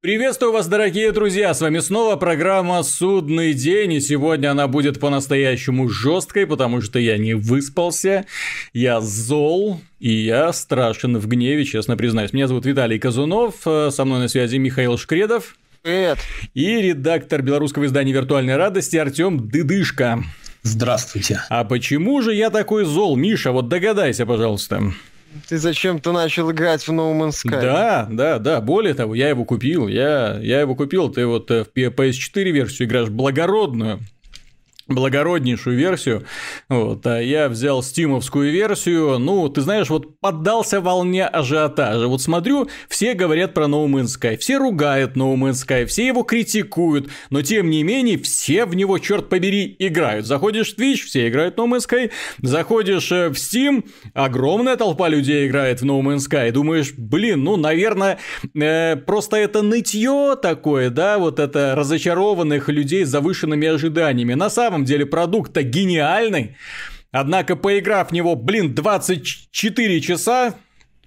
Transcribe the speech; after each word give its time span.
Приветствую 0.00 0.52
вас, 0.52 0.68
дорогие 0.68 1.10
друзья! 1.10 1.52
С 1.52 1.60
вами 1.60 1.80
снова 1.80 2.14
программа 2.14 2.84
«Судный 2.84 3.52
день», 3.52 3.94
и 3.94 4.00
сегодня 4.00 4.52
она 4.52 4.68
будет 4.68 5.00
по-настоящему 5.00 5.88
жесткой, 5.88 6.46
потому 6.46 6.80
что 6.82 7.00
я 7.00 7.18
не 7.18 7.34
выспался, 7.34 8.24
я 8.72 9.00
зол, 9.00 9.80
и 9.98 10.12
я 10.12 10.52
страшен 10.52 11.18
в 11.18 11.26
гневе, 11.26 11.64
честно 11.64 11.96
признаюсь. 11.96 12.32
Меня 12.32 12.46
зовут 12.46 12.64
Виталий 12.64 13.00
Казунов, 13.00 13.56
э, 13.66 13.90
со 13.90 14.04
мной 14.04 14.20
на 14.20 14.28
связи 14.28 14.58
Михаил 14.58 14.98
Шкредов. 14.98 15.56
Привет. 15.82 16.18
И 16.54 16.80
редактор 16.80 17.42
белорусского 17.42 17.86
издания 17.86 18.12
«Виртуальной 18.12 18.54
радости» 18.54 18.96
Артем 18.96 19.48
Дыдышко. 19.48 20.22
Здравствуйте. 20.62 21.40
А 21.48 21.64
почему 21.64 22.22
же 22.22 22.32
я 22.34 22.50
такой 22.50 22.84
зол, 22.84 23.16
Миша? 23.16 23.50
Вот 23.50 23.66
догадайся, 23.66 24.26
пожалуйста. 24.26 24.92
Ты 25.48 25.58
зачем-то 25.58 26.12
начал 26.12 26.50
играть 26.50 26.82
в 26.82 26.90
No 26.90 27.12
Man's 27.12 27.44
Sky? 27.44 27.60
Да, 27.60 28.08
да, 28.10 28.38
да. 28.38 28.60
Более 28.60 28.94
того, 28.94 29.14
я 29.14 29.28
его 29.28 29.44
купил. 29.44 29.88
Я, 29.88 30.38
я 30.40 30.60
его 30.60 30.74
купил. 30.74 31.10
Ты 31.10 31.26
вот 31.26 31.50
э, 31.50 31.64
в 31.64 31.68
PS4 31.76 32.50
версию 32.50 32.88
играешь 32.88 33.10
благородную 33.10 34.00
благороднейшую 34.88 35.76
версию. 35.76 36.24
Вот, 36.68 37.06
а 37.06 37.20
я 37.20 37.48
взял 37.48 37.82
стимовскую 37.82 38.50
версию. 38.50 39.18
Ну, 39.18 39.48
ты 39.48 39.60
знаешь, 39.60 39.90
вот 39.90 40.18
поддался 40.20 40.80
волне 40.80 41.26
ажиотажа. 41.26 42.08
Вот 42.08 42.22
смотрю, 42.22 42.68
все 42.88 43.14
говорят 43.14 43.54
про 43.54 43.66
No 43.66 43.86
Man's 43.86 44.18
Sky, 44.18 44.36
все 44.38 44.58
ругают 44.58 45.16
No 45.16 45.34
Man's 45.36 45.66
Sky, 45.66 45.86
все 45.86 46.06
его 46.06 46.22
критикуют, 46.22 47.08
но 47.30 47.42
тем 47.42 47.70
не 47.70 47.82
менее 47.82 48.18
все 48.18 48.64
в 48.64 48.74
него, 48.74 48.98
черт 48.98 49.28
побери, 49.28 49.76
играют. 49.78 50.26
Заходишь 50.26 50.74
в 50.74 50.78
Twitch, 50.78 51.04
все 51.06 51.28
играют 51.28 51.56
в 51.56 51.58
No 51.58 51.66
Man's 51.66 51.88
Sky, 51.88 52.10
заходишь 52.42 53.12
э, 53.12 53.28
в 53.28 53.34
Steam, 53.34 53.84
огромная 54.14 54.76
толпа 54.76 55.08
людей 55.08 55.46
играет 55.46 55.80
в 55.80 55.84
No 55.84 56.00
Man's 56.00 56.28
Sky. 56.28 56.50
Думаешь, 56.50 56.92
блин, 56.96 57.44
ну, 57.44 57.56
наверное, 57.56 58.18
э, 58.54 58.96
просто 58.96 59.36
это 59.36 59.62
нытье 59.62 60.36
такое, 60.40 60.90
да, 60.90 61.18
вот 61.18 61.38
это 61.38 61.74
разочарованных 61.74 62.68
людей 62.68 63.04
с 63.04 63.08
завышенными 63.08 63.66
ожиданиями. 63.68 64.34
На 64.34 64.50
самом 64.50 64.77
самом 64.78 64.84
деле 64.84 65.06
продукт-то 65.06 65.62
гениальный. 65.62 66.56
Однако, 67.10 67.56
поиграв 67.56 68.10
в 68.10 68.12
него, 68.12 68.36
блин, 68.36 68.74
24 68.74 70.00
часа, 70.00 70.54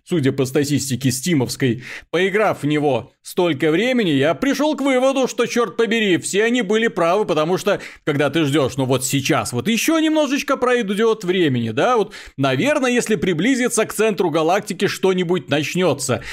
судя 0.03 0.31
по 0.31 0.45
статистике 0.45 1.11
стимовской, 1.11 1.83
поиграв 2.09 2.63
в 2.63 2.65
него 2.65 3.13
столько 3.21 3.71
времени, 3.71 4.09
я 4.09 4.33
пришел 4.33 4.75
к 4.75 4.81
выводу, 4.81 5.27
что, 5.27 5.45
черт 5.45 5.77
побери, 5.77 6.17
все 6.17 6.43
они 6.43 6.63
были 6.63 6.87
правы, 6.87 7.25
потому 7.25 7.57
что, 7.57 7.79
когда 8.03 8.29
ты 8.29 8.43
ждешь, 8.43 8.77
ну 8.77 8.85
вот 8.85 9.05
сейчас, 9.05 9.53
вот 9.53 9.67
еще 9.67 10.01
немножечко 10.01 10.57
пройдет 10.57 11.23
времени, 11.23 11.69
да, 11.69 11.97
вот, 11.97 12.13
наверное, 12.35 12.91
если 12.91 13.15
приблизиться 13.15 13.85
к 13.85 13.93
центру 13.93 14.31
галактики, 14.31 14.87
что-нибудь 14.87 15.49
начнется. 15.49 16.23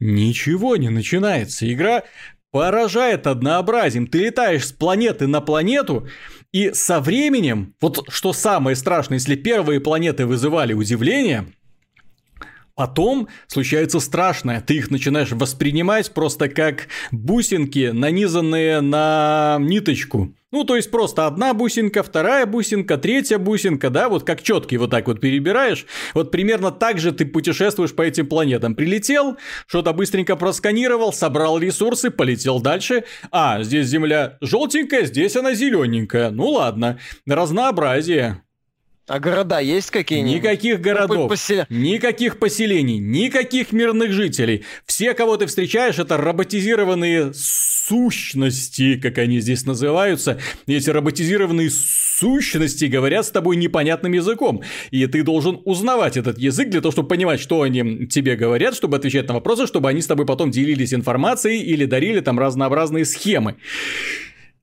Ничего 0.00 0.76
не 0.76 0.88
начинается. 0.90 1.70
Игра 1.70 2.04
поражает 2.50 3.26
однообразием. 3.26 4.06
Ты 4.06 4.18
летаешь 4.20 4.68
с 4.68 4.72
планеты 4.72 5.26
на 5.26 5.40
планету, 5.40 6.08
и 6.52 6.72
со 6.72 7.00
временем, 7.00 7.74
вот 7.80 8.04
что 8.08 8.32
самое 8.32 8.76
страшное, 8.76 9.18
если 9.18 9.36
первые 9.36 9.80
планеты 9.80 10.26
вызывали 10.26 10.72
удивление, 10.72 11.46
Потом 12.78 13.26
случается 13.48 13.98
страшное, 13.98 14.60
ты 14.60 14.76
их 14.76 14.92
начинаешь 14.92 15.32
воспринимать 15.32 16.14
просто 16.14 16.48
как 16.48 16.86
бусинки, 17.10 17.90
нанизанные 17.92 18.80
на 18.80 19.56
ниточку. 19.58 20.32
Ну, 20.50 20.64
то 20.64 20.76
есть 20.76 20.90
просто 20.90 21.26
одна 21.26 21.52
бусинка, 21.52 22.02
вторая 22.02 22.46
бусинка, 22.46 22.96
третья 22.96 23.36
бусинка, 23.36 23.90
да, 23.90 24.08
вот 24.08 24.24
как 24.24 24.42
четкий 24.42 24.78
вот 24.78 24.90
так 24.90 25.06
вот 25.06 25.20
перебираешь. 25.20 25.84
Вот 26.14 26.30
примерно 26.30 26.70
так 26.70 26.98
же 26.98 27.12
ты 27.12 27.26
путешествуешь 27.26 27.94
по 27.94 28.00
этим 28.00 28.26
планетам. 28.26 28.74
Прилетел, 28.74 29.36
что-то 29.66 29.92
быстренько 29.92 30.36
просканировал, 30.36 31.12
собрал 31.12 31.58
ресурсы, 31.58 32.10
полетел 32.10 32.60
дальше. 32.60 33.04
А, 33.30 33.62
здесь 33.62 33.88
Земля 33.88 34.38
желтенькая, 34.40 35.04
здесь 35.04 35.36
она 35.36 35.52
зелененькая. 35.52 36.30
Ну 36.30 36.46
ладно, 36.48 36.98
разнообразие. 37.26 38.42
А 39.08 39.18
города 39.20 39.58
есть 39.58 39.90
какие-нибудь? 39.90 40.42
Никаких 40.42 40.80
городов, 40.82 41.30
посел... 41.30 41.64
никаких 41.70 42.38
поселений, 42.38 42.98
никаких 42.98 43.72
мирных 43.72 44.12
жителей. 44.12 44.64
Все, 44.84 45.14
кого 45.14 45.38
ты 45.38 45.46
встречаешь, 45.46 45.98
это 45.98 46.18
роботизированные 46.18 47.32
сущности, 47.34 48.96
как 49.00 49.16
они 49.16 49.40
здесь 49.40 49.64
называются. 49.64 50.38
Эти 50.66 50.90
роботизированные 50.90 51.70
сущности 51.70 52.84
говорят 52.84 53.24
с 53.24 53.30
тобой 53.30 53.56
непонятным 53.56 54.12
языком. 54.12 54.62
И 54.90 55.06
ты 55.06 55.22
должен 55.22 55.62
узнавать 55.64 56.18
этот 56.18 56.38
язык 56.38 56.68
для 56.68 56.82
того, 56.82 56.92
чтобы 56.92 57.08
понимать, 57.08 57.40
что 57.40 57.62
они 57.62 58.06
тебе 58.08 58.36
говорят, 58.36 58.74
чтобы 58.74 58.98
отвечать 58.98 59.26
на 59.28 59.34
вопросы, 59.34 59.66
чтобы 59.66 59.88
они 59.88 60.02
с 60.02 60.06
тобой 60.06 60.26
потом 60.26 60.50
делились 60.50 60.92
информацией 60.92 61.62
или 61.62 61.86
дарили 61.86 62.20
там 62.20 62.38
разнообразные 62.38 63.06
схемы. 63.06 63.56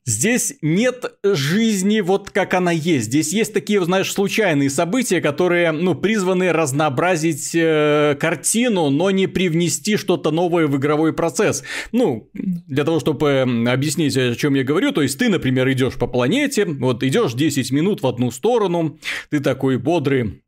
Здесь 0.08 0.54
нет 0.62 1.18
жизни 1.24 2.00
вот 2.00 2.30
как 2.30 2.54
она 2.54 2.72
есть. 2.72 3.08
Здесь 3.08 3.34
есть 3.34 3.54
такие, 3.54 3.84
знаешь, 3.84 4.14
случайные 4.14 4.70
события, 4.70 5.20
которые, 5.20 5.72
ну, 5.72 5.96
призваны 5.96 6.52
разнообразить 6.52 7.56
э, 7.56 8.16
картину, 8.20 8.92
но 8.92 9.10
не 9.10 9.26
привнести 9.26 9.98
что-то 9.98 10.30
новое 10.30 10.68
в 10.68 10.78
игровой 10.78 11.12
процесс. 11.12 11.64
Ну, 11.92 12.30
для 12.34 12.84
того, 12.84 13.00
чтобы 13.00 13.42
объяснить, 13.68 14.16
о 14.16 14.36
чем 14.36 14.54
я 14.54 14.64
говорю, 14.64 14.92
то 14.92 15.02
есть 15.02 15.18
ты, 15.18 15.28
например, 15.28 15.72
идешь 15.72 15.96
по 15.96 16.06
планете, 16.06 16.66
вот 16.66 17.02
идешь 17.02 17.34
10 17.34 17.72
минут 17.72 18.04
в 18.04 18.08
одну 18.08 18.30
сторону, 18.30 19.00
ты 19.32 19.40
такой 19.40 19.80
бодрый, 19.80 20.44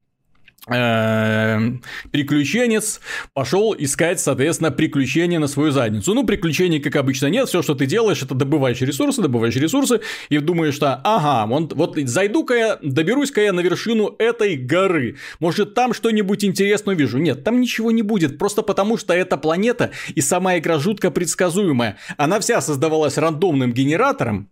приключенец 2.11 3.00
пошел 3.33 3.73
искать, 3.78 4.19
соответственно, 4.19 4.72
приключения 4.72 5.39
на 5.39 5.47
свою 5.47 5.72
задницу. 5.72 6.13
Ну, 6.13 6.25
приключений, 6.25 6.79
как 6.79 6.95
обычно, 6.97 7.28
нет. 7.28 7.47
Все, 7.47 7.61
что 7.61 7.73
ты 7.73 7.85
делаешь, 7.85 8.22
это 8.22 8.35
добываешь 8.35 8.81
ресурсы, 8.81 9.22
добываешь 9.22 9.56
ресурсы, 9.56 10.01
и 10.29 10.38
думаешь, 10.39 10.75
что, 10.75 11.00
ага, 11.03 11.45
вот, 11.47 11.73
вот 11.73 11.97
зайду-ка 11.97 12.53
я, 12.53 12.79
доберусь-ка 12.81 13.41
я 13.41 13.53
на 13.53 13.61
вершину 13.61 14.16
этой 14.19 14.57
горы. 14.57 15.17
Может, 15.39 15.73
там 15.73 15.94
что-нибудь 15.94 16.44
интересное 16.44 16.95
увижу. 16.95 17.17
Нет, 17.17 17.44
там 17.44 17.61
ничего 17.61 17.91
не 17.91 18.01
будет, 18.01 18.38
просто 18.38 18.61
потому 18.61 18.97
что 18.97 19.13
эта 19.13 19.38
планета 19.38 19.91
и 20.16 20.22
сама 20.22 20.57
игра 20.57 20.79
жутко 20.79 21.11
предсказуемая. 21.11 21.97
Она 22.17 22.39
вся 22.39 22.61
создавалась 22.61 23.17
рандомным 23.17 23.72
генератором, 23.73 24.50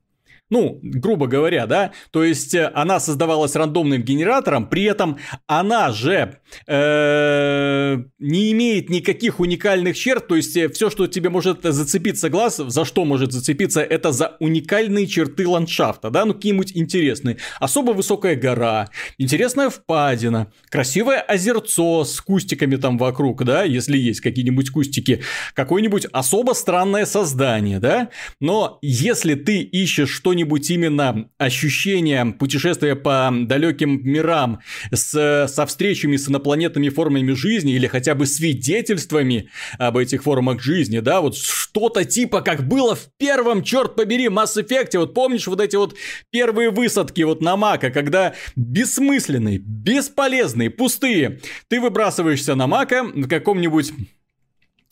ну, 0.50 0.79
грубо 0.83 1.25
говоря, 1.28 1.66
да, 1.66 1.91
то 2.11 2.23
есть 2.23 2.53
э, 2.53 2.72
она 2.75 3.00
создавалась 3.00 3.56
рандомным 3.56 4.03
генератором, 4.03 4.67
при 4.69 4.83
этом 4.83 5.17
она 5.47 5.91
же 5.91 6.39
э, 6.67 7.97
не 8.19 8.51
имеет 8.51 8.89
никаких 8.89 9.39
уникальных 9.39 9.97
черт, 9.97 10.28
то 10.28 10.35
есть 10.35 10.55
э, 10.55 10.69
все, 10.69 10.91
что 10.91 11.07
тебе 11.07 11.29
может 11.29 11.63
зацепиться 11.63 12.29
глаз, 12.29 12.57
за 12.57 12.85
что 12.85 13.05
может 13.05 13.31
зацепиться, 13.31 13.81
это 13.81 14.11
за 14.11 14.38
уникальные 14.39 15.07
черты 15.07 15.47
ландшафта, 15.47 16.11
да, 16.11 16.25
ну 16.25 16.35
какие-нибудь 16.35 16.73
интересные. 16.75 17.38
Особо 17.59 17.91
высокая 17.91 18.35
гора, 18.35 18.89
интересная 19.17 19.72
впадина, 19.72 20.51
красивое 20.69 21.22
озерцо 21.22 22.05
с 22.05 22.22
кустиками 22.22 22.75
там 22.75 23.00
вокруг, 23.00 23.44
да, 23.44 23.63
если 23.63 23.97
есть 23.97 24.22
какие-нибудь 24.22 24.69
кустики, 24.69 25.23
какое-нибудь 25.55 26.05
особо 26.11 26.53
странное 26.53 27.07
создание, 27.07 27.79
да, 27.79 28.09
но 28.39 28.78
если 28.84 29.34
ты 29.34 29.61
ищешь 29.61 30.09
что 30.09 30.34
что-нибудь 30.35 30.69
именно 30.69 31.29
ощущение 31.38 32.25
путешествия 32.25 32.96
по 32.97 33.31
далеким 33.31 34.01
мирам 34.03 34.59
с, 34.91 35.47
со 35.47 35.66
встречами 35.66 36.18
с 36.18 36.28
инопланетными 36.28 36.90
формами 36.90 37.31
жизни 37.31 37.73
или 37.73 37.88
хотя 37.88 38.16
бы 38.16 38.25
свидетельствами 38.25 39.50
об 39.79 39.96
этих 39.96 40.23
формах 40.23 40.62
жизни, 40.62 41.00
да, 41.00 41.22
вот 41.22 41.38
что-то 41.38 42.03
типа 42.03 42.41
как 42.41 42.68
было 42.68 42.96
в 42.96 43.07
первом, 43.18 43.63
черт 43.63 43.96
побери, 43.96 44.28
Mass 44.28 44.57
Effect, 44.57 44.97
вот 45.00 45.13
помнишь 45.13 45.47
вот 45.47 45.62
эти 45.62 45.78
вот 45.78 45.96
первые 46.31 46.69
высадки 46.69 47.22
вот 47.22 47.41
на 47.41 47.56
Мака, 47.56 47.90
когда 47.90 48.34
бессмысленные, 48.57 49.59
бесполезные, 49.59 50.69
пустые, 50.69 51.40
ты 51.69 51.79
выбрасываешься 51.79 52.56
на 52.56 52.67
Мака 52.67 53.03
в 53.03 53.29
каком-нибудь 53.29 53.94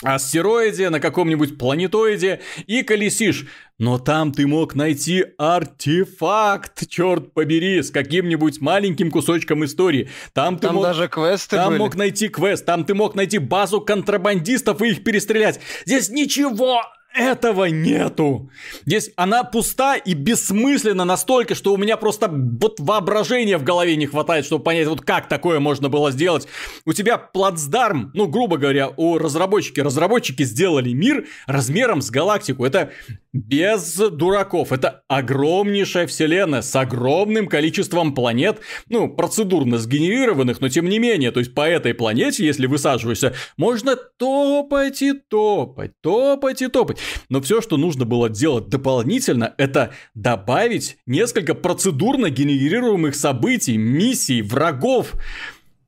астероиде, 0.03 0.89
на 0.89 0.99
каком-нибудь 0.99 1.57
планетоиде 1.57 2.41
и 2.67 2.83
колесишь. 2.83 3.47
Но 3.79 3.97
там 3.97 4.31
ты 4.31 4.45
мог 4.45 4.75
найти 4.75 5.25
артефакт, 5.37 6.87
черт 6.87 7.33
побери, 7.33 7.81
с 7.81 7.89
каким-нибудь 7.89 8.61
маленьким 8.61 9.09
кусочком 9.11 9.65
истории. 9.65 10.09
Там 10.33 10.57
ты 10.57 10.67
там 10.67 10.75
мог... 10.75 10.83
даже 10.83 11.07
квесты 11.07 11.55
Там 11.55 11.69
были. 11.69 11.79
мог 11.79 11.95
найти 11.95 12.27
квест, 12.29 12.65
там 12.65 12.85
ты 12.85 12.93
мог 12.93 13.15
найти 13.15 13.39
базу 13.39 13.81
контрабандистов 13.81 14.81
и 14.81 14.89
их 14.89 15.03
перестрелять. 15.03 15.59
Здесь 15.85 16.09
ничего 16.09 16.81
этого 17.13 17.65
нету. 17.65 18.49
Здесь 18.85 19.11
она 19.15 19.43
пуста 19.43 19.95
и 19.95 20.13
бессмысленна 20.13 21.05
настолько, 21.05 21.55
что 21.55 21.73
у 21.73 21.77
меня 21.77 21.97
просто 21.97 22.27
вот 22.29 22.79
воображения 22.79 23.57
в 23.57 23.63
голове 23.63 23.95
не 23.95 24.05
хватает, 24.05 24.45
чтобы 24.45 24.63
понять, 24.63 24.87
вот 24.87 25.01
как 25.01 25.27
такое 25.27 25.59
можно 25.59 25.89
было 25.89 26.11
сделать. 26.11 26.47
У 26.85 26.93
тебя 26.93 27.17
плацдарм, 27.17 28.11
ну, 28.13 28.27
грубо 28.27 28.57
говоря, 28.57 28.91
у 28.97 29.17
разработчики, 29.17 29.79
разработчики 29.79 30.43
сделали 30.43 30.91
мир 30.91 31.25
размером 31.45 32.01
с 32.01 32.09
галактику. 32.09 32.65
Это 32.65 32.91
без 33.33 33.95
дураков. 33.97 34.71
Это 34.71 35.03
огромнейшая 35.07 36.07
вселенная 36.07 36.61
с 36.61 36.75
огромным 36.75 37.47
количеством 37.47 38.13
планет, 38.13 38.59
ну, 38.87 39.09
процедурно 39.09 39.79
сгенерированных, 39.79 40.61
но 40.61 40.69
тем 40.69 40.87
не 40.87 40.99
менее, 40.99 41.31
то 41.31 41.39
есть 41.39 41.53
по 41.53 41.67
этой 41.67 41.93
планете, 41.93 42.45
если 42.45 42.67
высаживаешься, 42.67 43.33
можно 43.57 43.95
топать 43.95 45.01
и 45.01 45.13
топать, 45.13 45.91
топать 46.01 46.61
и 46.61 46.67
топать. 46.67 46.99
Но 47.29 47.41
все, 47.41 47.61
что 47.61 47.77
нужно 47.77 48.05
было 48.05 48.29
делать 48.29 48.69
дополнительно, 48.69 49.55
это 49.57 49.91
добавить 50.13 50.97
несколько 51.07 51.55
процедурно 51.55 52.29
генерируемых 52.29 53.15
событий, 53.15 53.77
миссий, 53.77 54.41
врагов 54.43 55.13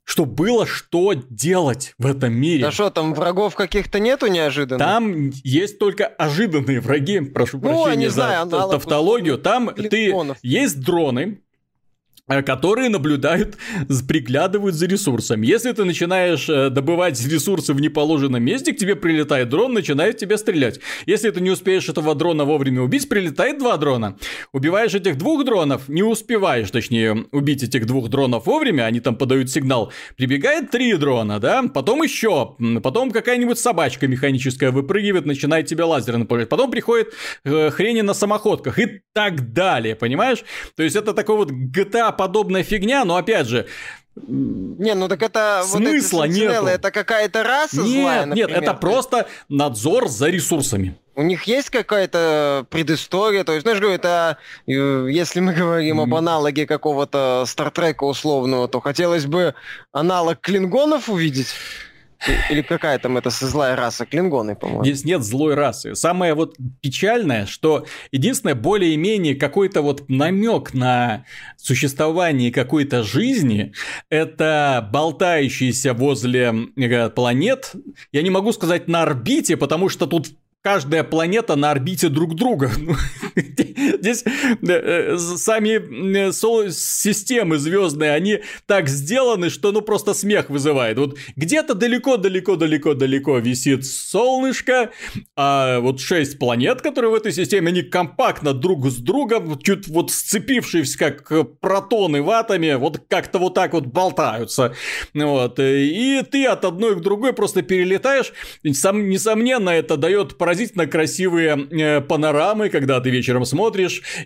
что 0.05 0.25
было 0.25 0.65
что 0.65 1.13
делать 1.13 1.95
в 1.97 2.05
этом 2.05 2.33
мире. 2.33 2.63
Да 2.63 2.71
что, 2.71 2.89
там 2.91 3.13
врагов 3.13 3.55
каких-то 3.55 3.99
нету 3.99 4.27
неожиданных? 4.27 4.79
Там 4.79 5.31
есть 5.43 5.79
только 5.79 6.05
ожиданные 6.05 6.79
враги, 6.79 7.19
прошу 7.21 7.57
ну, 7.57 7.83
прощения 7.83 8.09
за 8.09 8.45
знаю, 8.45 8.49
тавтологию. 8.49 9.39
Там 9.39 9.73
ты 9.73 10.13
есть 10.43 10.79
дроны, 10.79 11.41
которые 12.27 12.89
наблюдают, 12.89 13.55
приглядывают 14.07 14.75
за 14.75 14.87
ресурсами. 14.87 15.45
Если 15.45 15.71
ты 15.71 15.83
начинаешь 15.83 16.49
э, 16.49 16.69
добывать 16.69 17.23
ресурсы 17.27 17.73
в 17.73 17.79
неположенном 17.79 18.43
месте, 18.43 18.73
к 18.73 18.77
тебе 18.77 18.95
прилетает 18.95 19.49
дрон, 19.49 19.73
начинает 19.73 20.17
тебя 20.17 20.37
стрелять. 20.37 20.79
Если 21.05 21.29
ты 21.29 21.39
не 21.39 21.51
успеешь 21.51 21.87
этого 21.87 22.15
дрона 22.15 22.45
вовремя 22.45 22.81
убить, 22.81 23.07
прилетает 23.07 23.59
два 23.59 23.77
дрона. 23.77 24.17
Убиваешь 24.53 24.95
этих 24.95 25.17
двух 25.17 25.45
дронов, 25.45 25.87
не 25.87 26.01
успеваешь, 26.01 26.71
точнее, 26.71 27.25
убить 27.31 27.61
этих 27.61 27.85
двух 27.85 28.09
дронов 28.09 28.47
вовремя, 28.47 28.83
они 28.83 29.01
там 29.01 29.15
подают 29.15 29.51
сигнал. 29.51 29.91
Прибегает 30.17 30.71
три 30.71 30.95
дрона, 30.95 31.39
да, 31.39 31.63
потом 31.63 32.01
еще, 32.01 32.55
потом 32.81 33.11
какая-нибудь 33.11 33.59
собачка 33.59 34.07
механическая 34.07 34.71
выпрыгивает, 34.71 35.25
начинает 35.25 35.67
тебя 35.67 35.85
лазером 35.85 36.21
направлять. 36.21 36.49
Потом 36.49 36.71
приходит 36.71 37.13
э, 37.43 37.69
хрени 37.69 38.01
на 38.01 38.15
самоходках 38.15 38.79
и 38.79 39.01
так 39.13 39.53
далее, 39.53 39.95
понимаешь? 39.95 40.43
То 40.75 40.81
есть 40.81 40.95
это 40.95 41.13
такой 41.13 41.37
вот 41.37 41.51
GTA 41.51 42.14
подобная 42.17 42.63
фигня, 42.63 43.05
но 43.05 43.17
опять 43.17 43.47
же, 43.47 43.67
не, 44.15 44.95
ну 44.95 45.09
так 45.09 45.21
это 45.21 45.63
смысла 45.65 46.19
вот 46.19 46.29
нет. 46.29 46.63
Это 46.63 46.89
какая-то 46.91 47.43
раса 47.43 47.81
нет, 47.81 48.01
злая, 48.01 48.25
например. 48.25 48.49
Нет, 48.49 48.57
это 48.63 48.73
просто 48.73 49.27
надзор 49.49 50.07
за 50.07 50.29
ресурсами. 50.29 50.95
У 51.17 51.21
них 51.21 51.43
есть 51.43 51.69
какая-то 51.69 52.65
предыстория, 52.69 53.43
то 53.43 53.53
есть, 53.53 53.63
знаешь, 53.63 53.79
говорю, 53.79 53.95
это 53.95 54.37
э, 54.67 55.07
если 55.09 55.39
мы 55.39 55.53
говорим 55.53 56.01
об 56.01 56.13
аналоге 56.13 56.65
какого-то 56.65 57.45
Стартрека 57.47 58.03
условного, 58.03 58.67
то 58.67 58.81
хотелось 58.81 59.25
бы 59.25 59.55
аналог 59.93 60.39
клингонов 60.41 61.09
увидеть. 61.09 61.53
Или 62.49 62.61
какая 62.61 62.99
там 62.99 63.17
это 63.17 63.29
злая 63.29 63.75
раса? 63.75 64.05
Клингоны, 64.05 64.55
по-моему. 64.55 64.83
Здесь 64.83 65.05
нет 65.05 65.23
злой 65.23 65.55
расы. 65.55 65.95
Самое 65.95 66.33
вот 66.33 66.55
печальное, 66.81 67.45
что 67.45 67.85
единственное 68.11 68.55
более-менее 68.55 69.35
какой-то 69.35 69.81
вот 69.81 70.09
намек 70.09 70.73
на 70.73 71.25
существование 71.57 72.51
какой-то 72.51 73.03
жизни, 73.03 73.73
это 74.09 74.87
болтающиеся 74.91 75.93
возле 75.93 76.53
э, 76.75 77.09
планет, 77.09 77.73
я 78.11 78.21
не 78.21 78.29
могу 78.29 78.51
сказать 78.51 78.87
на 78.87 79.03
орбите, 79.03 79.57
потому 79.57 79.89
что 79.89 80.07
тут 80.07 80.27
каждая 80.61 81.03
планета 81.03 81.55
на 81.55 81.71
орбите 81.71 82.09
друг 82.09 82.35
друга. 82.35 82.71
Здесь 83.99 84.23
э, 84.25 85.17
сами 85.17 86.27
э, 86.29 86.31
системы 86.71 87.57
звездные, 87.57 88.11
они 88.11 88.39
так 88.65 88.87
сделаны, 88.87 89.49
что 89.49 89.71
ну 89.71 89.81
просто 89.81 90.13
смех 90.13 90.49
вызывает. 90.49 90.97
Вот 90.97 91.17
где-то 91.35 91.73
далеко-далеко-далеко-далеко 91.73 93.37
висит 93.39 93.85
солнышко, 93.85 94.91
а 95.35 95.79
вот 95.79 95.99
шесть 95.99 96.39
планет, 96.39 96.81
которые 96.81 97.11
в 97.11 97.15
этой 97.15 97.31
системе, 97.31 97.69
они 97.69 97.81
компактно 97.81 98.53
друг 98.53 98.87
с 98.87 98.97
другом, 98.97 99.59
чуть 99.59 99.87
вот 99.87 100.11
сцепившись 100.11 100.95
как 100.95 101.31
протоны 101.59 102.21
в 102.21 102.29
атоме, 102.29 102.77
вот 102.77 103.01
как-то 103.09 103.39
вот 103.39 103.53
так 103.53 103.73
вот 103.73 103.87
болтаются. 103.87 104.73
Вот. 105.13 105.59
И 105.59 106.21
ты 106.29 106.45
от 106.45 106.63
одной 106.65 106.95
к 106.95 106.99
другой 107.01 107.33
просто 107.33 107.61
перелетаешь. 107.61 108.33
Сам, 108.73 109.09
несомненно, 109.09 109.69
это 109.69 109.97
дает 109.97 110.37
поразительно 110.37 110.87
красивые 110.87 111.67
э, 111.71 112.01
панорамы, 112.01 112.69
когда 112.69 112.99
ты 113.01 113.09
вечером 113.09 113.45
смотришь, 113.45 113.64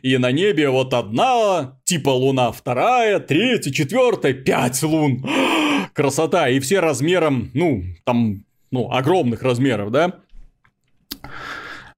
и 0.01 0.17
на 0.17 0.31
небе 0.31 0.69
вот 0.69 0.93
одна, 0.93 1.77
типа 1.83 2.09
луна, 2.09 2.51
вторая, 2.51 3.19
третья, 3.19 3.71
четвертая, 3.71 4.33
пять 4.33 4.81
лун. 4.83 5.25
Красота, 5.93 6.49
и 6.49 6.59
все 6.59 6.79
размером, 6.79 7.51
ну, 7.53 7.83
там, 8.03 8.43
ну, 8.71 8.91
огромных 8.91 9.41
размеров, 9.43 9.91
да? 9.91 10.19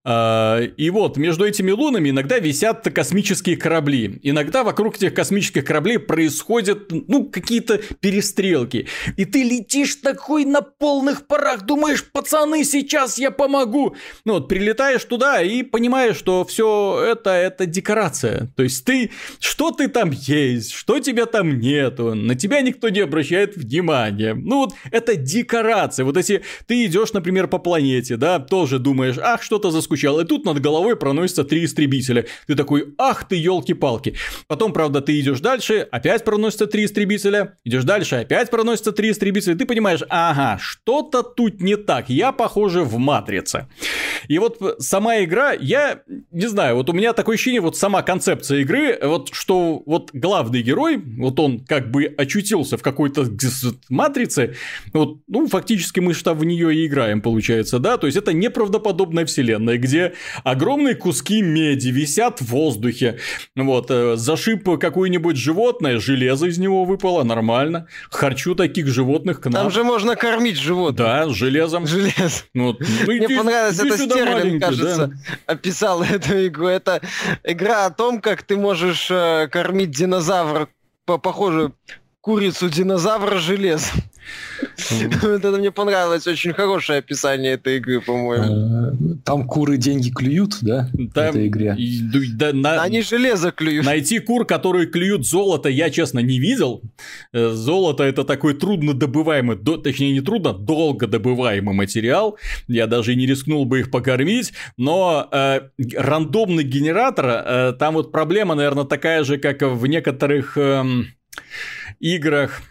А, 0.03 0.59
и 0.59 0.89
вот 0.89 1.17
между 1.17 1.45
этими 1.45 1.69
лунами 1.71 2.09
иногда 2.09 2.39
висят 2.39 2.83
космические 2.91 3.55
корабли. 3.55 4.19
Иногда 4.23 4.63
вокруг 4.63 4.95
этих 4.95 5.13
космических 5.13 5.63
кораблей 5.63 5.99
происходят, 5.99 6.87
ну, 6.89 7.25
какие-то 7.25 7.77
перестрелки. 7.99 8.87
И 9.17 9.25
ты 9.25 9.43
летишь 9.43 9.95
такой 9.95 10.45
на 10.45 10.61
полных 10.61 11.27
парах, 11.27 11.65
думаешь, 11.67 12.03
пацаны, 12.03 12.63
сейчас 12.63 13.19
я 13.19 13.29
помогу. 13.29 13.95
Ну 14.25 14.33
вот, 14.33 14.47
прилетаешь 14.47 15.03
туда 15.03 15.41
и 15.41 15.61
понимаешь, 15.61 16.17
что 16.17 16.45
все 16.45 17.05
это, 17.11 17.29
это 17.31 17.67
декорация. 17.67 18.51
То 18.55 18.63
есть 18.63 18.83
ты, 18.85 19.11
что 19.39 19.69
ты 19.69 19.87
там 19.87 20.09
есть, 20.09 20.71
что 20.71 20.99
тебя 20.99 21.27
там 21.27 21.59
нету, 21.59 22.15
на 22.15 22.33
тебя 22.33 22.61
никто 22.61 22.89
не 22.89 23.01
обращает 23.01 23.55
внимания. 23.55 24.33
Ну 24.33 24.57
вот, 24.57 24.73
это 24.89 25.15
декорация. 25.15 26.05
Вот 26.05 26.17
если 26.17 26.41
ты 26.65 26.85
идешь, 26.85 27.13
например, 27.13 27.47
по 27.47 27.59
планете, 27.59 28.17
да, 28.17 28.39
тоже 28.39 28.79
думаешь, 28.79 29.17
ах, 29.21 29.43
что-то 29.43 29.69
за 29.69 29.81
скучал, 29.91 30.21
и 30.21 30.25
тут 30.25 30.45
над 30.45 30.61
головой 30.61 30.95
проносятся 30.95 31.43
три 31.43 31.65
истребителя. 31.65 32.25
Ты 32.47 32.55
такой, 32.55 32.93
ах 32.97 33.27
ты, 33.27 33.35
елки-палки. 33.35 34.15
Потом, 34.47 34.71
правда, 34.71 35.01
ты 35.01 35.19
идешь 35.19 35.41
дальше, 35.41 35.85
опять 35.91 36.23
проносятся 36.23 36.65
три 36.65 36.85
истребителя, 36.85 37.57
идешь 37.65 37.83
дальше, 37.83 38.15
опять 38.15 38.49
проносятся 38.49 38.93
три 38.93 39.11
истребителя, 39.11 39.55
ты 39.55 39.65
понимаешь, 39.65 40.01
ага, 40.07 40.57
что-то 40.61 41.23
тут 41.23 41.61
не 41.61 41.75
так, 41.75 42.09
я, 42.09 42.31
похоже, 42.31 42.83
в 42.83 42.97
матрице. 42.97 43.67
И 44.29 44.39
вот 44.39 44.59
сама 44.79 45.23
игра, 45.23 45.51
я 45.51 46.03
не 46.31 46.47
знаю, 46.47 46.75
вот 46.75 46.89
у 46.89 46.93
меня 46.93 47.11
такое 47.11 47.35
ощущение, 47.35 47.59
вот 47.59 47.75
сама 47.75 48.01
концепция 48.01 48.59
игры, 48.59 48.97
вот 49.01 49.29
что 49.33 49.83
вот 49.85 50.11
главный 50.13 50.61
герой, 50.61 51.03
вот 51.17 51.37
он 51.39 51.65
как 51.65 51.91
бы 51.91 52.05
очутился 52.17 52.77
в 52.77 52.81
какой-то 52.81 53.25
матрице, 53.89 54.55
вот, 54.93 55.17
ну, 55.27 55.47
фактически 55.47 55.99
мы 55.99 56.13
что 56.13 56.33
в 56.33 56.45
нее 56.45 56.73
и 56.73 56.87
играем, 56.87 57.21
получается, 57.21 57.79
да, 57.79 57.97
то 57.97 58.07
есть 58.07 58.17
это 58.17 58.31
неправдоподобная 58.31 59.25
вселенная, 59.25 59.77
где 59.81 60.13
огромные 60.43 60.95
куски 60.95 61.41
меди 61.41 61.89
висят 61.89 62.39
в 62.39 62.45
воздухе. 62.45 63.19
Вот, 63.55 63.87
э, 63.89 64.15
зашиб 64.15 64.79
какое-нибудь 64.79 65.37
животное, 65.37 65.99
железо 65.99 66.47
из 66.47 66.57
него 66.57 66.85
выпало, 66.85 67.23
нормально. 67.23 67.87
Харчу 68.09 68.55
таких 68.55 68.87
животных 68.87 69.41
к 69.41 69.45
нам. 69.45 69.53
Там 69.53 69.71
же 69.71 69.83
можно 69.83 70.15
кормить 70.15 70.57
животных. 70.57 70.97
Да, 70.97 71.29
железом. 71.29 71.87
Желез. 71.87 72.45
Ну, 72.53 72.77
ну, 72.79 72.85
Мне 73.07 73.25
иди, 73.25 73.37
понравилось, 73.37 73.79
иди 73.79 73.87
это 73.87 73.97
Стерлин, 73.97 74.59
кажется, 74.59 75.07
да? 75.07 75.13
описал 75.45 76.03
эту 76.03 76.47
игру. 76.47 76.67
Это 76.67 77.01
игра 77.43 77.85
о 77.85 77.89
том, 77.91 78.21
как 78.21 78.43
ты 78.43 78.55
можешь 78.55 79.07
э, 79.09 79.47
кормить 79.51 79.91
динозавра, 79.91 80.67
похоже, 81.05 81.73
курицу 82.21 82.69
динозавра 82.69 83.37
железом. 83.37 84.01
Это 85.23 85.51
мне 85.51 85.71
понравилось, 85.71 86.27
очень 86.27 86.53
хорошее 86.53 86.99
описание 86.99 87.53
этой 87.53 87.77
игры, 87.77 88.01
по-моему. 88.01 89.15
Э, 89.15 89.15
там 89.23 89.47
куры 89.47 89.77
деньги 89.77 90.09
клюют, 90.09 90.57
да, 90.61 90.89
в 90.93 91.17
этой 91.17 91.47
игре? 91.47 91.71
Они 91.71 93.01
железо 93.01 93.51
клюют. 93.51 93.85
Найти 93.85 94.19
кур, 94.19 94.45
которые 94.45 94.87
клюют 94.87 95.25
золото, 95.25 95.69
я, 95.69 95.89
честно, 95.89 96.19
не 96.19 96.39
видел. 96.39 96.81
Э, 97.33 97.49
золото– 97.49 98.03
это 98.05 98.23
такой 98.23 98.53
трудно 98.53 98.93
добываемый, 98.93 99.57
точнее, 99.57 100.11
не 100.13 100.21
трудно, 100.21 100.53
долго 100.53 101.07
добываемый 101.07 101.73
материал. 101.73 102.37
Я 102.67 102.87
даже 102.87 103.15
не 103.15 103.25
рискнул 103.25 103.65
бы 103.65 103.79
их 103.79 103.91
покормить, 103.91 104.53
но 104.77 105.27
э, 105.31 105.61
рандомный 105.95 106.63
генератор, 106.63 107.75
там 107.75 107.95
вот 107.95 108.11
проблема, 108.11 108.55
наверное, 108.55 108.85
такая 108.85 109.23
же, 109.23 109.37
как 109.37 109.61
в 109.61 109.85
некоторых 109.87 110.57
эм, 110.57 111.07
играх 111.99 112.61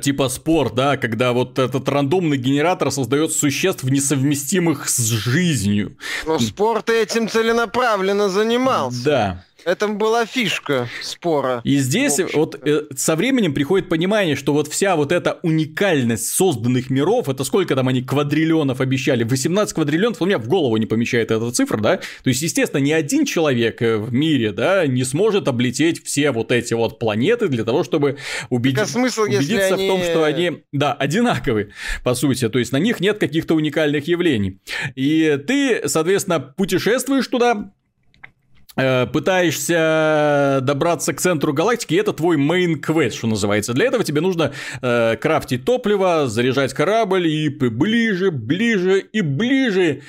типа 0.00 0.28
спор, 0.28 0.72
да, 0.72 0.96
когда 0.96 1.32
вот 1.32 1.58
этот 1.58 1.88
рандомный 1.88 2.36
генератор 2.36 2.90
создает 2.90 3.32
существ 3.32 3.84
несовместимых 3.84 4.88
с 4.88 4.98
жизнью. 4.98 5.96
Но 6.26 6.38
спорт 6.38 6.90
этим 6.90 7.28
целенаправленно 7.28 8.28
занимался. 8.28 9.04
Да. 9.04 9.44
Этом 9.64 9.98
была 9.98 10.26
фишка 10.26 10.88
спора. 11.00 11.60
И 11.64 11.78
здесь 11.78 12.20
вот 12.34 12.58
э, 12.66 12.86
со 12.96 13.16
временем 13.16 13.54
приходит 13.54 13.88
понимание, 13.88 14.36
что 14.36 14.52
вот 14.52 14.68
вся 14.68 14.96
вот 14.96 15.12
эта 15.12 15.38
уникальность 15.42 16.28
созданных 16.28 16.90
миров, 16.90 17.28
это 17.28 17.44
сколько 17.44 17.74
там 17.74 17.88
они 17.88 18.02
квадриллионов 18.02 18.80
обещали? 18.80 19.24
18 19.24 19.74
квадриллионов, 19.74 20.20
у 20.20 20.26
меня 20.26 20.38
в 20.38 20.48
голову 20.48 20.76
не 20.76 20.86
помещает 20.86 21.30
эта 21.30 21.50
цифра, 21.52 21.78
да? 21.78 21.96
То 21.96 22.28
есть, 22.28 22.42
естественно, 22.42 22.80
ни 22.80 22.92
один 22.92 23.24
человек 23.24 23.82
э, 23.82 23.96
в 23.96 24.12
мире, 24.12 24.52
да, 24.52 24.86
не 24.86 25.04
сможет 25.04 25.48
облететь 25.48 26.04
все 26.04 26.30
вот 26.30 26.52
эти 26.52 26.74
вот 26.74 26.98
планеты 26.98 27.48
для 27.48 27.64
того, 27.64 27.84
чтобы 27.84 28.18
убедить, 28.50 28.80
а 28.80 28.86
смысл, 28.86 29.22
убедиться 29.22 29.76
в 29.76 29.86
том, 29.86 30.02
что 30.02 30.24
они, 30.24 30.62
да, 30.72 30.92
одинаковые, 30.92 31.70
по 32.04 32.14
сути. 32.14 32.48
То 32.48 32.58
есть, 32.58 32.72
на 32.72 32.78
них 32.78 33.00
нет 33.00 33.18
каких-то 33.18 33.54
уникальных 33.54 34.08
явлений. 34.08 34.58
И 34.94 35.38
ты, 35.46 35.88
соответственно, 35.88 36.40
путешествуешь 36.40 37.26
туда, 37.26 37.72
пытаешься 38.74 40.60
добраться 40.62 41.12
к 41.12 41.20
центру 41.20 41.52
галактики, 41.52 41.94
и 41.94 41.98
это 41.98 42.12
твой 42.12 42.36
main 42.36 42.80
quest, 42.80 43.16
что 43.16 43.26
называется. 43.26 43.74
Для 43.74 43.86
этого 43.86 44.04
тебе 44.04 44.20
нужно 44.20 44.52
э, 44.80 45.16
крафтить 45.16 45.64
топливо, 45.64 46.26
заряжать 46.26 46.72
корабль 46.72 47.26
и 47.28 47.48
ближе, 47.48 48.30
ближе 48.30 49.00
и 49.00 49.20
ближе 49.20 50.02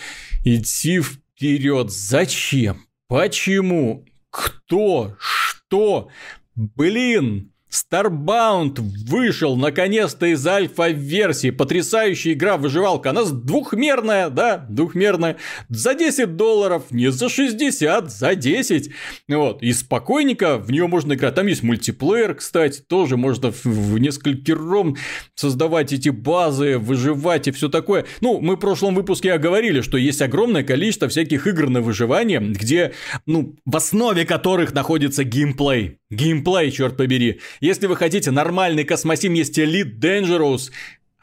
идти 0.43 1.01
вперед. 1.01 1.91
Зачем? 1.91 2.85
Почему? 3.07 4.05
Кто? 4.29 5.15
Что? 5.19 6.09
Блин, 6.55 7.52
Starbound 7.73 8.79
вышел 8.79 9.55
наконец-то 9.55 10.27
из 10.27 10.45
альфа-версии. 10.45 11.49
Потрясающая 11.49 12.33
игра 12.33 12.57
выживалка. 12.57 13.09
Она 13.09 13.23
двухмерная, 13.23 14.29
да, 14.29 14.65
двухмерная. 14.69 15.37
За 15.69 15.95
10 15.95 16.35
долларов, 16.35 16.83
не 16.91 17.11
за 17.11 17.29
60, 17.29 18.11
за 18.11 18.35
10. 18.35 18.91
Вот. 19.27 19.63
И 19.63 19.73
спокойненько 19.73 20.59
в 20.59 20.71
нее 20.71 20.87
можно 20.87 21.13
играть. 21.13 21.33
Там 21.33 21.47
есть 21.47 21.63
мультиплеер, 21.63 22.35
кстати, 22.35 22.79
тоже 22.81 23.17
можно 23.17 23.51
в 23.51 23.97
несколькером 23.97 24.95
создавать 25.33 25.93
эти 25.93 26.09
базы, 26.09 26.77
выживать 26.77 27.47
и 27.47 27.51
все 27.51 27.69
такое. 27.69 28.05
Ну, 28.21 28.39
мы 28.39 28.55
в 28.55 28.59
прошлом 28.59 28.93
выпуске 28.93 29.33
оговорили, 29.33 29.81
что 29.81 29.97
есть 29.97 30.21
огромное 30.21 30.63
количество 30.63 31.07
всяких 31.07 31.47
игр 31.47 31.69
на 31.69 31.81
выживание, 31.81 32.39
где, 32.39 32.93
ну, 33.25 33.55
в 33.65 33.75
основе 33.75 34.25
которых 34.25 34.73
находится 34.73 35.23
геймплей. 35.23 35.97
Геймплей, 36.13 36.71
черт 36.71 36.97
побери. 36.97 37.39
Если 37.59 37.87
вы 37.87 37.95
хотите 37.95 38.31
нормальный 38.31 38.83
космосим, 38.83 39.33
есть 39.33 39.57
Elite 39.57 39.99
Dangerous, 39.99 40.71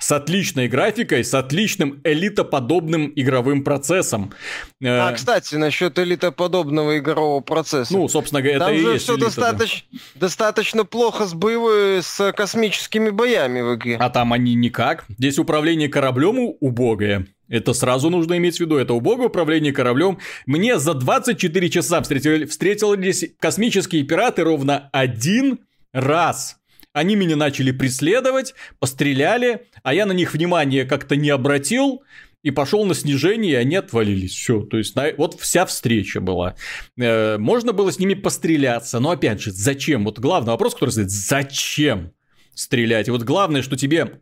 с 0.01 0.11
отличной 0.13 0.67
графикой, 0.67 1.23
с 1.23 1.35
отличным 1.35 2.01
элитоподобным 2.05 3.13
игровым 3.15 3.63
процессом. 3.63 4.33
Э, 4.81 4.99
а, 4.99 5.13
кстати, 5.13 5.55
насчет 5.57 5.99
элитоподобного 5.99 6.99
игрового 6.99 7.41
процесса. 7.43 7.93
Ну, 7.93 8.09
собственно 8.09 8.41
говоря, 8.41 8.57
это 8.57 8.67
Там 8.67 8.75
и 8.75 8.79
же 8.79 8.93
есть 8.95 9.05
все 9.05 9.17
достаточно, 9.17 9.87
достаточно 10.15 10.85
плохо 10.85 11.27
с 11.27 11.35
боевой, 11.35 12.03
с 12.03 12.33
космическими 12.33 13.11
боями 13.11 13.61
в 13.61 13.75
игре. 13.77 13.99
А 14.01 14.09
там 14.09 14.33
они 14.33 14.55
никак. 14.55 15.05
Здесь 15.19 15.39
управление 15.39 15.89
кораблем 15.89 16.55
убогое. 16.61 17.27
Это 17.51 17.75
сразу 17.75 18.09
нужно 18.09 18.39
иметь 18.39 18.57
в 18.57 18.61
виду. 18.61 18.77
Это 18.77 18.95
убогое 18.95 19.27
управление 19.27 19.73
кораблем. 19.73 20.19
Мне 20.47 20.79
за 20.79 20.95
24 20.95 21.69
часа 21.69 22.01
встретили, 22.01 22.47
встретились 22.47 23.27
космические 23.39 24.05
пираты 24.05 24.45
ровно 24.45 24.89
один 24.93 25.59
раз. 25.93 26.60
Они 26.93 27.15
меня 27.15 27.37
начали 27.37 27.71
преследовать, 27.71 28.55
постреляли, 28.79 29.67
а 29.83 29.95
я 29.95 30.07
на 30.07 30.13
них 30.13 30.33
внимание 30.33 30.85
как-то 30.85 31.17
не 31.17 31.31
обратил 31.31 32.03
и 32.43 32.51
пошел 32.51 32.85
на 32.85 32.95
снижение, 32.95 33.53
и 33.53 33.57
они 33.57 33.77
отвалились. 33.77 34.33
Все, 34.33 34.63
то 34.63 34.79
есть 34.79 34.97
на... 34.97 35.13
вот 35.17 35.39
вся 35.39 35.67
встреча 35.67 36.21
была. 36.21 36.57
Э, 36.99 37.39
можно 37.39 37.73
было 37.73 37.93
с 37.93 37.99
ними 37.99 38.15
постреляться, 38.15 38.99
но 38.99 39.11
опять 39.11 39.41
же, 39.41 39.53
зачем? 39.53 40.05
Вот 40.05 40.19
главный 40.19 40.51
вопрос, 40.51 40.75
который 40.75 40.91
стоит, 40.91 41.11
зачем 41.11 42.13
стрелять? 42.55 43.09
И 43.09 43.11
вот 43.11 43.23
главное, 43.23 43.63
что 43.63 43.77
тебе 43.77 44.21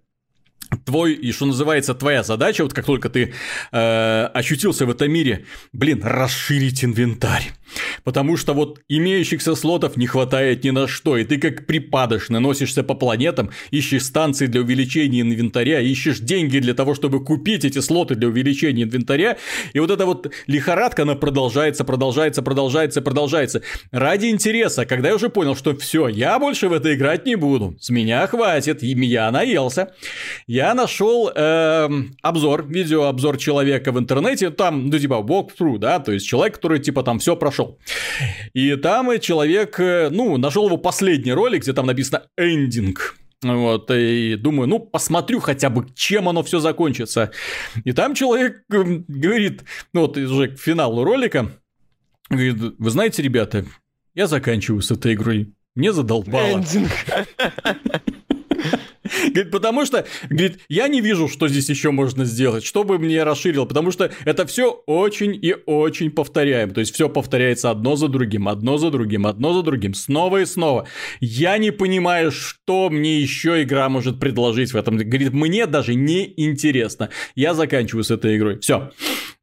твой, 0.85 1.15
и 1.15 1.33
что 1.33 1.47
называется, 1.47 1.95
твоя 1.95 2.23
задача, 2.23 2.63
вот 2.63 2.73
как 2.73 2.85
только 2.85 3.09
ты 3.09 3.33
э, 3.73 4.31
ощутился 4.35 4.87
в 4.87 4.91
этом 4.91 5.11
мире, 5.11 5.45
блин, 5.73 6.01
расширить 6.03 6.85
инвентарь. 6.85 7.53
Потому 8.03 8.37
что 8.37 8.55
вот 8.55 8.81
имеющихся 8.89 9.55
слотов 9.55 9.97
не 9.97 10.07
хватает 10.07 10.65
ни 10.65 10.71
на 10.71 10.89
что, 10.89 11.17
и 11.19 11.25
ты 11.25 11.39
как 11.39 11.67
припадочно 11.67 12.41
носишься 12.41 12.83
по 12.83 12.95
планетам, 12.95 13.51
ищешь 13.71 14.05
станции 14.05 14.47
для 14.47 14.63
увеличения 14.63 15.21
инвентаря, 15.21 15.81
ищешь 15.81 16.19
деньги 16.21 16.59
для 16.59 16.75
того, 16.75 16.95
чтобы 16.95 17.23
купить 17.23 17.65
эти 17.65 17.81
слоты 17.81 18.15
для 18.15 18.29
увеличения 18.29 18.85
инвентаря, 18.85 19.37
и 19.75 19.81
вот 19.81 19.91
эта 19.91 20.07
вот 20.07 20.33
лихорадка, 20.47 21.03
она 21.03 21.15
продолжается, 21.15 21.85
продолжается, 21.85 22.43
продолжается, 22.43 23.03
продолжается. 23.03 23.63
Ради 23.91 24.27
интереса, 24.27 24.87
когда 24.87 25.09
я 25.09 25.15
уже 25.15 25.29
понял, 25.29 25.55
что 25.55 25.77
все, 25.77 26.09
я 26.09 26.39
больше 26.39 26.69
в 26.69 26.73
это 26.73 26.95
играть 26.95 27.27
не 27.27 27.37
буду, 27.37 27.77
с 27.81 27.91
меня 27.91 28.27
хватит, 28.27 28.83
и 28.83 28.89
я 28.89 29.31
наелся, 29.31 29.93
я 30.47 30.58
нашел 30.75 31.31
э, 31.35 31.89
обзор, 32.23 32.67
видеообзор 32.67 33.37
человека 33.39 33.93
в 33.93 33.99
интернете, 33.99 34.51
там, 34.51 34.89
ну, 34.89 34.99
типа, 34.99 35.15
walkthrough, 35.15 35.79
да, 35.79 35.99
то 35.99 36.13
есть 36.13 36.27
человек, 36.27 36.57
который, 36.57 36.81
типа, 36.81 37.03
там 37.03 37.19
все 37.19 37.37
прошел. 37.37 37.79
И 38.55 38.77
там 38.77 39.19
человек, 39.21 39.79
э, 39.81 40.09
ну, 40.11 40.37
нашел 40.37 40.67
его 40.67 40.77
последний 40.77 41.33
ролик, 41.33 41.63
где 41.63 41.73
там 41.73 41.87
написано 41.87 42.23
«эндинг». 42.37 43.17
Вот, 43.43 43.91
и 43.93 44.35
думаю, 44.35 44.69
ну, 44.69 44.81
посмотрю 44.81 45.39
хотя 45.41 45.71
бы, 45.71 45.87
чем 45.95 46.29
оно 46.29 46.43
все 46.43 46.59
закончится. 46.59 47.31
И 47.85 47.93
там 47.93 48.15
человек 48.15 48.65
э, 48.71 48.83
говорит, 49.07 49.65
ну, 49.93 50.03
вот 50.03 50.17
уже 50.17 50.49
к 50.49 50.59
финалу 50.59 51.05
ролика, 51.05 51.51
говорит, 52.31 52.57
вы 52.79 52.91
знаете, 52.91 53.23
ребята, 53.23 53.65
я 54.15 54.27
заканчиваю 54.27 54.83
с 54.83 54.91
этой 54.91 55.15
игрой. 55.15 55.53
Мне 55.77 55.93
задолбало. 55.93 56.65
Говорит, 59.33 59.51
потому 59.51 59.85
что, 59.85 60.07
говорит, 60.29 60.61
я 60.69 60.89
не 60.89 61.01
вижу, 61.01 61.29
что 61.29 61.49
здесь 61.49 61.69
еще 61.69 61.91
можно 61.91 62.25
сделать, 62.25 62.65
чтобы 62.65 62.99
мне 62.99 63.23
расширил, 63.23 63.67
потому 63.67 63.91
что 63.91 64.11
это 64.25 64.47
все 64.47 64.71
очень 64.87 65.39
и 65.41 65.55
очень 65.67 66.11
повторяем. 66.11 66.71
То 66.73 66.81
есть 66.81 66.95
все 66.95 67.09
повторяется 67.09 67.71
одно 67.71 67.97
за 67.97 68.09
другим, 68.09 68.49
одно 68.49 68.79
за 68.79 68.91
другим, 68.91 69.27
одно 69.27 69.53
за 69.53 69.63
другим, 69.63 69.95
снова 69.95 70.43
и 70.43 70.47
снова. 70.47 70.87
Я 71.21 71.59
не 71.59 71.71
понимаю, 71.71 72.31
что 72.31 72.91
мне 72.91 73.21
еще 73.21 73.63
игра 73.63 73.89
может 73.89 74.21
предложить 74.21 74.73
в 74.73 74.77
этом. 74.77 74.97
Говорит, 74.97 75.33
мне 75.33 75.67
даже 75.67 75.95
не 75.95 76.33
интересно. 76.37 77.11
Я 77.35 77.55
заканчиваю 77.55 78.05
с 78.05 78.11
этой 78.11 78.37
игрой. 78.37 78.59
Все. 78.61 78.93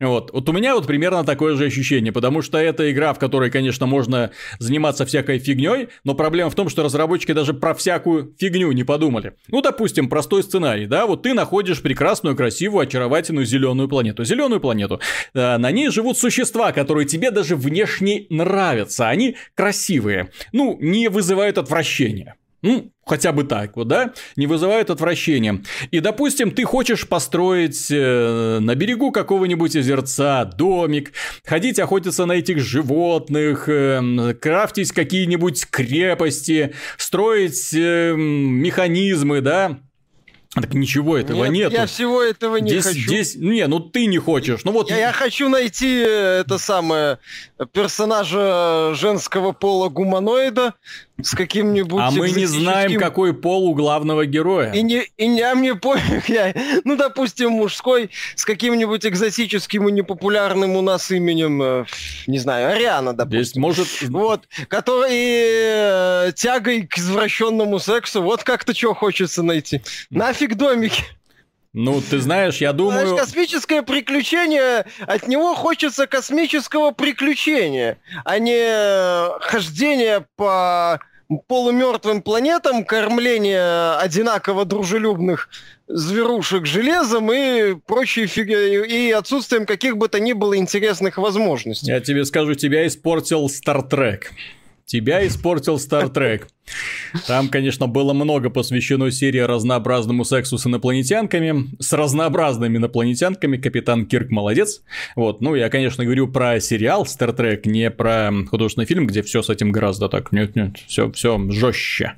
Вот. 0.02 0.32
вот 0.34 0.50
у 0.50 0.52
меня 0.52 0.76
вот 0.76 0.86
примерно 0.88 1.24
такое 1.24 1.56
же 1.56 1.66
ощущение, 1.66 2.12
потому 2.12 2.42
что 2.42 2.58
это 2.58 2.92
игра, 2.92 3.14
в 3.14 3.20
которой, 3.20 3.50
конечно, 3.50 3.86
можно 3.86 4.32
заниматься 4.60 5.06
всякой 5.06 5.40
фигней, 5.40 5.88
но 6.04 6.16
проблема 6.16 6.50
в 6.50 6.56
том, 6.56 6.68
что 6.68 6.84
разработчики 6.84 7.32
даже 7.32 7.54
про 7.54 7.74
всякую 7.74 8.34
фигню 8.38 8.74
не 8.74 8.84
подумали. 8.84 9.36
Ну, 9.48 9.62
допустим, 9.62 10.10
простой 10.10 10.44
сценарий, 10.44 10.86
да, 10.86 11.06
вот 11.06 11.24
ты 11.24 11.34
находишь 11.34 11.82
прекрасную, 11.82 12.36
красивую, 12.36 12.84
очаровательную 12.84 13.46
зеленую 13.46 13.88
планету. 13.88 14.26
Зеленую 14.26 14.60
планету. 14.60 15.00
Э, 15.34 15.58
на 15.58 15.72
ней 15.72 15.90
живут 15.90 16.18
существа, 16.18 16.74
которые 16.74 17.06
тебе 17.06 17.32
даже 17.32 17.56
внешне 17.56 18.28
нравятся. 18.30 19.08
Они 19.08 19.38
красивые. 19.56 20.30
Ну, 20.52 20.78
не 20.82 21.08
вызывают 21.08 21.58
отвращения. 21.58 22.36
Ну, 22.66 22.92
хотя 23.06 23.32
бы 23.32 23.44
так 23.44 23.76
вот, 23.76 23.88
да, 23.88 24.12
не 24.36 24.48
вызывают 24.48 24.90
отвращения. 24.90 25.62
И, 25.92 26.00
допустим, 26.00 26.50
ты 26.50 26.64
хочешь 26.64 27.08
построить 27.08 27.92
э, 27.92 28.58
на 28.60 28.74
берегу 28.74 29.12
какого-нибудь 29.12 29.76
озерца 29.76 30.46
домик, 30.46 31.14
ходить 31.46 31.78
охотиться 31.78 32.26
на 32.26 32.32
этих 32.32 32.58
животных, 32.58 33.70
э, 33.70 34.34
крафтить 34.42 34.94
какие-нибудь 34.94 35.68
крепости, 35.70 36.74
строить 36.98 37.72
э, 37.76 38.16
механизмы, 38.16 39.42
да, 39.42 39.78
так 40.62 40.74
ничего 40.74 41.18
этого 41.18 41.46
нет. 41.46 41.74
Я 41.74 41.86
всего 41.86 42.22
этого 42.22 42.58
не 42.58 42.70
здесь, 42.70 42.86
хочу. 42.86 43.08
Здесь, 43.08 43.36
не, 43.36 43.68
ну 43.68 43.80
ты 43.80 44.06
не 44.06 44.18
хочешь. 44.18 44.64
Ну 44.64 44.72
вот. 44.72 44.90
Я, 44.90 44.98
я 44.98 45.12
хочу 45.12 45.50
найти 45.50 46.04
э, 46.06 46.42
это 46.42 46.58
самое 46.58 47.20
персонажа 47.74 48.94
женского 48.96 49.52
пола 49.52 49.90
гуманоида 49.90 50.74
с 51.22 51.34
каким-нибудь. 51.34 52.02
А 52.02 52.12
мы 52.12 52.32
не 52.32 52.46
знаем, 52.46 53.00
какой 53.00 53.34
пол 53.34 53.70
у 53.70 53.74
главного 53.74 54.26
героя. 54.26 54.72
И 54.72 54.82
не, 54.82 55.06
и 55.18 55.28
не 55.28 55.42
а 55.42 55.56
мне 55.56 55.76
пофиг, 55.76 56.28
я, 56.30 56.54
ну 56.84 56.98
допустим 56.98 57.52
мужской 57.52 58.10
с 58.36 58.44
каким-нибудь 58.44 59.06
экзотическим 59.06 59.88
и 59.88 59.92
непопулярным 59.92 60.76
у 60.76 60.82
нас 60.82 61.12
именем, 61.12 61.62
э, 61.62 61.86
не 62.28 62.38
знаю, 62.38 62.74
Ариана, 62.74 63.14
допустим. 63.14 63.44
Здесь 63.44 63.56
может. 63.56 63.88
Вот, 64.10 64.48
который 64.68 66.28
э, 66.28 66.32
тягой 66.36 66.82
к 66.84 66.98
извращенному 66.98 67.80
сексу, 67.80 68.22
вот 68.22 68.44
как-то 68.44 68.76
что 68.76 68.94
хочется 68.94 69.42
найти. 69.42 69.82
Нафиг 70.10 70.45
нафиг 70.46 70.58
домики. 70.58 71.04
Ну, 71.74 72.02
ты 72.02 72.20
знаешь, 72.20 72.58
я 72.58 72.72
думаю... 72.72 73.08
Знаешь, 73.08 73.20
космическое 73.20 73.82
приключение, 73.82 74.86
от 75.06 75.28
него 75.28 75.56
хочется 75.56 76.08
космического 76.08 76.92
приключения, 76.92 77.98
а 78.24 78.40
не 78.40 79.40
хождение 79.42 80.26
по 80.38 81.02
полумертвым 81.48 82.22
планетам, 82.22 82.86
кормление 82.86 83.98
одинаково 83.98 84.64
дружелюбных 84.64 85.50
зверушек 85.88 86.66
железом 86.66 87.30
и 87.34 87.74
прочие 87.74 88.28
фиги, 88.28 88.86
и 88.88 89.12
отсутствием 89.12 89.66
каких 89.66 89.98
бы 89.98 90.08
то 90.08 90.22
ни 90.22 90.32
было 90.32 90.56
интересных 90.56 91.18
возможностей. 91.18 91.88
Я 91.88 92.00
тебе 92.00 92.24
скажу, 92.24 92.54
тебя 92.54 92.88
испортил 92.88 93.50
Стартрек. 93.50 94.32
Тебя 94.86 95.28
испортил 95.28 95.76
Star 95.76 96.10
Trek. 96.10 96.44
Там, 97.28 97.50
конечно, 97.50 97.88
было 97.88 98.14
много 98.14 98.50
посвящено 98.50 99.12
серии 99.12 99.40
разнообразному 99.40 100.26
сексу 100.26 100.58
с 100.58 100.66
инопланетянками, 100.66 101.70
с 101.80 101.94
разнообразными 101.94 102.78
инопланетянками. 102.78 103.58
Капитан 103.58 104.06
Кирк 104.06 104.32
молодец. 104.32 104.82
Вот, 105.16 105.42
ну, 105.42 105.56
я, 105.56 105.70
конечно, 105.70 106.04
говорю 106.04 106.28
про 106.28 106.60
сериал 106.60 107.04
Star 107.04 107.36
Trek, 107.36 107.62
не 107.66 107.90
про 107.92 108.32
художественный 108.50 108.86
фильм, 108.86 109.08
где 109.08 109.22
все 109.22 109.42
с 109.42 109.50
этим 109.50 109.72
гораздо 109.72 110.10
так. 110.10 110.32
Нет, 110.32 110.56
нет, 110.56 110.78
все, 110.88 111.12
все 111.12 111.40
жестче. 111.50 112.14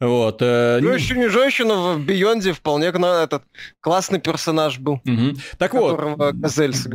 Вот. 0.00 0.38
Э, 0.40 0.80
жестче, 0.80 1.14
не 1.14 1.28
жестче, 1.28 1.64
но 1.64 1.94
в 1.94 2.00
Бионде 2.00 2.52
вполне 2.52 2.90
на 2.92 3.22
этот 3.24 3.42
классный 3.80 4.18
персонаж 4.18 4.78
был. 4.78 5.00
Угу. 5.04 5.36
Так 5.58 5.74
вот. 5.74 6.00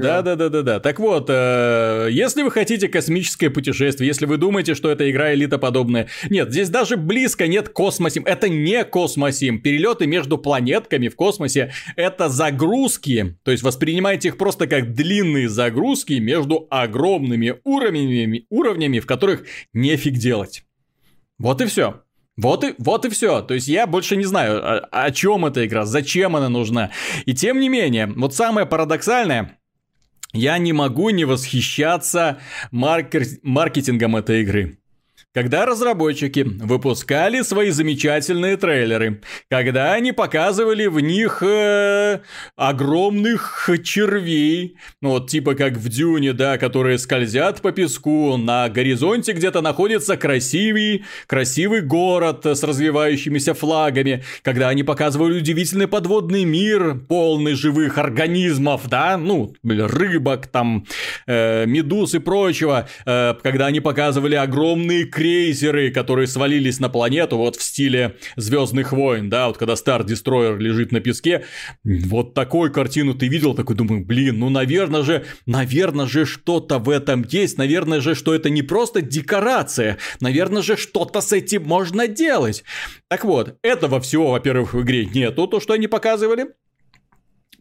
Да, 0.01 0.21
да, 0.23 0.35
да, 0.35 0.49
да, 0.49 0.61
да. 0.63 0.79
Так 0.79 0.99
вот, 0.99 1.27
э, 1.29 2.07
если 2.09 2.41
вы 2.41 2.49
хотите 2.49 2.87
космическое 2.87 3.51
путешествие, 3.51 4.07
если 4.07 4.25
вы 4.25 4.37
думаете, 4.37 4.73
что 4.73 4.89
это 4.89 5.09
игра 5.09 5.33
элита 5.33 5.59
подобная. 5.59 6.07
Нет, 6.29 6.49
здесь 6.55 6.69
даже 6.69 6.95
близко 6.95 7.47
нет 7.47 7.67
космосим. 7.67 8.23
Это 8.25 8.47
не 8.47 8.85
космосим. 8.85 9.59
Перелеты 9.59 10.07
между 10.07 10.37
планетками 10.37 11.09
в 11.09 11.15
космосе 11.15 11.73
это 11.97 12.29
загрузки. 12.29 13.37
То 13.43 13.51
есть 13.51 13.61
воспринимайте 13.61 14.29
их 14.29 14.37
просто 14.37 14.65
как 14.65 14.93
длинные 14.93 15.49
загрузки 15.49 16.13
между 16.13 16.65
огромными 16.69 17.55
уровнями, 17.65 18.45
уровнями 18.49 18.99
в 18.99 19.05
которых 19.05 19.43
нефиг 19.73 20.13
делать. 20.13 20.63
Вот 21.37 21.61
и 21.61 21.65
все. 21.65 22.03
Вот 22.37 22.63
и, 22.63 22.73
вот 22.77 23.03
и 23.05 23.09
все. 23.09 23.41
То 23.41 23.53
есть 23.53 23.67
я 23.67 23.85
больше 23.85 24.15
не 24.15 24.23
знаю, 24.23 24.59
о, 24.65 24.79
о 24.91 25.11
чем 25.11 25.45
эта 25.45 25.65
игра, 25.65 25.85
зачем 25.85 26.37
она 26.37 26.47
нужна. 26.47 26.91
И 27.25 27.33
тем 27.33 27.59
не 27.59 27.67
менее, 27.67 28.07
вот 28.07 28.33
самое 28.33 28.65
парадоксальное, 28.65 29.57
я 30.31 30.57
не 30.57 30.71
могу 30.71 31.09
не 31.09 31.25
восхищаться 31.25 32.39
маркер... 32.71 33.23
маркетингом 33.43 34.15
этой 34.15 34.41
игры. 34.41 34.77
Когда 35.35 35.65
разработчики 35.65 36.43
выпускали 36.43 37.41
свои 37.41 37.69
замечательные 37.69 38.55
трейлеры, 38.55 39.19
когда 39.49 39.91
они 39.91 40.13
показывали 40.13 40.85
в 40.85 41.01
них 41.01 41.43
э, 41.43 42.21
огромных 42.55 43.69
червей, 43.83 44.77
ну 45.01 45.09
вот 45.09 45.29
типа 45.29 45.55
как 45.55 45.73
в 45.73 45.89
Дюне, 45.89 46.31
да, 46.31 46.57
которые 46.57 46.97
скользят 46.97 47.61
по 47.61 47.73
песку, 47.73 48.37
на 48.37 48.69
горизонте 48.69 49.33
где-то 49.33 49.59
находится 49.59 50.15
красивый, 50.15 51.03
красивый 51.27 51.81
город 51.81 52.45
с 52.45 52.63
развивающимися 52.63 53.53
флагами, 53.55 54.23
когда 54.41 54.69
они 54.69 54.83
показывали 54.83 55.39
удивительный 55.39 55.89
подводный 55.89 56.45
мир, 56.45 56.95
полный 57.09 57.55
живых 57.55 57.97
организмов, 57.97 58.87
да, 58.87 59.17
ну, 59.17 59.53
рыбок, 59.65 60.47
там, 60.47 60.85
э, 61.27 61.65
медуз 61.65 62.13
и 62.13 62.19
прочего, 62.19 62.87
э, 63.05 63.33
когда 63.43 63.65
они 63.65 63.81
показывали 63.81 64.35
огромные 64.35 65.03
крейсеры, 65.25 65.89
которые 65.89 66.27
свалились 66.27 66.79
на 66.79 66.87
планету, 66.87 67.37
вот 67.37 67.55
в 67.55 67.63
стиле 67.63 68.15
Звездных 68.35 68.91
войн, 68.91 69.27
да, 69.27 69.47
вот 69.47 69.57
когда 69.57 69.73
Star 69.73 70.05
Destroyer 70.05 70.55
лежит 70.59 70.91
на 70.91 70.99
песке, 70.99 71.45
вот 71.83 72.35
такую 72.35 72.71
картину 72.71 73.15
ты 73.15 73.27
видел, 73.27 73.55
такой 73.55 73.75
думаю, 73.75 74.05
блин, 74.05 74.37
ну, 74.37 74.49
наверное 74.49 75.01
же, 75.01 75.25
наверное 75.47 76.05
же 76.05 76.25
что-то 76.25 76.77
в 76.77 76.91
этом 76.91 77.25
есть, 77.27 77.57
наверное 77.57 78.01
же, 78.01 78.13
что 78.13 78.35
это 78.35 78.51
не 78.51 78.61
просто 78.61 79.01
декорация, 79.01 79.97
наверное 80.19 80.61
же, 80.61 80.77
что-то 80.77 81.21
с 81.21 81.33
этим 81.33 81.63
можно 81.63 82.07
делать. 82.07 82.63
Так 83.07 83.25
вот, 83.25 83.57
этого 83.63 83.99
всего, 84.01 84.29
во-первых, 84.29 84.75
в 84.75 84.81
игре 84.83 85.07
нету, 85.07 85.47
то, 85.47 85.59
что 85.59 85.73
они 85.73 85.87
показывали, 85.87 86.49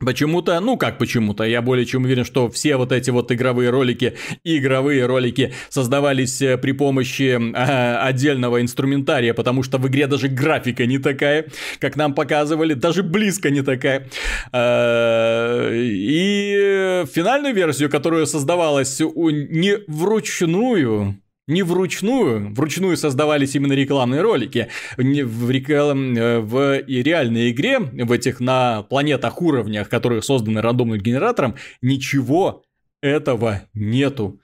Почему-то, 0.04 0.58
ну 0.60 0.76
как 0.76 0.98
почему-то, 0.98 1.44
я 1.44 1.62
более 1.62 1.86
чем 1.86 2.04
уверен, 2.04 2.24
что 2.24 2.48
все 2.50 2.76
вот 2.76 2.92
эти 2.92 3.10
вот 3.10 3.32
игровые 3.32 3.70
ролики, 3.70 4.14
игровые 4.44 5.06
ролики 5.06 5.52
создавались 5.68 6.40
э, 6.42 6.58
при 6.58 6.72
помощи 6.72 7.38
э, 7.38 7.96
отдельного 7.96 8.60
инструментария, 8.60 9.34
потому 9.34 9.62
что 9.62 9.78
в 9.78 9.88
игре 9.88 10.06
даже 10.06 10.28
графика 10.28 10.86
не 10.86 10.98
такая, 10.98 11.46
как 11.78 11.96
нам 11.96 12.14
показывали, 12.14 12.74
даже 12.74 13.02
близко 13.02 13.50
не 13.50 13.62
такая. 13.62 14.08
Э, 14.52 15.70
и 15.74 17.04
финальную 17.12 17.54
версию, 17.54 17.90
которая 17.90 18.26
создавалась 18.26 19.00
не 19.00 19.78
вручную, 19.86 21.16
не 21.46 21.62
вручную, 21.62 22.54
вручную 22.54 22.96
создавались 22.96 23.54
именно 23.54 23.72
рекламные 23.72 24.22
ролики. 24.22 24.68
Не 24.96 25.22
в, 25.22 25.50
реклам, 25.50 26.16
э, 26.16 26.40
в 26.40 26.80
реальной 26.86 27.50
игре, 27.50 27.78
в 27.78 28.12
этих 28.12 28.40
на 28.40 28.82
планетах 28.84 29.40
уровнях, 29.42 29.88
которые 29.88 30.22
созданы 30.22 30.60
рандомным 30.60 30.98
генератором, 30.98 31.56
ничего 31.82 32.64
этого 33.02 33.62
нету. 33.74 34.40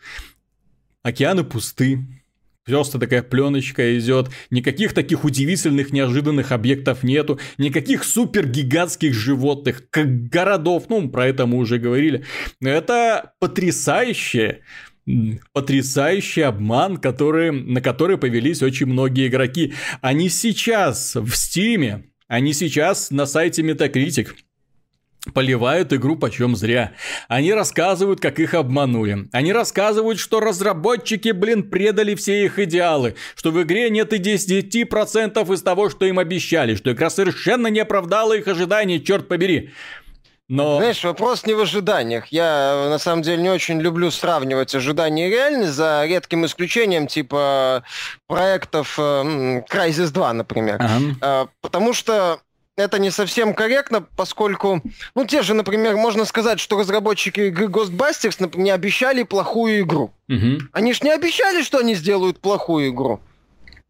Океаны 1.02 1.44
пусты, 1.44 2.00
Просто 2.66 2.98
такая 2.98 3.22
пленочка 3.22 3.98
идет, 3.98 4.28
никаких 4.50 4.92
таких 4.92 5.24
удивительных, 5.24 5.92
неожиданных 5.92 6.52
объектов 6.52 7.02
нету, 7.02 7.40
никаких 7.56 8.04
супер 8.04 8.46
гигантских 8.46 9.14
животных, 9.14 9.88
как 9.90 10.28
городов, 10.28 10.84
ну, 10.88 11.08
про 11.08 11.26
это 11.26 11.46
мы 11.46 11.56
уже 11.56 11.78
говорили. 11.78 12.24
Это 12.60 13.32
потрясающе 13.40 14.60
потрясающий 15.52 16.42
обман, 16.42 16.96
который, 16.96 17.50
на 17.50 17.80
который 17.80 18.18
повелись 18.18 18.62
очень 18.62 18.86
многие 18.86 19.28
игроки. 19.28 19.74
Они 20.00 20.28
сейчас 20.28 21.14
в 21.14 21.34
Стиме, 21.34 22.04
они 22.28 22.52
сейчас 22.52 23.10
на 23.10 23.26
сайте 23.26 23.62
Metacritic 23.62 24.28
поливают 25.34 25.92
игру 25.92 26.16
почем 26.16 26.56
зря. 26.56 26.92
Они 27.28 27.52
рассказывают, 27.52 28.20
как 28.20 28.40
их 28.40 28.54
обманули. 28.54 29.28
Они 29.32 29.52
рассказывают, 29.52 30.18
что 30.18 30.40
разработчики, 30.40 31.30
блин, 31.30 31.68
предали 31.68 32.14
все 32.14 32.44
их 32.44 32.58
идеалы, 32.58 33.16
что 33.34 33.50
в 33.50 33.62
игре 33.62 33.90
нет 33.90 34.12
и 34.12 34.18
10% 34.18 35.54
из 35.54 35.62
того, 35.62 35.90
что 35.90 36.06
им 36.06 36.18
обещали, 36.18 36.74
что 36.74 36.92
игра 36.92 37.10
совершенно 37.10 37.66
не 37.66 37.80
оправдала 37.80 38.36
их 38.36 38.48
ожиданий, 38.48 39.02
черт 39.02 39.28
побери. 39.28 39.70
Но... 40.50 40.78
Знаешь, 40.78 41.04
вопрос 41.04 41.46
не 41.46 41.54
в 41.54 41.60
ожиданиях. 41.60 42.26
Я, 42.32 42.88
на 42.90 42.98
самом 42.98 43.22
деле, 43.22 43.40
не 43.40 43.50
очень 43.50 43.80
люблю 43.80 44.10
сравнивать 44.10 44.74
ожидания 44.74 45.28
и 45.28 45.30
реальность, 45.30 45.74
за 45.74 46.04
редким 46.04 46.44
исключением, 46.44 47.06
типа 47.06 47.84
проектов 48.26 48.98
э, 48.98 49.62
Crysis 49.70 50.10
2, 50.10 50.32
например. 50.32 50.78
Ага. 50.80 51.00
Э, 51.22 51.46
потому 51.60 51.92
что 51.92 52.40
это 52.76 52.98
не 52.98 53.12
совсем 53.12 53.54
корректно, 53.54 54.00
поскольку, 54.16 54.82
ну, 55.14 55.24
те 55.24 55.42
же, 55.42 55.54
например, 55.54 55.96
можно 55.96 56.24
сказать, 56.24 56.58
что 56.58 56.80
разработчики 56.80 57.42
игры 57.42 57.66
Ghostbusters, 57.66 58.56
не 58.56 58.72
обещали 58.72 59.22
плохую 59.22 59.82
игру. 59.82 60.12
Угу. 60.28 60.62
Они 60.72 60.94
ж 60.94 61.02
не 61.02 61.10
обещали, 61.10 61.62
что 61.62 61.78
они 61.78 61.94
сделают 61.94 62.40
плохую 62.40 62.88
игру. 62.88 63.20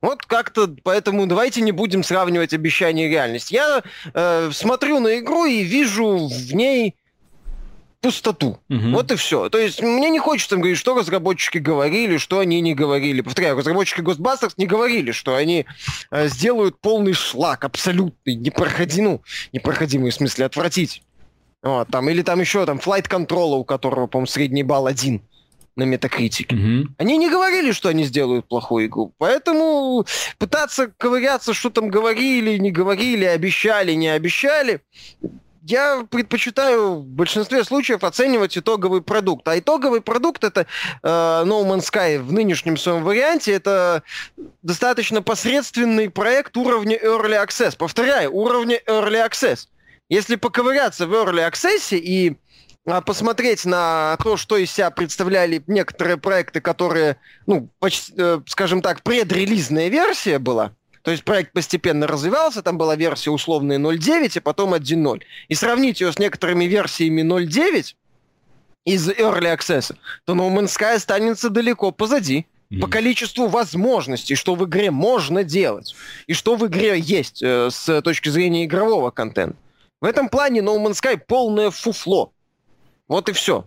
Вот 0.03 0.25
как-то, 0.25 0.75
поэтому 0.83 1.27
давайте 1.27 1.61
не 1.61 1.73
будем 1.73 2.03
сравнивать 2.03 2.55
обещание 2.55 3.07
и 3.07 3.11
реальность. 3.11 3.51
Я 3.51 3.83
э, 4.15 4.51
смотрю 4.53 4.99
на 4.99 5.19
игру 5.19 5.45
и 5.45 5.63
вижу 5.63 6.27
в 6.27 6.55
ней 6.55 6.97
пустоту. 8.01 8.59
Угу. 8.71 8.91
Вот 8.93 9.13
и 9.13 9.17
все. 9.17 9.51
То 9.51 9.59
есть 9.59 9.83
мне 9.83 10.09
не 10.09 10.19
хочется 10.19 10.57
говорить, 10.57 10.79
что 10.79 10.95
разработчики 10.95 11.59
говорили, 11.59 12.17
что 12.17 12.39
они 12.39 12.63
не 12.63 12.75
говорили. 12.75 13.21
Повторяю, 13.21 13.59
разработчики 13.59 14.01
Ghostbusters 14.01 14.55
не 14.57 14.67
говорили, 14.67 15.13
что 15.13 15.37
они 15.37 15.67
э, 16.11 16.29
сделают 16.29 16.81
полный 16.81 17.13
шлак, 17.13 17.65
абсолютный, 17.65 18.37
непроходимый, 18.37 19.13
ну, 19.13 19.23
непроходимый 19.53 20.13
в 20.13 20.15
смысле 20.15 20.47
отвратить. 20.47 21.03
Вот, 21.63 21.89
там, 21.89 22.09
или 22.09 22.23
там 22.23 22.41
еще 22.41 22.65
там 22.65 22.79
Flight 22.79 23.07
Control, 23.07 23.59
у 23.59 23.65
которого, 23.65 24.07
по-моему, 24.07 24.27
средний 24.27 24.63
балл 24.63 24.87
один 24.87 25.21
на 25.77 25.85
метакритике. 25.85 26.55
Угу. 26.55 26.95
Они 26.99 27.17
не 27.17 27.31
говорили, 27.31 27.73
что 27.73 27.89
они 27.89 28.05
сделают 28.05 28.49
плохую 28.49 28.87
игру. 28.87 29.15
Поэтому 29.19 30.05
пытаться 30.39 30.93
ковыряться, 30.97 31.55
что 31.55 31.71
там 31.71 31.89
говорили, 31.89 32.59
не 32.59 32.71
говорили, 32.71 33.25
обещали, 33.25 33.93
не 33.93 34.09
обещали, 34.09 34.83
я 35.63 36.07
предпочитаю 36.09 36.97
в 36.97 37.07
большинстве 37.07 37.65
случаев 37.65 38.03
оценивать 38.05 38.57
итоговый 38.57 39.03
продукт. 39.03 39.47
А 39.47 39.59
итоговый 39.59 40.01
продукт 40.01 40.43
это 40.45 40.67
э, 41.03 41.07
No 41.07 41.65
Man's 41.65 41.91
Sky 41.91 42.19
в 42.19 42.33
нынешнем 42.33 42.77
своем 42.77 43.05
варианте 43.05 43.53
это 43.53 44.03
достаточно 44.63 45.23
посредственный 45.23 46.11
проект 46.11 46.57
уровня 46.57 46.97
Early 46.97 47.45
Access. 47.45 47.77
Повторяю, 47.77 48.35
уровня 48.35 48.81
Early 48.87 49.27
Access. 49.29 49.67
Если 50.09 50.37
поковыряться 50.37 51.07
в 51.07 51.13
Early 51.13 51.49
Access 51.49 51.97
и 51.97 52.37
посмотреть 53.01 53.65
на 53.65 54.17
то, 54.23 54.37
что 54.37 54.57
из 54.57 54.73
себя 54.73 54.91
представляли 54.91 55.63
некоторые 55.67 56.17
проекты, 56.17 56.61
которые, 56.61 57.17
ну, 57.47 57.69
почти, 57.79 58.13
э, 58.17 58.41
скажем 58.47 58.83
так, 58.83 59.03
предрелизная 59.03 59.89
версия 59.89 60.39
была, 60.39 60.73
то 61.03 61.11
есть 61.11 61.25
проект 61.25 61.53
постепенно 61.53 62.07
развивался, 62.07 62.63
там 62.63 62.77
была 62.77 62.97
версия 62.97 63.31
условная 63.31 63.79
0.9, 63.79 64.37
и 64.37 64.41
потом 64.41 64.75
1.0. 64.75 65.23
И 65.49 65.55
сравнить 65.55 66.01
ее 66.01 66.13
с 66.13 66.19
некоторыми 66.19 66.65
версиями 66.65 67.23
0.9 67.23 67.95
из 68.85 69.09
Early 69.09 69.57
Access, 69.57 69.95
то 70.25 70.35
No 70.35 70.53
Man's 70.55 70.77
Sky 70.77 70.97
останется 70.97 71.51
далеко 71.51 71.91
позади. 71.91 72.47
по 72.81 72.87
количеству 72.87 73.49
возможностей, 73.49 74.37
что 74.37 74.55
в 74.55 74.65
игре 74.65 74.93
можно 74.93 75.43
делать, 75.43 75.97
и 76.29 76.35
что 76.35 76.55
в 76.55 76.65
игре 76.69 77.01
есть 77.01 77.43
э, 77.43 77.69
с 77.69 78.01
точки 78.03 78.29
зрения 78.29 78.65
игрового 78.65 79.11
контента. 79.11 79.57
В 80.01 80.05
этом 80.05 80.29
плане 80.29 80.61
No 80.61 80.77
Man's 80.79 81.03
Sky 81.03 81.19
полное 81.19 81.71
фуфло. 81.73 82.33
Вот 83.11 83.29
и 83.29 83.33
все. 83.33 83.67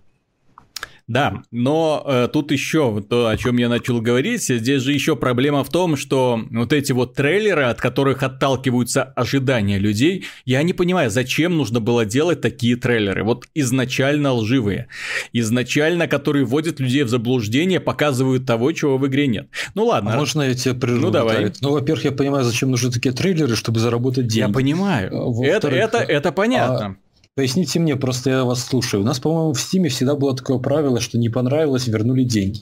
Да, 1.05 1.43
но 1.51 2.01
э, 2.07 2.29
тут 2.31 2.53
еще 2.53 3.03
то, 3.09 3.27
о 3.27 3.35
чем 3.35 3.57
я 3.57 3.67
начал 3.67 3.99
говорить, 3.99 4.43
здесь 4.43 4.81
же 4.81 4.93
еще 4.93 5.17
проблема 5.17 5.65
в 5.65 5.69
том, 5.69 5.97
что 5.97 6.39
вот 6.49 6.71
эти 6.71 6.93
вот 6.93 7.13
трейлеры, 7.13 7.63
от 7.63 7.81
которых 7.81 8.23
отталкиваются 8.23 9.03
ожидания 9.03 9.79
людей, 9.79 10.23
я 10.45 10.63
не 10.63 10.71
понимаю, 10.71 11.11
зачем 11.11 11.57
нужно 11.57 11.81
было 11.81 12.05
делать 12.05 12.39
такие 12.39 12.77
трейлеры, 12.77 13.25
вот 13.25 13.49
изначально 13.53 14.31
лживые, 14.31 14.87
изначально, 15.33 16.07
которые 16.07 16.45
вводят 16.45 16.79
людей 16.79 17.03
в 17.03 17.09
заблуждение, 17.09 17.81
показывают 17.81 18.45
того, 18.45 18.71
чего 18.71 18.97
в 18.97 19.05
игре 19.05 19.27
нет. 19.27 19.49
Ну 19.75 19.87
ладно. 19.87 20.13
А 20.13 20.17
можно 20.17 20.43
я 20.43 20.53
тебя 20.53 20.73
прерву? 20.73 21.01
Ну 21.01 21.11
давай. 21.11 21.51
Ну, 21.59 21.71
во-первых, 21.71 22.05
я 22.05 22.13
понимаю, 22.13 22.45
зачем 22.45 22.71
нужны 22.71 22.89
такие 22.89 23.13
трейлеры, 23.13 23.57
чтобы 23.57 23.81
заработать 23.81 24.27
деньги. 24.27 24.47
Я 24.47 24.53
понимаю. 24.53 25.11
Это, 25.43 25.67
это, 25.67 25.97
это 25.97 26.31
понятно. 26.31 26.85
А 26.85 27.02
Поясните 27.35 27.79
мне, 27.79 27.95
просто 27.95 28.29
я 28.29 28.43
вас 28.43 28.63
слушаю. 28.63 29.01
У 29.01 29.05
нас, 29.05 29.19
по-моему, 29.19 29.53
в 29.53 29.59
Стиме 29.59 29.89
всегда 29.89 30.15
было 30.15 30.35
такое 30.35 30.59
правило, 30.59 30.99
что 30.99 31.17
не 31.17 31.29
понравилось, 31.29 31.87
вернули 31.87 32.23
деньги. 32.23 32.61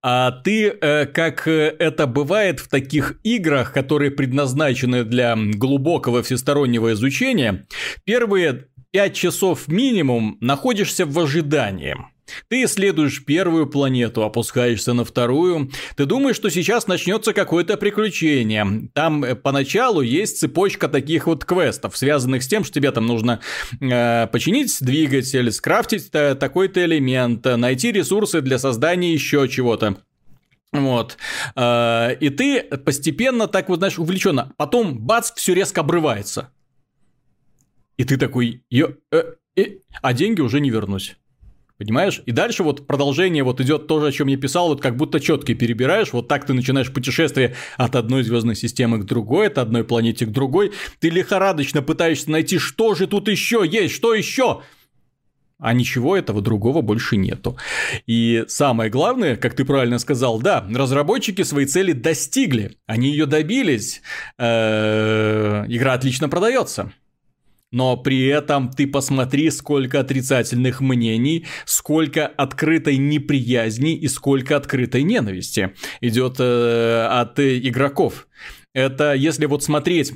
А 0.00 0.30
ты, 0.30 0.68
э, 0.68 1.06
как 1.06 1.48
э, 1.48 1.74
это 1.80 2.06
бывает 2.06 2.60
в 2.60 2.68
таких 2.68 3.18
играх, 3.24 3.72
которые 3.72 4.12
предназначены 4.12 5.02
для 5.02 5.36
глубокого 5.36 6.22
всестороннего 6.22 6.92
изучения, 6.92 7.66
первые 8.04 8.68
пять 8.92 9.14
часов 9.14 9.66
минимум 9.66 10.38
находишься 10.40 11.06
в 11.06 11.18
ожидании. 11.18 11.96
Ты 12.48 12.64
исследуешь 12.64 13.24
первую 13.24 13.66
планету, 13.66 14.22
опускаешься 14.22 14.92
на 14.92 15.04
вторую. 15.04 15.70
Ты 15.96 16.06
думаешь, 16.06 16.36
что 16.36 16.50
сейчас 16.50 16.86
начнется 16.86 17.32
какое-то 17.32 17.76
приключение. 17.76 18.88
Там 18.94 19.24
э, 19.24 19.34
поначалу 19.34 20.00
есть 20.00 20.38
цепочка 20.40 20.88
таких 20.88 21.26
вот 21.26 21.44
квестов, 21.44 21.96
связанных 21.96 22.42
с 22.42 22.48
тем, 22.48 22.64
что 22.64 22.74
тебе 22.74 22.90
там 22.92 23.06
нужно 23.06 23.40
э, 23.80 24.26
починить 24.28 24.76
двигатель, 24.80 25.50
скрафтить 25.52 26.10
такой-то 26.10 26.84
элемент, 26.84 27.44
найти 27.44 27.92
ресурсы 27.92 28.40
для 28.40 28.58
создания 28.58 29.12
еще 29.12 29.48
чего-то. 29.48 29.96
Вот. 30.72 31.16
Э, 31.54 32.14
и 32.18 32.30
ты 32.30 32.62
постепенно 32.62 33.46
так 33.48 33.68
вот, 33.68 33.78
знаешь, 33.78 33.98
увлеченно. 33.98 34.52
Потом, 34.56 34.98
бац, 34.98 35.32
все 35.34 35.54
резко 35.54 35.80
обрывается. 35.80 36.50
И 37.96 38.04
ты 38.04 38.16
такой, 38.16 38.62
э, 38.70 39.24
э, 39.56 39.64
а 40.02 40.12
деньги 40.12 40.40
уже 40.40 40.60
не 40.60 40.70
вернусь. 40.70 41.16
Понимаешь? 41.78 42.22
И 42.24 42.32
дальше 42.32 42.62
вот 42.62 42.86
продолжение 42.86 43.44
вот 43.44 43.60
идет 43.60 43.86
то 43.86 44.00
же, 44.00 44.06
о 44.06 44.12
чем 44.12 44.28
я 44.28 44.38
писал, 44.38 44.68
вот 44.68 44.80
как 44.80 44.96
будто 44.96 45.20
четки 45.20 45.52
перебираешь, 45.52 46.12
вот 46.12 46.26
так 46.26 46.46
ты 46.46 46.54
начинаешь 46.54 46.92
путешествие 46.92 47.54
от 47.76 47.96
одной 47.96 48.22
звездной 48.22 48.56
системы 48.56 48.98
к 48.98 49.04
другой, 49.04 49.48
от 49.48 49.58
одной 49.58 49.84
планете 49.84 50.24
к 50.24 50.30
другой. 50.30 50.72
Ты 51.00 51.10
лихорадочно 51.10 51.82
пытаешься 51.82 52.30
найти, 52.30 52.58
что 52.58 52.94
же 52.94 53.06
тут 53.06 53.28
еще 53.28 53.62
есть, 53.66 53.94
что 53.94 54.14
еще. 54.14 54.62
А 55.58 55.72
ничего 55.72 56.16
этого 56.16 56.42
другого 56.42 56.82
больше 56.82 57.16
нету. 57.16 57.56
И 58.06 58.44
самое 58.46 58.90
главное, 58.90 59.36
как 59.36 59.54
ты 59.54 59.64
правильно 59.64 59.98
сказал, 59.98 60.38
да, 60.38 60.66
разработчики 60.70 61.42
свои 61.42 61.64
цели 61.64 61.92
достигли, 61.92 62.76
они 62.86 63.10
ее 63.10 63.24
добились, 63.24 64.02
э, 64.38 65.64
игра 65.68 65.94
отлично 65.94 66.28
продается. 66.28 66.92
Но 67.76 67.94
при 67.98 68.24
этом 68.28 68.70
ты 68.70 68.86
посмотри, 68.86 69.50
сколько 69.50 70.00
отрицательных 70.00 70.80
мнений, 70.80 71.44
сколько 71.66 72.26
открытой 72.26 72.96
неприязни 72.96 73.94
и 73.94 74.08
сколько 74.08 74.56
открытой 74.56 75.02
ненависти 75.02 75.74
идет 76.00 76.36
э, 76.38 77.06
от 77.06 77.38
игроков. 77.38 78.28
Это 78.72 79.12
если 79.12 79.44
вот 79.44 79.62
смотреть 79.62 80.14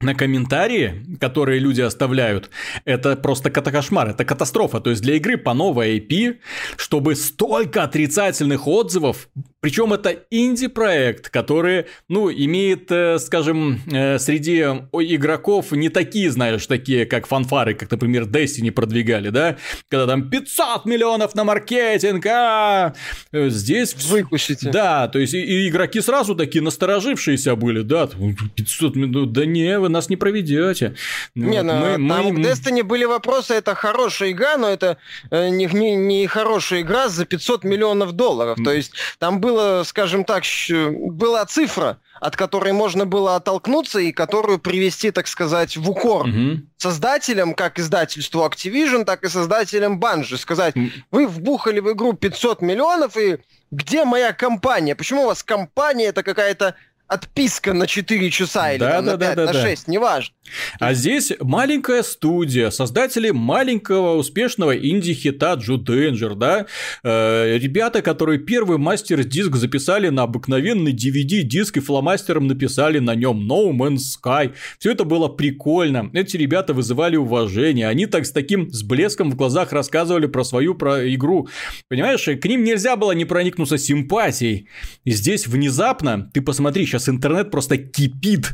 на 0.00 0.14
комментарии, 0.14 1.04
которые 1.20 1.58
люди 1.58 1.82
оставляют, 1.82 2.48
это 2.86 3.16
просто 3.16 3.50
кошмар, 3.50 4.08
это 4.08 4.24
катастрофа. 4.24 4.80
То 4.80 4.88
есть 4.88 5.02
для 5.02 5.16
игры 5.16 5.36
по 5.36 5.52
новой 5.52 5.98
IP, 5.98 6.38
чтобы 6.78 7.16
столько 7.16 7.82
отрицательных 7.82 8.66
отзывов, 8.66 9.28
причем 9.62 9.92
это 9.92 10.10
инди-проект, 10.28 11.30
который, 11.30 11.86
ну, 12.08 12.32
имеет, 12.32 12.90
э, 12.90 13.20
скажем, 13.20 13.80
э, 13.92 14.18
среди 14.18 14.58
игроков 14.58 15.70
не 15.70 15.88
такие, 15.88 16.32
знаешь, 16.32 16.66
такие, 16.66 17.06
как 17.06 17.28
фанфары, 17.28 17.74
как, 17.74 17.88
например, 17.88 18.24
Destiny 18.24 18.72
продвигали, 18.72 19.28
да? 19.28 19.56
Когда 19.88 20.08
там 20.08 20.28
500 20.28 20.84
миллионов 20.84 21.36
на 21.36 21.44
маркетинг, 21.44 22.26
а 22.26 22.92
здесь... 23.32 23.94
Выкусите. 24.06 24.68
Да, 24.70 25.06
то 25.06 25.20
есть 25.20 25.32
и, 25.32 25.38
и 25.38 25.68
игроки 25.68 26.00
сразу 26.00 26.34
такие 26.34 26.60
насторожившиеся 26.60 27.54
были, 27.54 27.82
да, 27.82 28.08
500 28.56 28.96
миллионов, 28.96 29.30
да 29.30 29.46
не, 29.46 29.78
вы 29.78 29.88
нас 29.88 30.08
не 30.08 30.16
проведете. 30.16 30.96
Не, 31.36 31.62
вот, 31.62 31.66
ну, 31.66 31.98
мы, 31.98 32.08
там 32.08 32.26
мы... 32.26 32.32
в 32.32 32.38
Destiny 32.40 32.82
были 32.82 33.04
вопросы, 33.04 33.54
это 33.54 33.76
хорошая 33.76 34.32
игра, 34.32 34.56
но 34.56 34.68
это 34.68 34.98
э, 35.30 35.50
не, 35.50 35.66
не, 35.66 35.94
не 35.94 36.26
хорошая 36.26 36.80
игра 36.80 37.08
за 37.08 37.26
500 37.26 37.62
миллионов 37.62 38.10
долларов. 38.10 38.58
То 38.64 38.72
есть 38.72 38.92
там 39.20 39.40
было, 39.52 39.82
скажем 39.84 40.24
так, 40.24 40.44
была 40.90 41.44
цифра, 41.44 41.98
от 42.20 42.36
которой 42.36 42.72
можно 42.72 43.04
было 43.04 43.36
оттолкнуться 43.36 43.98
и 43.98 44.12
которую 44.12 44.58
привести, 44.58 45.10
так 45.10 45.26
сказать, 45.26 45.76
в 45.76 45.90
укор 45.90 46.26
mm-hmm. 46.26 46.58
создателям, 46.78 47.54
как 47.54 47.78
издательству 47.78 48.42
Activision, 48.44 49.04
так 49.04 49.24
и 49.24 49.28
создателям 49.28 50.00
Bungie. 50.00 50.36
Сказать, 50.36 50.74
mm. 50.74 50.90
вы 51.10 51.26
вбухали 51.26 51.80
в 51.80 51.92
игру 51.92 52.14
500 52.14 52.62
миллионов, 52.62 53.16
и 53.16 53.38
где 53.70 54.04
моя 54.04 54.32
компания? 54.32 54.94
Почему 54.94 55.24
у 55.24 55.26
вас 55.26 55.42
компания 55.42 56.06
это 56.06 56.22
какая-то 56.22 56.74
отписка 57.12 57.72
на 57.72 57.86
4 57.86 58.30
часа 58.30 58.72
или 58.72 58.80
да, 58.80 58.96
там, 58.96 59.04
да, 59.04 59.12
на 59.12 59.18
5, 59.18 59.36
да, 59.36 59.44
на 59.46 59.52
6, 59.52 59.86
да. 59.86 59.92
неважно. 59.92 60.34
А 60.80 60.94
здесь 60.94 61.32
маленькая 61.40 62.02
студия, 62.02 62.70
создатели 62.70 63.30
маленького 63.30 64.16
успешного 64.16 64.76
инди-хита 64.76 65.54
Джу 65.54 65.78
Денджер, 65.78 66.34
да, 66.34 66.66
э, 67.02 67.58
ребята, 67.58 68.02
которые 68.02 68.38
первый 68.38 68.78
мастер-диск 68.78 69.56
записали 69.56 70.08
на 70.08 70.22
обыкновенный 70.22 70.92
DVD-диск 70.92 71.78
и 71.78 71.80
фломастером 71.80 72.46
написали 72.46 72.98
на 72.98 73.14
нем 73.14 73.50
No 73.50 73.70
Man's 73.70 74.02
Sky. 74.18 74.52
Все 74.78 74.92
это 74.92 75.04
было 75.04 75.28
прикольно. 75.28 76.10
Эти 76.12 76.36
ребята 76.36 76.74
вызывали 76.74 77.16
уважение. 77.16 77.88
Они 77.88 78.06
так 78.06 78.26
с 78.26 78.32
таким 78.32 78.70
с 78.70 78.82
блеском 78.82 79.30
в 79.30 79.36
глазах 79.36 79.72
рассказывали 79.72 80.26
про 80.26 80.44
свою 80.44 80.74
про 80.74 81.12
игру. 81.14 81.48
Понимаешь, 81.88 82.24
к 82.24 82.44
ним 82.44 82.64
нельзя 82.64 82.96
было 82.96 83.12
не 83.12 83.24
проникнуться 83.24 83.78
симпатией. 83.78 84.68
И 85.04 85.12
здесь 85.12 85.46
внезапно, 85.46 86.30
ты 86.32 86.42
посмотри, 86.42 86.86
сейчас 86.86 87.01
интернет 87.08 87.50
просто 87.50 87.76
кипит 87.76 88.50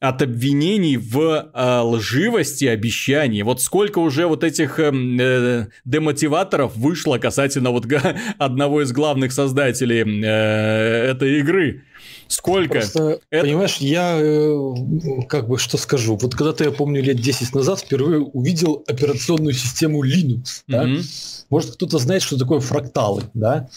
от 0.00 0.22
обвинений 0.22 0.96
в 0.96 1.50
э, 1.52 1.80
лживости 1.80 2.64
обещаний. 2.64 3.42
Вот 3.42 3.60
сколько 3.60 3.98
уже 3.98 4.26
вот 4.26 4.44
этих 4.44 4.78
эм, 4.78 5.18
э, 5.20 5.68
демотиваторов 5.84 6.76
вышло 6.76 7.18
касательно 7.18 7.70
вот 7.70 7.86
одного 8.38 8.82
из 8.82 8.92
главных 8.92 9.32
создателей 9.32 10.02
э, 10.02 11.10
этой 11.10 11.40
игры. 11.40 11.82
Сколько? 12.28 12.74
Просто, 12.74 13.20
Это... 13.30 13.44
Понимаешь, 13.44 13.76
я 13.76 14.18
э, 14.18 15.26
как 15.28 15.48
бы 15.48 15.58
что 15.58 15.76
скажу. 15.76 16.16
Вот 16.16 16.34
когда-то, 16.34 16.64
я 16.64 16.70
помню, 16.70 17.02
лет 17.02 17.20
10 17.20 17.54
назад 17.54 17.80
впервые 17.80 18.20
увидел 18.20 18.82
операционную 18.86 19.52
систему 19.52 20.02
Linux. 20.04 20.62
Да? 20.66 20.88
Может, 21.52 21.72
кто-то 21.72 21.98
знает, 21.98 22.22
что 22.22 22.38
такое 22.38 22.60
фракталы, 22.60 23.24
да? 23.34 23.68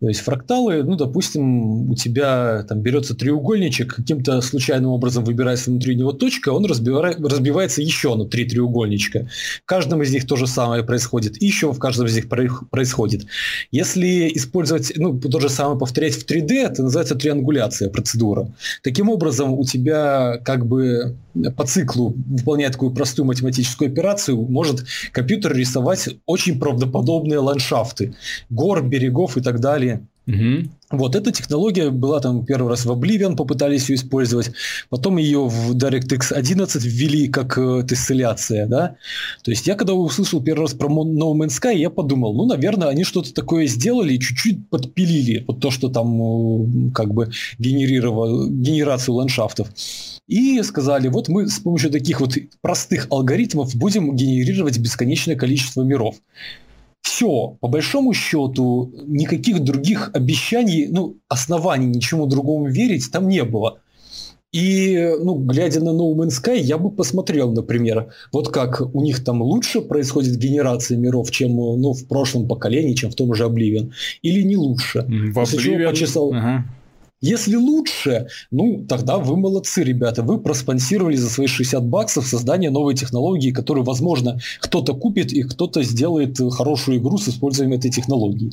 То 0.00 0.08
есть 0.08 0.18
фракталы, 0.18 0.82
ну, 0.82 0.96
допустим, 0.96 1.88
у 1.88 1.94
тебя 1.94 2.64
там 2.68 2.80
берется 2.80 3.14
треугольничек, 3.14 3.94
каким-то 3.94 4.40
случайным 4.40 4.90
образом 4.90 5.22
выбирается 5.24 5.70
внутри 5.70 5.94
него 5.94 6.10
точка, 6.10 6.48
он 6.48 6.64
разбивает, 6.64 7.20
разбивается 7.20 7.82
еще 7.82 8.16
на 8.16 8.24
три 8.24 8.46
треугольничка. 8.46 9.28
В 9.62 9.64
каждом 9.64 10.02
из 10.02 10.12
них 10.12 10.26
то 10.26 10.34
же 10.34 10.48
самое 10.48 10.82
происходит, 10.82 11.40
еще 11.40 11.72
в 11.72 11.78
каждом 11.78 12.06
из 12.06 12.16
них 12.16 12.28
происходит. 12.28 13.26
Если 13.70 14.32
использовать, 14.34 14.92
ну, 14.96 15.16
то 15.20 15.38
же 15.38 15.48
самое 15.48 15.78
повторять 15.78 16.14
в 16.14 16.26
3D, 16.28 16.52
это 16.52 16.82
называется 16.82 17.14
триангуляция 17.14 17.90
процедура. 17.90 18.52
Таким 18.82 19.08
образом, 19.08 19.52
у 19.52 19.64
тебя 19.64 20.38
как 20.44 20.66
бы 20.66 21.16
по 21.56 21.66
циклу, 21.66 22.14
выполняя 22.26 22.70
такую 22.70 22.92
простую 22.92 23.26
математическую 23.26 23.90
операцию, 23.90 24.40
может 24.40 24.84
компьютер 25.12 25.54
рисовать 25.54 26.08
очень 26.26 26.58
правдоподобные 26.58 27.38
ландшафты, 27.38 28.14
гор, 28.50 28.82
берегов 28.82 29.36
и 29.36 29.40
так 29.40 29.60
далее. 29.60 30.06
Угу. 30.26 30.70
Вот 30.92 31.16
эта 31.16 31.32
технология 31.32 31.90
была 31.90 32.20
там 32.20 32.44
первый 32.44 32.68
раз 32.68 32.84
в 32.84 32.92
Oblivion, 32.92 33.36
попытались 33.36 33.88
ее 33.88 33.96
использовать, 33.96 34.52
потом 34.88 35.16
ее 35.16 35.46
в 35.46 35.76
DirectX 35.76 36.32
11 36.32 36.84
ввели 36.84 37.28
как 37.28 37.56
э, 37.58 37.84
тесселяция, 37.88 38.66
да. 38.66 38.96
То 39.42 39.50
есть 39.50 39.66
я 39.66 39.74
когда 39.76 39.94
услышал 39.94 40.42
первый 40.42 40.62
раз 40.62 40.74
про 40.74 40.88
No 40.88 41.32
Man's 41.32 41.60
Sky, 41.60 41.76
я 41.76 41.90
подумал, 41.90 42.34
ну, 42.34 42.46
наверное, 42.46 42.88
они 42.88 43.04
что-то 43.04 43.32
такое 43.32 43.66
сделали 43.66 44.14
и 44.14 44.20
чуть-чуть 44.20 44.68
подпилили 44.68 45.44
вот 45.46 45.60
то, 45.60 45.70
что 45.70 45.88
там 45.88 46.20
э, 46.20 46.90
как 46.92 47.12
бы 47.14 47.30
генерировало, 47.58 48.48
генерацию 48.48 49.14
ландшафтов. 49.14 49.68
И 50.30 50.62
сказали, 50.62 51.08
вот 51.08 51.28
мы 51.28 51.48
с 51.48 51.58
помощью 51.58 51.90
таких 51.90 52.20
вот 52.20 52.34
простых 52.62 53.08
алгоритмов 53.10 53.74
будем 53.74 54.14
генерировать 54.14 54.78
бесконечное 54.78 55.34
количество 55.34 55.82
миров. 55.82 56.14
все, 57.02 57.56
по 57.60 57.66
большому 57.66 58.14
счету, 58.14 58.92
никаких 59.06 59.58
других 59.60 60.10
обещаний, 60.14 60.86
ну, 60.86 61.16
оснований 61.28 61.86
ничему 61.86 62.26
другому 62.26 62.68
верить 62.68 63.10
там 63.10 63.26
не 63.28 63.42
было. 63.42 63.80
И, 64.52 65.14
ну, 65.20 65.34
глядя 65.34 65.80
на 65.80 65.90
No 65.90 66.14
Man's 66.14 66.40
Sky, 66.40 66.58
я 66.58 66.78
бы 66.78 66.90
посмотрел, 66.90 67.52
например, 67.52 68.12
вот 68.32 68.48
как 68.50 68.82
у 68.94 69.02
них 69.02 69.24
там 69.24 69.42
лучше 69.42 69.80
происходит 69.80 70.36
генерация 70.36 70.96
миров, 70.96 71.30
чем 71.32 71.56
ну, 71.56 71.92
в 71.92 72.06
прошлом 72.06 72.46
поколении, 72.46 72.94
чем 72.94 73.10
в 73.10 73.16
том 73.16 73.34
же 73.34 73.44
Oblivion, 73.44 73.90
или 74.22 74.42
не 74.42 74.56
лучше. 74.56 75.02
В 75.02 75.38
Oblivion... 75.38 75.90
почесал... 75.90 76.32
Ага. 76.32 76.64
Если 77.22 77.54
лучше, 77.54 78.28
ну, 78.50 78.86
тогда 78.88 79.18
вы 79.18 79.36
молодцы, 79.36 79.84
ребята. 79.84 80.22
Вы 80.22 80.40
проспонсировали 80.40 81.16
за 81.16 81.28
свои 81.28 81.48
60 81.48 81.84
баксов 81.84 82.26
создание 82.26 82.70
новой 82.70 82.94
технологии, 82.94 83.50
которую, 83.50 83.84
возможно, 83.84 84.38
кто-то 84.58 84.94
купит 84.94 85.30
и 85.30 85.42
кто-то 85.42 85.82
сделает 85.82 86.38
хорошую 86.52 86.96
игру 86.96 87.18
с 87.18 87.28
использованием 87.28 87.78
этой 87.78 87.90
технологии. 87.90 88.52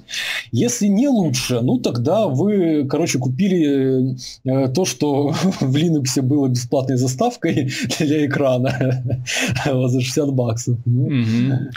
Если 0.52 0.88
не 0.88 1.08
лучше, 1.08 1.62
ну, 1.62 1.80
тогда 1.80 2.28
вы, 2.28 2.86
короче, 2.90 3.20
купили 3.20 4.18
э, 4.44 4.68
то, 4.74 4.84
что 4.84 5.30
в 5.62 5.76
Linux 5.76 6.22
было 6.22 6.50
бесплатной 6.50 6.98
заставкой 6.98 7.72
для 8.00 8.26
экрана 8.26 9.24
за 9.66 10.02
60 10.02 10.34
баксов. 10.34 10.78
Ну, 10.84 11.08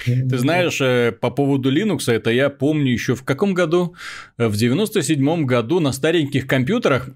Ты 0.04 0.38
знаешь, 0.38 0.80
э, 0.80 1.12
по 1.12 1.30
поводу 1.30 1.72
Linux, 1.72 2.12
это 2.12 2.30
я 2.30 2.50
помню 2.50 2.92
еще 2.92 3.14
в 3.14 3.22
каком 3.22 3.54
году? 3.54 3.94
В 4.38 4.56
97 4.56 5.44
году 5.44 5.78
на 5.78 5.92
стареньких 5.92 6.48
компьютерах 6.48 6.79
компьютерах 6.80 7.10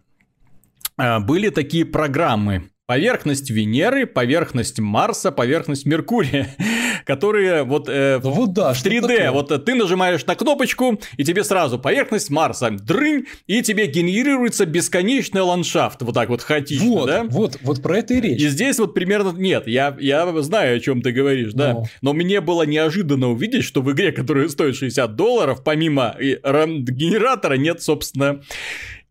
а, 0.97 1.21
были 1.21 1.49
такие 1.49 1.85
программы. 1.85 2.71
Поверхность 2.87 3.51
Венеры, 3.51 4.05
поверхность 4.05 4.79
Марса, 4.79 5.33
поверхность 5.33 5.87
Меркурия, 5.87 6.55
которые 7.07 7.63
вот, 7.63 7.89
э, 7.89 8.21
ну 8.23 8.31
вот 8.31 8.53
да, 8.53 8.75
в 8.75 8.85
3D, 8.85 9.01
такое? 9.01 9.31
вот 9.31 9.65
ты 9.65 9.75
нажимаешь 9.75 10.27
на 10.27 10.35
кнопочку, 10.35 11.01
и 11.17 11.25
тебе 11.25 11.45
сразу 11.45 11.79
поверхность 11.79 12.29
Марса, 12.29 12.69
дрынь, 12.69 13.25
и 13.47 13.63
тебе 13.63 13.87
генерируется 13.87 14.67
бесконечный 14.67 15.41
ландшафт, 15.41 16.03
вот 16.03 16.15
так 16.15 16.29
вот 16.29 16.43
хаотично, 16.43 16.87
вот, 16.87 17.07
да? 17.07 17.25
Вот, 17.25 17.59
вот 17.63 17.83
про 17.83 18.01
это 18.01 18.13
и 18.13 18.21
речь. 18.21 18.43
И 18.43 18.49
здесь 18.49 18.79
вот 18.79 18.93
примерно, 18.93 19.31
нет, 19.31 19.67
я, 19.67 19.97
я 19.99 20.31
знаю, 20.43 20.77
о 20.77 20.81
чем 20.81 21.01
ты 21.01 21.13
говоришь, 21.13 21.55
да, 21.55 21.73
но. 21.73 21.85
но 22.03 22.13
мне 22.13 22.43
было 22.43 22.65
неожиданно 22.67 23.31
увидеть, 23.31 23.65
что 23.65 23.81
в 23.81 23.91
игре, 23.93 24.13
которая 24.13 24.47
стоит 24.49 24.77
60 24.77 25.17
долларов, 25.17 25.65
помимо 25.65 26.17
генератора 26.19 27.55
нет, 27.55 27.81
собственно, 27.81 28.43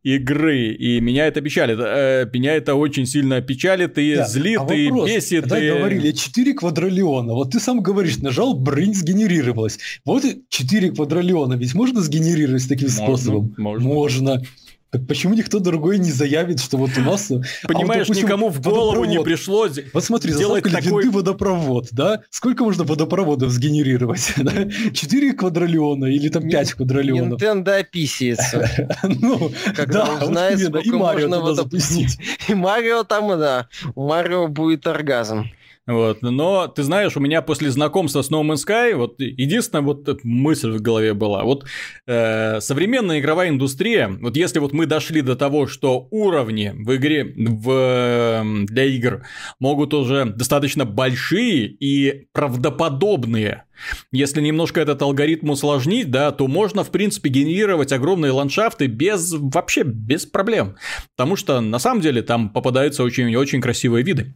игры, 0.03 0.73
и 0.73 0.99
меня 0.99 1.27
это 1.27 1.41
печалит. 1.41 1.79
Э, 1.79 2.29
меня 2.33 2.55
это 2.55 2.75
очень 2.75 3.05
сильно 3.05 3.41
печалит 3.41 3.97
и 3.97 4.15
да. 4.15 4.27
злит, 4.27 4.61
а 4.67 4.73
и 4.73 4.89
вопрос, 4.89 5.09
бесит. 5.09 5.43
Когда 5.43 5.59
и... 5.59 5.69
говорили 5.69 6.11
4 6.11 6.53
квадриллиона, 6.53 7.33
вот 7.33 7.51
ты 7.51 7.59
сам 7.59 7.81
говоришь, 7.81 8.17
нажал, 8.17 8.53
брынь 8.53 8.93
сгенерировалась. 8.93 9.79
Вот 10.05 10.23
4 10.49 10.91
квадриллиона, 10.91 11.53
ведь 11.53 11.73
можно 11.73 12.01
сгенерировать 12.01 12.67
таким 12.67 12.89
можно, 12.89 13.05
способом? 13.05 13.55
Можно. 13.57 13.87
Можно. 13.87 14.41
Так 14.93 15.07
почему 15.07 15.33
никто 15.33 15.57
другой 15.57 15.97
не 15.97 16.11
заявит, 16.11 16.59
что 16.59 16.77
вот 16.77 16.91
у 16.95 17.01
нас... 17.01 17.31
Понимаешь, 17.63 17.63
а 17.63 17.85
вот, 17.85 17.97
допустим, 17.97 18.25
никому 18.27 18.49
в 18.49 18.61
голову 18.61 18.85
водопровод. 18.89 19.09
не 19.09 19.23
пришло 19.23 19.67
Вот 19.91 20.03
смотри, 20.03 20.33
делать 20.33 20.63
такой... 20.63 21.09
водопровод, 21.09 21.87
да? 21.91 22.21
Сколько 22.29 22.63
можно 22.63 22.83
водопроводов 22.83 23.49
сгенерировать? 23.49 24.33
Да? 24.43 24.51
4 24.93 25.33
квадриллиона 25.33 26.05
или 26.05 26.29
там 26.29 26.47
5 26.47 26.73
квадриллионов? 26.73 27.41
Nintendo 27.41 27.79
описывается. 27.79 28.69
Ну, 29.03 29.51
Когда 29.75 30.05
да, 30.05 30.25
узнает, 30.25 30.59
вот 30.69 30.81
сколько 30.81 30.89
и 30.89 30.91
Марио 30.91 31.27
можно 31.27 31.39
водопустить. 31.41 32.19
И 32.47 32.53
Марио 32.53 33.03
там, 33.03 33.29
да, 33.39 33.69
у 33.95 34.07
Марио 34.07 34.47
будет 34.47 34.85
оргазм. 34.85 35.49
Вот. 35.85 36.21
Но, 36.21 36.67
ты 36.67 36.83
знаешь, 36.83 37.17
у 37.17 37.19
меня 37.19 37.41
после 37.41 37.69
знакомства 37.69 38.21
с 38.21 38.31
No 38.31 38.41
Man's 38.41 38.65
Sky, 38.65 38.95
вот 38.95 39.19
единственная 39.19 39.83
вот 39.83 40.23
мысль 40.23 40.71
в 40.71 40.81
голове 40.81 41.13
была, 41.13 41.43
вот 41.43 41.65
э, 42.07 42.61
современная 42.61 43.19
игровая 43.19 43.49
индустрия, 43.49 44.07
вот 44.07 44.37
если 44.37 44.59
вот 44.59 44.71
мы 44.71 44.85
дошли 44.85 45.21
до 45.21 45.35
того, 45.35 45.67
что 45.67 46.07
уровни 46.09 46.71
в 46.73 46.95
игре, 46.95 47.33
в, 47.35 48.43
для 48.65 48.85
игр 48.85 49.25
могут 49.59 49.93
уже 49.93 50.25
достаточно 50.25 50.85
большие 50.85 51.67
и 51.67 52.27
правдоподобные, 52.31 53.63
если 54.11 54.39
немножко 54.39 54.79
этот 54.79 55.01
алгоритм 55.01 55.49
усложнить, 55.49 56.09
да, 56.09 56.31
то 56.31 56.47
можно, 56.47 56.85
в 56.85 56.91
принципе, 56.91 57.29
генерировать 57.29 57.91
огромные 57.91 58.31
ландшафты 58.31 58.87
без, 58.87 59.33
вообще 59.33 59.83
без 59.83 60.25
проблем. 60.25 60.77
Потому 61.17 61.35
что, 61.35 61.59
на 61.59 61.79
самом 61.79 62.01
деле, 62.01 62.21
там 62.21 62.49
попадаются 62.49 63.03
очень-очень 63.03 63.59
красивые 63.59 64.03
виды. 64.03 64.33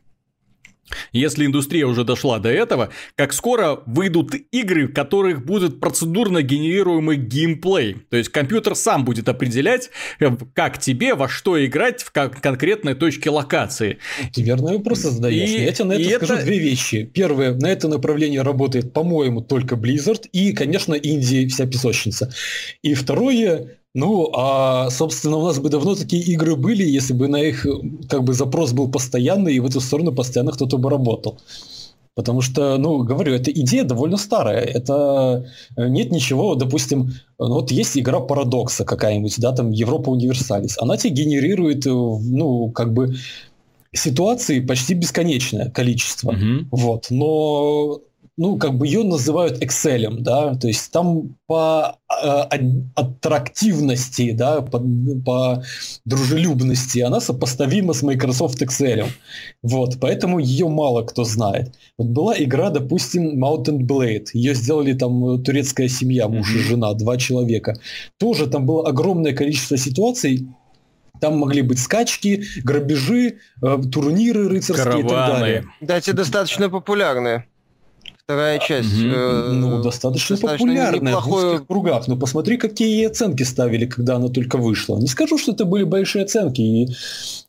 Если 1.11 1.45
индустрия 1.45 1.85
уже 1.85 2.03
дошла 2.03 2.39
до 2.39 2.49
этого, 2.49 2.89
как 3.15 3.33
скоро 3.33 3.81
выйдут 3.85 4.33
игры, 4.51 4.87
в 4.87 4.93
которых 4.93 5.45
будет 5.45 5.79
процедурно 5.79 6.41
генерируемый 6.41 7.17
геймплей. 7.17 7.97
То 8.09 8.17
есть 8.17 8.29
компьютер 8.29 8.75
сам 8.75 9.05
будет 9.05 9.29
определять, 9.29 9.89
э, 10.19 10.29
как 10.53 10.79
тебе 10.79 11.15
во 11.15 11.27
что 11.27 11.63
играть 11.65 12.03
в 12.03 12.11
конкретной 12.11 12.95
точке 12.95 13.29
локации. 13.29 13.97
Ты 14.33 14.41
верный 14.41 14.77
вопрос 14.77 14.99
задаешь. 14.99 15.49
И, 15.49 15.63
Я 15.63 15.71
тебе 15.71 15.85
на 15.85 15.93
это 15.93 16.15
скажу 16.17 16.33
это... 16.35 16.45
две 16.45 16.59
вещи. 16.59 17.09
Первое, 17.13 17.53
на 17.53 17.67
это 17.67 17.87
направление 17.87 18.41
работает, 18.41 18.93
по-моему, 18.93 19.41
только 19.41 19.75
Blizzard 19.75 20.27
и, 20.31 20.53
конечно, 20.53 20.93
Индия 20.93 21.47
вся 21.47 21.65
песочница. 21.65 22.33
И 22.81 22.93
второе, 22.93 23.77
ну, 23.97 24.29
а, 24.35 24.91
собственно, 24.91 25.37
у 25.37 25.43
нас 25.43 25.57
бы 25.57 25.69
давно 25.69 25.95
такие 25.95 26.21
игры 26.21 26.55
были, 26.55 26.83
если 26.83 27.13
бы 27.13 27.27
на 27.27 27.37
их 27.37 27.65
как 28.07 28.23
бы 28.23 28.33
запрос 28.33 28.71
был 28.71 28.91
постоянный, 28.91 29.55
и 29.55 29.59
в 29.59 29.65
эту 29.65 29.81
сторону 29.81 30.11
постоянно 30.11 30.51
кто-то 30.51 30.77
бы 30.77 30.91
работал. 30.91 31.39
Потому 32.13 32.41
что, 32.41 32.77
ну, 32.77 33.03
говорю, 33.03 33.33
эта 33.33 33.49
идея 33.49 33.83
довольно 33.83 34.17
старая. 34.17 34.61
Это 34.61 35.47
э, 35.75 35.87
нет 35.87 36.11
ничего, 36.11 36.53
допустим, 36.53 37.13
вот 37.39 37.71
есть 37.71 37.97
игра 37.97 38.19
парадокса 38.19 38.85
какая-нибудь, 38.85 39.39
да, 39.39 39.51
там 39.51 39.71
Европа 39.71 40.11
Универсалис. 40.11 40.77
Она 40.79 40.97
тебе 40.97 41.15
генерирует, 41.15 41.87
э, 41.87 41.89
ну, 41.89 42.69
как 42.69 42.93
бы 42.93 43.15
ситуации 43.93 44.59
почти 44.59 44.93
бесконечное 44.93 45.71
количество. 45.71 46.33
Угу. 46.33 46.67
Вот. 46.69 47.07
Но 47.09 48.01
ну, 48.37 48.57
как 48.57 48.77
бы 48.77 48.85
ее 48.85 49.03
называют 49.03 49.63
Excel, 49.63 50.19
да, 50.19 50.53
то 50.55 50.67
есть 50.67 50.91
там 50.91 51.35
по 51.47 51.97
э, 52.23 52.59
аттрактивности, 52.93 54.31
да, 54.31 54.61
по, 54.61 54.79
по 55.25 55.63
дружелюбности 56.05 56.99
она 56.99 57.19
сопоставима 57.19 57.93
с 57.93 58.03
Microsoft 58.03 58.61
Excel. 58.61 59.07
Вот, 59.63 59.97
поэтому 59.99 60.37
ее 60.37 60.69
мало 60.69 61.01
кто 61.01 61.23
знает. 61.23 61.73
Вот 61.97 62.09
была 62.09 62.35
игра, 62.37 62.69
допустим, 62.69 63.43
Mountain 63.43 63.79
Blade, 63.79 64.27
ее 64.33 64.53
сделали 64.53 64.93
там 64.93 65.43
турецкая 65.43 65.87
семья, 65.87 66.27
муж 66.27 66.53
и 66.53 66.59
жена, 66.59 66.93
два 66.93 67.17
человека. 67.17 67.79
Тоже 68.19 68.45
там 68.45 68.67
было 68.67 68.87
огромное 68.87 69.33
количество 69.33 69.77
ситуаций, 69.77 70.47
там 71.19 71.39
могли 71.39 71.63
быть 71.63 71.79
скачки, 71.79 72.43
грабежи, 72.63 73.39
э, 73.63 73.77
турниры 73.91 74.47
рыцарские 74.47 75.01
Караваны. 75.01 75.05
и 75.05 75.09
так 75.09 75.39
далее. 75.39 75.65
Да, 75.81 75.99
те 75.99 76.13
достаточно 76.13 76.69
популярные 76.69 77.47
вторая 78.27 78.59
часть. 78.59 78.93
Угу. 78.93 79.09
Э, 79.09 79.51
ну, 79.53 79.81
достаточно, 79.81 80.35
достаточно 80.35 80.67
популярная 80.67 81.11
неплохое... 81.11 81.45
в 81.45 81.53
узких 81.53 81.67
кругах. 81.67 82.07
Но 82.09 82.17
посмотри, 82.17 82.57
какие 82.57 83.05
оценки 83.05 83.43
ставили, 83.43 83.85
когда 83.85 84.17
она 84.17 84.27
только 84.27 84.57
вышла. 84.57 84.97
Не 84.97 85.07
скажу, 85.07 85.37
что 85.37 85.53
это 85.53 85.63
были 85.63 85.85
большие 85.85 86.25
оценки. 86.25 86.59
И... 86.59 86.89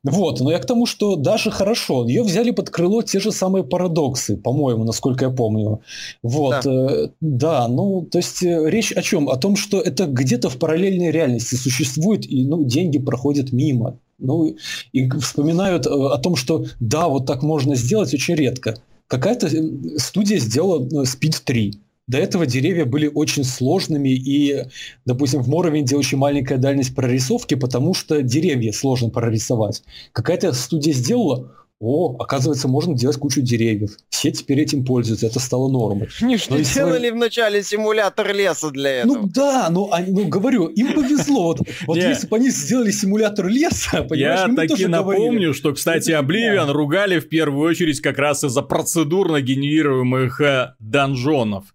Вот, 0.05 0.39
но 0.39 0.53
я 0.53 0.59
к 0.61 0.67
тому, 0.67 0.87
что 0.87 1.17
даже 1.17 1.51
хорошо. 1.51 2.07
Ее 2.07 2.23
взяли 2.23 2.53
под 2.53 2.71
крыло 2.71 3.03
те 3.03 3.19
же 3.19 3.33
самые 3.33 3.65
парадоксы, 3.65 4.37
по-моему, 4.37 4.85
насколько 4.85 5.25
я 5.25 5.31
помню. 5.33 5.81
Вот, 6.23 6.61
да, 6.63 6.71
э, 6.71 7.09
да 7.21 7.67
ну, 7.67 8.03
то 8.03 8.19
есть 8.19 8.45
э, 8.45 8.71
речь 8.71 8.93
о 8.93 9.03
чем? 9.03 9.29
О 9.29 9.37
том, 9.37 9.57
что 9.57 9.81
это 9.81 10.07
где-то 10.07 10.49
в 10.49 10.59
параллельной 10.59 11.11
реальности 11.11 11.57
существует, 11.57 12.25
и 12.25 12.47
ну, 12.47 12.63
деньги 12.63 12.99
проходят 12.99 13.51
мимо. 13.51 13.99
Ну, 14.21 14.57
и 14.93 15.11
вспоминают 15.11 15.87
э, 15.87 15.91
о 15.91 16.19
том, 16.19 16.37
что 16.37 16.67
да, 16.79 17.09
вот 17.09 17.27
так 17.27 17.43
можно 17.43 17.75
сделать 17.75 18.15
очень 18.15 18.37
редко. 18.37 18.77
Какая-то 19.09 19.49
э, 19.49 19.99
студия 19.99 20.39
сделала 20.39 20.87
э, 20.87 21.05
Speed 21.05 21.43
3. 21.45 21.81
До 22.07 22.17
этого 22.17 22.47
деревья 22.47 22.87
были 22.87 23.07
очень 23.07 23.45
сложными, 23.45 24.09
и, 24.09 24.65
допустим, 25.05 25.43
в 25.43 25.49
Моровинде 25.49 25.97
очень 25.97 26.17
маленькая 26.17 26.57
дальность 26.57 26.95
прорисовки, 26.95 27.55
потому 27.55 27.93
что 27.93 28.23
деревья 28.23 28.73
сложно 28.73 29.11
прорисовать. 29.11 29.83
Какая-то 30.13 30.55
студия 30.55 30.95
сделала, 30.95 31.53
о, 31.81 32.17
оказывается, 32.19 32.67
можно 32.67 32.95
делать 32.95 33.19
кучу 33.19 33.41
деревьев. 33.41 33.97
Все 34.09 34.33
теперь 34.33 34.61
этим 34.61 34.85
пользуются, 34.85 35.27
это 35.27 35.39
стало 35.39 35.71
нормой. 35.71 36.09
Они 36.21 36.37
что 36.37 36.57
но 36.57 36.61
делали 36.61 37.11
вначале 37.11 37.63
симулятор 37.63 38.35
леса 38.35 38.71
для 38.71 39.05
ну 39.05 39.13
этого? 39.13 39.23
Ну 39.23 39.31
да, 39.33 39.69
ну, 39.71 39.93
они, 39.93 40.11
ну 40.11 40.29
говорю, 40.29 40.67
им 40.67 40.93
повезло. 40.93 41.49
Вот, 41.49 41.61
вот 41.87 41.97
если 41.97 42.27
бы 42.27 42.37
они 42.37 42.51
сделали 42.51 42.91
симулятор 42.91 43.47
леса, 43.47 44.03
понимаешь, 44.03 44.49
Я 44.49 44.55
таки 44.55 44.87
напомню, 44.87 45.55
что, 45.55 45.73
кстати, 45.73 46.11
Oblivion 46.11 46.73
ругали 46.73 47.21
в 47.21 47.29
первую 47.29 47.69
очередь 47.69 48.01
как 48.01 48.19
раз 48.19 48.43
из-за 48.43 48.63
процедурно 48.63 49.41
генерируемых 49.41 50.41
э, 50.41 50.75
донжонов 50.81 51.67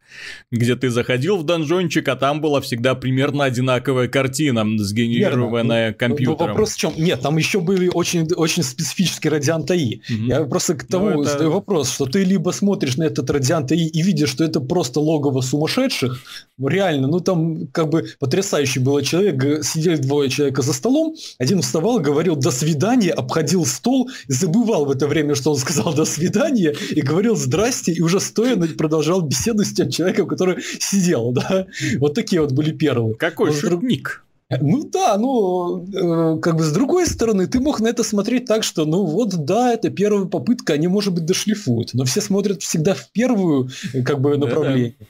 где 0.52 0.76
ты 0.76 0.89
заходил 0.89 1.38
в 1.38 1.43
донжончик, 1.43 2.08
а 2.08 2.15
там 2.15 2.41
была 2.41 2.62
всегда 2.62 2.95
примерно 2.95 3.43
одинаковая 3.45 4.08
картина, 4.08 4.65
сгенерированная 4.78 5.88
Верно. 5.88 5.97
компьютером. 5.97 6.38
Но, 6.39 6.45
но 6.45 6.52
вопрос 6.52 6.73
в 6.73 6.78
чем? 6.78 6.93
Нет, 6.97 7.21
там 7.21 7.38
еще 7.38 7.60
были 7.60 7.89
очень, 7.93 8.28
очень 8.34 8.63
специфические 8.63 9.32
радианты 9.32 9.84
Окей. 9.84 10.02
Mm-hmm. 10.10 10.28
Я 10.28 10.43
просто 10.45 10.76
к 10.76 10.84
тому 10.84 11.10
ну, 11.10 11.21
это... 11.21 11.32
задаю 11.32 11.52
вопрос, 11.52 11.91
что 11.91 12.06
ты 12.06 12.23
либо 12.23 12.52
смотришь 12.52 12.97
на 12.97 13.04
этот 13.04 13.30
радиант 13.30 13.71
и, 13.71 13.88
и 13.88 14.02
видишь, 14.02 14.30
что 14.30 14.43
это 14.43 14.60
просто 14.60 14.99
логово 14.99 15.41
сумасшедших, 15.41 16.19
реально, 16.60 17.08
ну 17.08 17.19
там 17.19 17.67
как 17.67 17.89
бы 17.89 18.06
потрясающий 18.19 18.80
был 18.80 19.02
человек, 19.02 19.63
сидели 19.63 19.97
двое 19.97 20.30
человека 20.30 20.62
за 20.62 20.73
столом, 20.73 21.15
один 21.39 21.62
вставал, 21.62 21.99
говорил 21.99 22.36
«до 22.36 22.52
свидания», 22.52 23.12
обходил 23.12 23.65
стол, 23.65 24.10
забывал 24.28 24.86
в 24.86 24.91
это 24.91 25.08
время, 25.08 25.36
что 25.36 25.52
он 25.52 25.58
сказал 25.58 25.93
«до 25.93 26.06
свидания», 26.06 26.76
и 26.91 27.02
говорил 27.02 27.36
«здрасте», 27.36 27.91
и 27.91 28.02
уже 28.02 28.19
стоя 28.19 28.56
продолжал 28.78 29.21
беседу 29.21 29.63
с 29.63 29.73
тем 29.73 29.89
человеком, 29.89 30.03
который 30.12 30.62
сидел, 30.80 31.32
да. 31.32 31.68
Вот 32.00 32.13
такие 32.13 32.42
вот 32.42 32.52
были 32.52 32.72
первые. 32.72 33.16
Какой 33.16 33.52
вот, 33.52 33.60
шутник. 33.60 34.24
Ну 34.62 34.84
да, 34.84 35.18
ну, 35.18 35.86
э, 35.88 36.39
как 36.39 36.58
бы 36.58 36.63
с 36.63 36.72
другой 36.72 37.08
стороны, 37.08 37.48
ты 37.48 37.60
мог 37.60 37.80
на 37.80 37.88
это 37.88 38.04
смотреть 38.04 38.46
так, 38.46 38.63
что, 38.63 38.86
ну 38.86 39.04
вот, 39.04 39.46
да, 39.46 39.74
это 39.74 39.89
первая 39.89 40.26
попытка, 40.26 40.74
они, 40.74 40.88
может 40.88 41.13
быть, 41.13 41.26
дошлифуют, 41.26 41.94
но 41.94 42.06
все 42.06 42.22
смотрят 42.22 42.62
всегда 42.62 42.94
в 42.94 43.12
первую, 43.12 43.70
как 44.06 44.22
бы, 44.22 44.38
направление. 44.38 44.96
Да-да. 45.00 45.08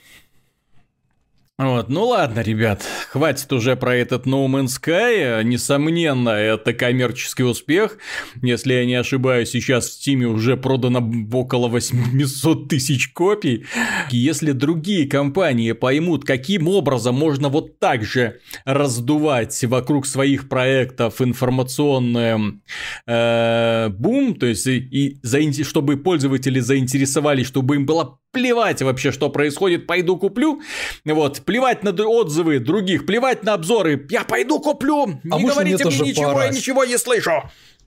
Вот, 1.56 1.88
ну 1.88 2.08
ладно, 2.08 2.40
ребят, 2.40 2.82
хватит 3.10 3.52
уже 3.52 3.76
про 3.76 3.94
этот 3.94 4.26
No 4.26 4.44
Man's 4.48 4.80
Sky. 4.82 5.44
Несомненно, 5.44 6.30
это 6.30 6.72
коммерческий 6.72 7.44
успех. 7.44 7.98
Если 8.42 8.72
я 8.72 8.84
не 8.84 8.96
ошибаюсь, 8.96 9.50
сейчас 9.50 9.88
в 9.88 10.00
Steam 10.00 10.24
уже 10.24 10.56
продано 10.56 11.08
около 11.32 11.68
800 11.68 12.68
тысяч 12.68 13.12
копий. 13.12 13.66
Если 14.10 14.50
другие 14.50 15.06
компании 15.06 15.70
поймут, 15.70 16.24
каким 16.24 16.66
образом 16.66 17.14
можно 17.14 17.48
вот 17.50 17.78
так 17.78 18.02
же 18.02 18.40
раздувать 18.64 19.62
вокруг 19.62 20.06
своих 20.06 20.48
проектов 20.48 21.22
информационный 21.22 22.62
э, 23.06 23.90
бум, 23.90 24.34
то 24.34 24.46
есть 24.46 24.66
и, 24.66 25.20
и 25.22 25.62
чтобы 25.62 25.98
пользователи 25.98 26.58
заинтересовались, 26.58 27.46
чтобы 27.46 27.76
им 27.76 27.86
было 27.86 28.18
плевать 28.34 28.82
вообще, 28.82 29.12
что 29.12 29.30
происходит, 29.30 29.86
пойду 29.86 30.18
куплю. 30.18 30.60
Вот, 31.06 31.40
плевать 31.42 31.82
на 31.82 31.92
отзывы 31.92 32.58
других, 32.58 33.06
плевать 33.06 33.44
на 33.44 33.54
обзоры. 33.54 34.06
Я 34.10 34.24
пойду 34.24 34.60
куплю. 34.60 35.20
А 35.30 35.38
не 35.38 35.46
говорите 35.46 35.86
мне, 35.86 35.96
мне 35.96 36.10
ничего, 36.10 36.32
порать? 36.32 36.52
я 36.52 36.58
ничего 36.58 36.84
не 36.84 36.98
слышу. 36.98 37.30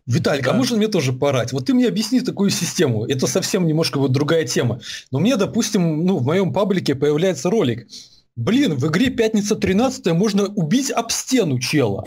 Виталик, 0.08 0.48
а 0.48 0.52
да. 0.52 0.52
а 0.52 0.58
можно 0.58 0.78
мне 0.78 0.88
тоже 0.88 1.14
порать? 1.14 1.52
Вот 1.52 1.66
ты 1.66 1.74
мне 1.74 1.88
объясни 1.88 2.22
такую 2.22 2.50
систему. 2.50 3.06
Это 3.06 3.28
совсем 3.28 3.68
немножко 3.68 4.00
вот 4.00 4.12
другая 4.12 4.46
тема. 4.46 4.80
Но 5.12 5.20
мне, 5.20 5.36
допустим, 5.36 6.06
ну, 6.06 6.18
в 6.18 6.24
моем 6.24 6.54
паблике 6.54 6.96
появляется 6.96 7.50
ролик. 7.50 7.88
Блин, 8.38 8.76
в 8.76 8.88
игре 8.88 9.10
«Пятница 9.10 9.56
13 9.56 10.08
можно 10.14 10.46
убить 10.46 10.92
об 10.92 11.12
стену 11.12 11.60
чела. 11.60 12.06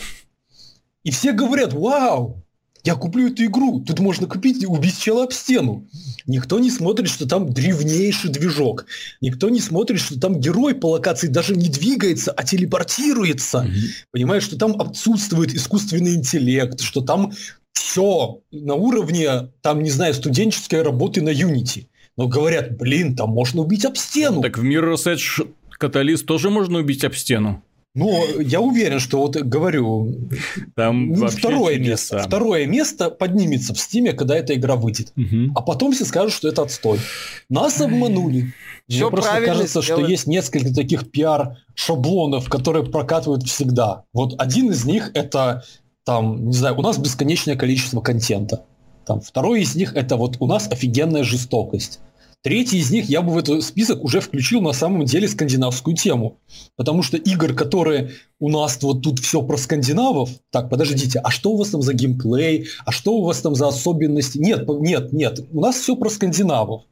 И 1.04 1.10
все 1.10 1.32
говорят, 1.32 1.72
вау, 1.72 2.42
я 2.84 2.94
куплю 2.94 3.28
эту 3.28 3.44
игру, 3.44 3.80
тут 3.80 3.98
можно 3.98 4.26
купить 4.26 4.62
и 4.62 4.66
убить 4.66 4.98
чела 4.98 5.24
об 5.24 5.32
стену. 5.32 5.86
Никто 6.26 6.58
не 6.58 6.70
смотрит, 6.70 7.08
что 7.08 7.28
там 7.28 7.52
древнейший 7.52 8.30
движок. 8.30 8.86
Никто 9.20 9.48
не 9.48 9.60
смотрит, 9.60 10.00
что 10.00 10.18
там 10.18 10.40
герой 10.40 10.74
по 10.74 10.90
локации 10.90 11.28
даже 11.28 11.54
не 11.56 11.68
двигается, 11.68 12.32
а 12.32 12.42
телепортируется. 12.44 13.66
Mm-hmm. 13.66 14.06
Понимаешь, 14.12 14.44
что 14.44 14.56
там 14.56 14.80
отсутствует 14.80 15.54
искусственный 15.54 16.14
интеллект, 16.14 16.80
что 16.80 17.00
там 17.00 17.32
все 17.72 18.40
на 18.50 18.74
уровне, 18.74 19.50
там, 19.62 19.82
не 19.82 19.90
знаю, 19.90 20.14
студенческой 20.14 20.82
работы 20.82 21.22
на 21.22 21.30
Unity. 21.30 21.86
Но 22.16 22.28
говорят, 22.28 22.76
блин, 22.76 23.16
там 23.16 23.30
можно 23.30 23.62
убить 23.62 23.84
об 23.84 23.96
стену. 23.96 24.42
Так 24.42 24.58
в 24.58 24.64
Mirror's 24.64 25.06
Edge 25.06 25.48
Каталист 25.70 26.26
тоже 26.26 26.50
можно 26.50 26.78
убить 26.78 27.04
об 27.04 27.14
стену. 27.14 27.62
Ну, 27.94 28.40
я 28.40 28.60
уверен, 28.60 29.00
что 29.00 29.18
вот 29.18 29.36
говорю, 29.36 30.28
там 30.76 31.08
ну, 31.08 31.26
второе 31.26 31.78
место, 31.78 32.20
второе 32.20 32.66
место 32.66 33.10
поднимется 33.10 33.74
в 33.74 33.80
Стиме, 33.80 34.12
когда 34.12 34.36
эта 34.36 34.54
игра 34.54 34.76
выйдет, 34.76 35.12
угу. 35.16 35.52
а 35.56 35.62
потом 35.62 35.92
все 35.92 36.04
скажут, 36.04 36.32
что 36.32 36.48
это 36.48 36.62
отстой. 36.62 37.00
Нас 37.48 37.80
обманули. 37.80 38.54
Все 38.88 39.08
Мне 39.08 39.10
просто 39.10 39.40
кажется, 39.44 39.82
сделать. 39.82 40.02
что 40.02 40.10
есть 40.10 40.26
несколько 40.28 40.72
таких 40.72 41.10
пиар-шаблонов, 41.10 42.48
которые 42.48 42.84
прокатывают 42.86 43.42
всегда. 43.44 44.04
Вот 44.12 44.34
один 44.38 44.70
из 44.70 44.84
них 44.84 45.10
это 45.14 45.64
там, 46.04 46.46
не 46.46 46.54
знаю, 46.54 46.78
у 46.78 46.82
нас 46.82 46.96
бесконечное 46.96 47.56
количество 47.56 48.00
контента. 48.00 48.64
Там 49.04 49.20
второй 49.20 49.62
из 49.62 49.74
них 49.74 49.94
это 49.94 50.16
вот 50.16 50.36
у 50.40 50.46
нас 50.46 50.68
офигенная 50.70 51.24
жестокость. 51.24 52.00
Третий 52.42 52.78
из 52.78 52.90
них 52.90 53.10
я 53.10 53.20
бы 53.20 53.34
в 53.34 53.38
этот 53.38 53.62
список 53.62 54.02
уже 54.02 54.20
включил 54.20 54.62
на 54.62 54.72
самом 54.72 55.04
деле 55.04 55.28
скандинавскую 55.28 55.94
тему. 55.94 56.40
Потому 56.74 57.02
что 57.02 57.18
игр, 57.18 57.52
которые 57.52 58.12
у 58.38 58.48
нас 58.48 58.78
вот 58.80 59.02
тут 59.02 59.18
все 59.18 59.42
про 59.42 59.58
скандинавов. 59.58 60.30
Так, 60.50 60.70
подождите, 60.70 61.18
а 61.18 61.30
что 61.30 61.50
у 61.50 61.58
вас 61.58 61.68
там 61.68 61.82
за 61.82 61.92
геймплей? 61.92 62.68
А 62.86 62.92
что 62.92 63.12
у 63.12 63.24
вас 63.24 63.40
там 63.42 63.54
за 63.54 63.68
особенности? 63.68 64.38
Нет, 64.38 64.66
нет, 64.66 65.12
нет. 65.12 65.40
У 65.52 65.60
нас 65.60 65.76
все 65.76 65.96
про 65.96 66.08
скандинавов. 66.08 66.84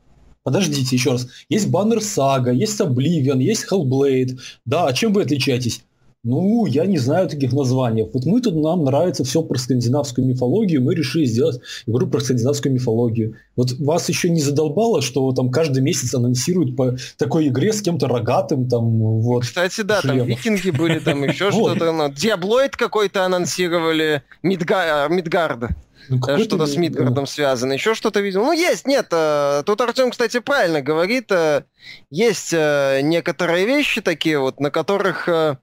Подождите 0.43 0.95
еще 0.95 1.13
раз. 1.13 1.29
Есть 1.49 1.69
Баннер 1.69 2.03
Сага, 2.03 2.53
есть 2.53 2.79
Oblivion, 2.81 3.43
есть 3.43 3.67
Hellblade. 3.71 4.39
Да, 4.67 4.87
а 4.87 4.93
чем 4.93 5.15
вы 5.15 5.23
отличаетесь? 5.23 5.83
Ну, 6.25 6.67
я 6.67 6.85
не 6.87 6.99
знаю 6.99 7.29
таких 7.29 7.53
названий. 7.53 8.03
Вот 8.13 8.25
мы 8.25 8.41
тут, 8.41 8.57
нам 8.57 8.85
нравится 8.85 9.23
все 9.23 9.43
про 9.43 9.57
скандинавскую 9.57 10.27
мифологию, 10.27 10.83
мы 10.83 10.95
решили 10.95 11.25
сделать 11.25 11.61
игру 11.87 12.09
про 12.09 12.21
скандинавскую 12.21 12.75
мифологию. 12.75 13.37
Вот 13.55 13.73
вас 13.79 14.09
еще 14.09 14.29
не 14.29 14.41
задолбало, 14.41 15.01
что 15.01 15.31
там 15.33 15.51
каждый 15.51 15.83
месяц 15.83 16.15
анонсируют 16.15 16.77
по 16.77 16.97
такой 17.17 17.49
игре 17.49 17.73
с 17.73 17.83
кем-то 17.83 18.09
рогатым, 18.09 18.69
там, 18.69 18.99
вот. 19.21 19.45
Кстати, 19.45 19.83
да, 19.83 20.01
шлемов. 20.01 20.19
там 20.19 20.29
викинги 20.29 20.71
были, 20.71 20.99
там 20.99 21.23
еще 21.23 21.51
что-то. 21.53 21.93
Ну, 21.93 22.13
Диаблоид 22.13 22.77
какой-то 22.77 23.25
анонсировали, 23.25 24.23
Мидгарда. 24.43 25.77
Ну, 26.09 26.21
э, 26.27 26.39
что-то 26.39 26.67
с 26.67 26.77
Мидгардом 26.77 27.27
связано, 27.27 27.75
еще 27.75 27.95
что-то 27.95 28.21
видел. 28.21 28.43
Ну, 28.43 28.53
есть, 28.53 28.87
нет. 28.87 29.07
Э, 29.13 29.63
тут 29.65 29.81
Артем, 29.81 30.11
кстати, 30.11 30.41
правильно 30.41 30.81
говорит. 30.81 31.31
Э, 31.31 31.65
есть 32.11 32.53
некоторые 32.53 33.67
вещи 33.67 34.01
такие 34.01 34.39
вот, 34.39 34.59
на 34.59 34.71
которых 34.71 35.29
Э, 35.29 35.57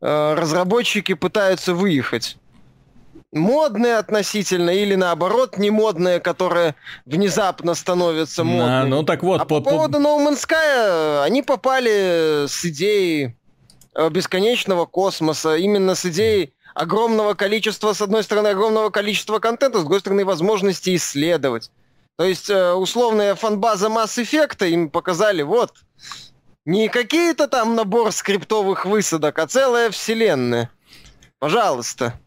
разработчики 0.00 1.14
пытаются 1.14 1.74
выехать. 1.74 2.36
Модные 3.32 3.98
относительно 3.98 4.70
или 4.70 4.94
наоборот 4.94 5.58
не 5.58 5.70
модные, 5.70 6.18
которые 6.18 6.74
внезапно 7.04 7.74
становятся 7.74 8.42
модными. 8.42 8.80
А, 8.80 8.84
ну 8.86 9.02
так 9.02 9.22
вот. 9.22 9.40
А 9.40 9.44
по, 9.44 9.60
по 9.60 9.70
поводу 9.70 9.98
No 9.98 10.16
Man's 10.18 10.46
Sky, 10.46 11.24
они 11.24 11.42
попали 11.42 12.46
с 12.48 12.64
идеей 12.64 13.36
э, 13.94 14.08
бесконечного 14.08 14.86
космоса, 14.86 15.56
именно 15.56 15.94
с 15.94 16.06
идеей 16.06 16.54
огромного 16.74 17.34
количества, 17.34 17.92
с 17.92 18.00
одной 18.00 18.22
стороны, 18.22 18.48
огромного 18.48 18.88
количества 18.88 19.40
контента, 19.40 19.78
с 19.78 19.82
другой 19.82 20.00
стороны, 20.00 20.24
возможности 20.24 20.96
исследовать. 20.96 21.70
То 22.16 22.24
есть, 22.24 22.48
э, 22.48 22.72
условная 22.72 23.34
фанбаза 23.34 23.88
Mass 23.88 24.16
Effect 24.16 24.66
им 24.68 24.88
показали, 24.88 25.42
вот, 25.42 25.72
не 26.68 26.88
какие-то 26.88 27.48
там 27.48 27.74
набор 27.76 28.12
скриптовых 28.12 28.84
высадок, 28.84 29.38
а 29.38 29.46
целая 29.46 29.90
вселенная. 29.90 30.70
Пожалуйста. 31.38 32.20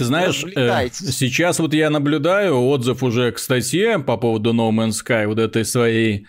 Ты 0.00 0.06
знаешь, 0.06 0.42
э, 0.56 0.88
сейчас 0.92 1.58
вот 1.58 1.74
я 1.74 1.90
наблюдаю 1.90 2.58
отзыв 2.68 3.02
уже 3.02 3.32
к 3.32 3.38
статье 3.38 3.98
по 3.98 4.16
поводу 4.16 4.54
No 4.54 4.70
Man's 4.70 4.94
Sky, 5.04 5.26
вот 5.26 5.38
этой 5.38 5.62
своей, 5.66 6.26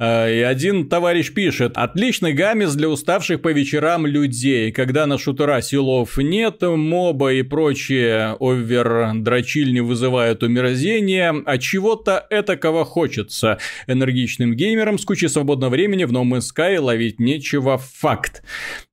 э, 0.00 0.34
и 0.34 0.40
один 0.40 0.88
товарищ 0.88 1.32
пишет, 1.32 1.76
отличный 1.76 2.32
гамис 2.32 2.74
для 2.74 2.88
уставших 2.88 3.40
по 3.40 3.52
вечерам 3.52 4.04
людей, 4.04 4.72
когда 4.72 5.06
на 5.06 5.16
шутера 5.16 5.60
силов 5.60 6.18
нет, 6.18 6.62
моба 6.62 7.34
и 7.34 7.42
прочие 7.42 8.36
овер-дрочильни 8.40 9.78
вызывают 9.78 10.42
умирозение, 10.42 11.32
а 11.46 11.58
чего-то 11.58 12.26
этакого 12.30 12.84
хочется. 12.84 13.58
Энергичным 13.86 14.56
геймерам 14.56 14.98
с 14.98 15.04
кучей 15.04 15.28
свободного 15.28 15.70
времени 15.70 16.02
в 16.02 16.10
No 16.10 16.24
Man's 16.24 16.50
Sky 16.52 16.80
ловить 16.80 17.20
нечего, 17.20 17.78
факт. 17.78 18.42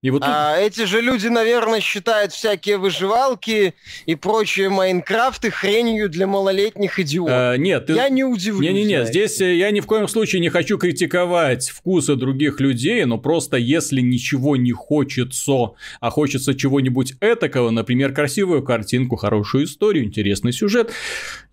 И 0.04 0.12
вот 0.12 0.20
тут... 0.20 0.30
а 0.32 0.58
эти 0.60 0.86
же 0.86 1.02
люди, 1.02 1.26
наверное, 1.26 1.82
считают 1.82 2.34
всякие 2.34 2.78
выживалки 2.78 3.74
и 4.06 4.11
прочие 4.16 4.70
Майнкрафты 4.70 5.52
хренью 5.52 6.10
для 6.10 6.28
малолетних 6.28 7.00
идиотов. 7.00 7.36
А, 7.36 7.56
нет, 7.58 7.88
ты... 7.88 7.94
я 7.94 8.10
не 8.10 8.24
удивлюсь. 8.24 8.68
Не-не-не, 8.68 9.06
здесь 9.06 9.40
э, 9.42 9.56
я 9.56 9.72
ни 9.72 9.80
в 9.80 9.86
коем 9.86 10.08
случае 10.08 10.42
не 10.42 10.50
хочу 10.50 10.78
критиковать 10.78 11.70
вкусы 11.70 12.16
других 12.16 12.60
людей, 12.60 13.04
но 13.06 13.18
просто 13.18 13.58
если 13.58 14.02
ничего 14.02 14.56
не 14.56 14.72
хочется, 14.72 15.72
а 16.00 16.10
хочется 16.10 16.54
чего-нибудь 16.56 17.14
этакого, 17.22 17.70
например, 17.70 18.14
красивую 18.14 18.64
картинку, 18.64 19.16
хорошую 19.16 19.66
историю, 19.66 20.06
интересный 20.06 20.54
сюжет, 20.54 20.92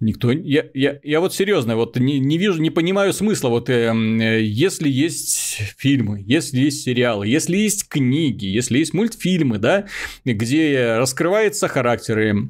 никто... 0.00 0.30
Я, 0.30 0.64
я, 0.74 0.98
я 1.02 1.20
вот 1.20 1.34
серьезно, 1.34 1.76
вот 1.76 1.98
не, 1.98 2.18
не 2.18 2.38
вижу, 2.38 2.60
не 2.60 2.70
понимаю 2.70 3.12
смысла, 3.12 3.48
вот 3.48 3.68
э, 3.68 3.92
э, 3.92 4.42
если 4.42 4.88
есть 4.88 5.58
фильмы, 5.76 6.22
если 6.26 6.60
есть 6.60 6.82
сериалы, 6.84 7.26
если 7.26 7.56
есть 7.56 7.88
книги, 7.88 8.46
если 8.46 8.78
есть 8.78 8.94
мультфильмы, 8.94 9.58
да, 9.58 9.86
где 10.24 10.96
раскрываются 10.98 11.68
характеры 11.68 12.47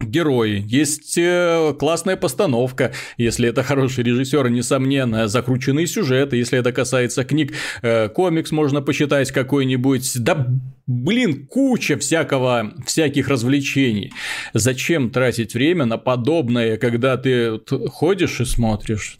герои, 0.00 0.64
есть 0.66 1.16
э, 1.16 1.74
классная 1.78 2.16
постановка, 2.16 2.92
если 3.16 3.48
это 3.48 3.62
хороший 3.62 4.04
режиссер, 4.04 4.48
несомненно, 4.50 5.28
закрученный 5.28 5.86
сюжет, 5.86 6.32
если 6.32 6.58
это 6.58 6.72
касается 6.72 7.24
книг, 7.24 7.52
э, 7.82 8.08
комикс 8.08 8.50
можно 8.50 8.82
посчитать 8.82 9.30
какой-нибудь, 9.30 10.22
да 10.22 10.46
блин, 10.86 11.46
куча 11.46 11.96
всякого, 11.96 12.74
всяких 12.84 13.28
развлечений. 13.28 14.12
Зачем 14.52 15.10
тратить 15.10 15.54
время 15.54 15.84
на 15.84 15.96
подобное, 15.96 16.76
когда 16.76 17.16
ты 17.16 17.60
ходишь 17.88 18.40
и 18.40 18.44
смотришь? 18.44 19.18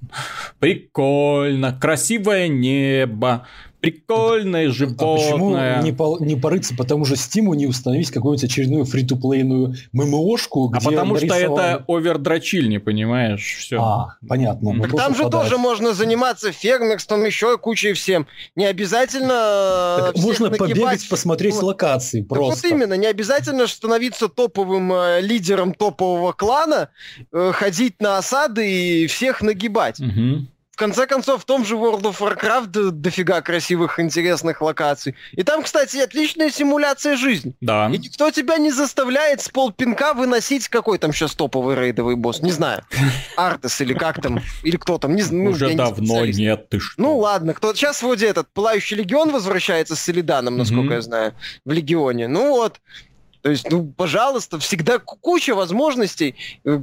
Прикольно, 0.58 1.72
красивое 1.72 2.48
небо, 2.48 3.46
Прикольное 3.84 4.70
животное. 4.70 5.14
А 5.14 5.16
почему 5.16 5.82
не, 5.82 5.92
по, 5.92 6.18
не 6.20 6.36
порыться 6.36 6.74
по 6.74 6.84
тому 6.84 7.04
же 7.04 7.16
Стиму, 7.16 7.54
не 7.54 7.66
установить 7.66 8.10
какую-нибудь 8.10 8.44
очередную 8.44 8.84
фри-то-плейную 8.84 9.74
ММОшку, 9.92 10.72
А 10.74 10.80
потому 10.80 11.14
нарисован... 11.14 11.42
что 11.42 11.62
это 11.62 11.84
овердрочиль, 11.88 12.68
не 12.68 12.78
понимаешь? 12.78 13.56
Все. 13.58 13.80
А, 13.80 14.16
понятно. 14.26 14.80
Так 14.82 14.96
там 14.96 15.14
же 15.14 15.28
тоже 15.28 15.58
можно 15.58 15.92
заниматься 15.92 16.52
фермерством, 16.52 17.24
еще 17.24 17.58
кучей 17.58 17.92
всем. 17.92 18.26
Не 18.56 18.66
обязательно 18.66 19.96
так 19.98 20.16
Можно 20.16 20.50
нагибать. 20.50 20.70
побегать, 20.70 21.08
посмотреть 21.08 21.54
вот. 21.54 21.64
локации 21.64 22.22
просто. 22.22 22.62
Так 22.62 22.70
вот 22.70 22.76
именно, 22.76 22.94
не 22.94 23.06
обязательно 23.06 23.66
становиться 23.66 24.28
топовым 24.28 24.92
э, 24.92 25.20
лидером 25.20 25.74
топового 25.74 26.32
клана, 26.32 26.90
э, 27.32 27.52
ходить 27.52 28.00
на 28.00 28.18
осады 28.18 28.70
и 28.70 29.06
всех 29.06 29.42
нагибать. 29.42 30.00
Угу 30.00 30.46
в 30.74 30.76
конце 30.76 31.06
концов, 31.06 31.42
в 31.42 31.44
том 31.44 31.64
же 31.64 31.76
World 31.76 32.02
of 32.02 32.18
Warcraft 32.18 32.90
дофига 32.90 33.40
красивых, 33.42 34.00
интересных 34.00 34.60
локаций. 34.60 35.14
И 35.30 35.44
там, 35.44 35.62
кстати, 35.62 35.98
отличная 35.98 36.50
симуляция 36.50 37.16
жизни. 37.16 37.54
Да. 37.60 37.88
И 37.92 37.98
никто 37.98 38.32
тебя 38.32 38.58
не 38.58 38.72
заставляет 38.72 39.40
с 39.40 39.48
полпинка 39.48 40.14
выносить 40.14 40.66
какой 40.66 40.98
там 40.98 41.12
сейчас 41.12 41.36
топовый 41.36 41.76
рейдовый 41.76 42.16
босс. 42.16 42.42
Не 42.42 42.50
знаю. 42.50 42.82
Артес 43.36 43.80
или 43.82 43.94
как 43.94 44.20
там, 44.20 44.40
или 44.64 44.76
кто 44.76 44.98
там. 44.98 45.14
Не, 45.14 45.22
ну, 45.30 45.52
Уже 45.52 45.76
давно 45.76 46.26
не 46.26 46.32
нет, 46.32 46.68
ты 46.68 46.80
что. 46.80 47.00
Ну 47.00 47.18
ладно, 47.18 47.54
кто 47.54 47.72
сейчас 47.72 48.02
вроде 48.02 48.26
этот 48.26 48.48
Пылающий 48.52 48.96
Легион 48.96 49.30
возвращается 49.30 49.94
с 49.94 50.00
Солиданом, 50.00 50.56
насколько 50.56 50.94
mm-hmm. 50.94 50.96
я 50.96 51.02
знаю, 51.02 51.34
в 51.64 51.70
Легионе. 51.70 52.26
Ну 52.26 52.50
вот. 52.50 52.80
То 53.42 53.50
есть, 53.50 53.70
ну, 53.70 53.92
пожалуйста, 53.96 54.58
всегда 54.58 54.98
куча 54.98 55.54
возможностей 55.54 56.34
э, 56.64 56.80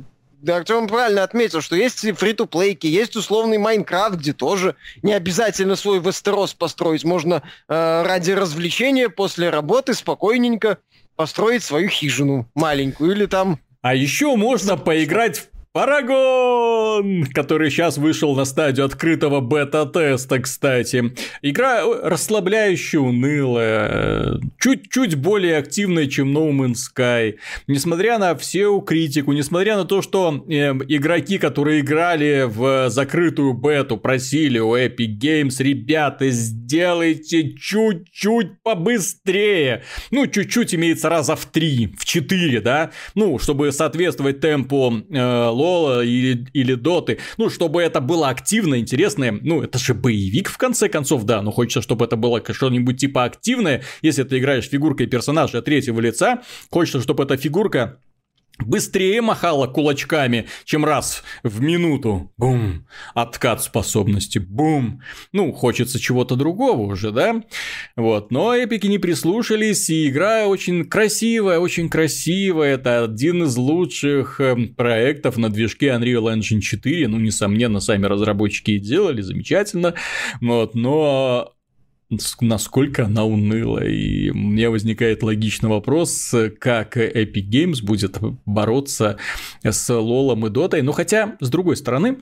Артем 0.47 0.87
правильно 0.87 1.23
отметил, 1.23 1.61
что 1.61 1.75
есть 1.75 1.99
фри-то-плейки, 2.17 2.87
есть 2.87 3.15
условный 3.15 3.57
Майнкрафт, 3.57 4.15
где 4.15 4.33
тоже 4.33 4.75
не 5.03 5.13
обязательно 5.13 5.75
свой 5.75 5.99
Вестерос 5.99 6.53
построить. 6.53 7.03
Можно 7.03 7.43
э, 7.67 8.03
ради 8.03 8.31
развлечения 8.31 9.09
после 9.09 9.49
работы 9.49 9.93
спокойненько 9.93 10.79
построить 11.15 11.63
свою 11.63 11.89
хижину 11.89 12.49
маленькую 12.55 13.11
или 13.11 13.25
там... 13.25 13.59
А 13.81 13.95
еще 13.95 14.35
можно 14.35 14.77
поиграть 14.77 15.39
в 15.39 15.47
Парагон, 15.73 17.27
который 17.33 17.69
сейчас 17.69 17.97
вышел 17.97 18.35
на 18.35 18.43
стадию 18.43 18.85
открытого 18.85 19.39
бета-теста, 19.39 20.39
кстати. 20.39 21.13
Игра 21.41 21.85
расслабляющая, 22.03 22.99
унылая, 22.99 24.41
чуть-чуть 24.59 25.15
более 25.15 25.55
активная, 25.55 26.07
чем 26.07 26.37
No 26.37 26.51
Man's 26.51 26.79
Sky. 26.93 27.35
Несмотря 27.67 28.17
на 28.17 28.35
всю 28.35 28.81
критику, 28.81 29.31
несмотря 29.31 29.77
на 29.77 29.85
то, 29.85 30.01
что 30.01 30.43
э, 30.49 30.71
игроки, 30.89 31.37
которые 31.37 31.79
играли 31.79 32.43
в 32.49 32.89
закрытую 32.89 33.53
бету, 33.53 33.95
просили 33.95 34.59
у 34.59 34.75
Epic 34.75 35.17
Games, 35.21 35.63
ребята, 35.63 36.31
сделайте 36.31 37.53
чуть-чуть 37.53 38.61
побыстрее. 38.61 39.83
Ну, 40.11 40.27
чуть-чуть 40.27 40.75
имеется 40.75 41.07
раза 41.07 41.37
в 41.37 41.45
три, 41.45 41.95
в 41.97 42.03
четыре, 42.03 42.59
да? 42.59 42.91
Ну, 43.15 43.39
чтобы 43.39 43.71
соответствовать 43.71 44.41
темпу 44.41 44.95
э, 45.09 45.60
Лола 45.61 46.03
или, 46.03 46.47
или 46.53 46.73
Доты. 46.73 47.19
Ну, 47.37 47.49
чтобы 47.49 47.81
это 47.81 48.01
было 48.01 48.29
активно, 48.29 48.79
интересное. 48.79 49.31
Ну, 49.31 49.61
это 49.61 49.77
же 49.77 49.93
боевик, 49.93 50.49
в 50.49 50.57
конце 50.57 50.89
концов, 50.89 51.23
да. 51.23 51.41
Но 51.41 51.51
хочется, 51.51 51.81
чтобы 51.81 52.05
это 52.05 52.15
было 52.15 52.41
что-нибудь 52.49 52.97
типа 52.97 53.25
активное. 53.25 53.83
Если 54.01 54.23
ты 54.23 54.39
играешь 54.39 54.69
фигуркой 54.69 55.07
персонажа 55.07 55.61
третьего 55.61 55.99
лица, 55.99 56.41
хочется, 56.69 57.01
чтобы 57.01 57.23
эта 57.23 57.37
фигурка 57.37 57.99
быстрее 58.65 59.21
махала 59.21 59.67
кулачками, 59.67 60.47
чем 60.65 60.85
раз 60.85 61.23
в 61.43 61.61
минуту. 61.61 62.31
Бум. 62.37 62.85
Откат 63.13 63.63
способности. 63.63 64.39
Бум. 64.39 65.01
Ну, 65.31 65.51
хочется 65.51 65.99
чего-то 65.99 66.35
другого 66.35 66.81
уже, 66.81 67.11
да? 67.11 67.43
Вот. 67.95 68.31
Но 68.31 68.55
эпики 68.55 68.87
не 68.87 68.97
прислушались, 68.97 69.89
и 69.89 70.09
игра 70.09 70.47
очень 70.47 70.85
красивая, 70.85 71.59
очень 71.59 71.89
красивая. 71.89 72.75
Это 72.75 73.03
один 73.03 73.43
из 73.43 73.55
лучших 73.57 74.39
эм, 74.39 74.73
проектов 74.75 75.37
на 75.37 75.49
движке 75.49 75.87
Unreal 75.87 76.33
Engine 76.35 76.59
4. 76.59 77.07
Ну, 77.07 77.19
несомненно, 77.19 77.79
сами 77.79 78.05
разработчики 78.05 78.71
и 78.71 78.79
делали 78.79 79.21
замечательно. 79.21 79.95
Вот. 80.39 80.75
Но 80.75 81.53
насколько 82.41 83.05
она 83.05 83.23
уныла. 83.25 83.83
И 83.83 84.31
мне 84.31 84.69
возникает 84.69 85.23
логичный 85.23 85.69
вопрос, 85.69 86.33
как 86.59 86.97
Epic 86.97 87.49
Games 87.49 87.83
будет 87.83 88.17
бороться 88.45 89.17
с 89.63 89.93
Лолом 89.93 90.45
и 90.45 90.49
Дотой. 90.49 90.81
Ну, 90.81 90.91
хотя, 90.91 91.37
с 91.39 91.49
другой 91.49 91.77
стороны, 91.77 92.17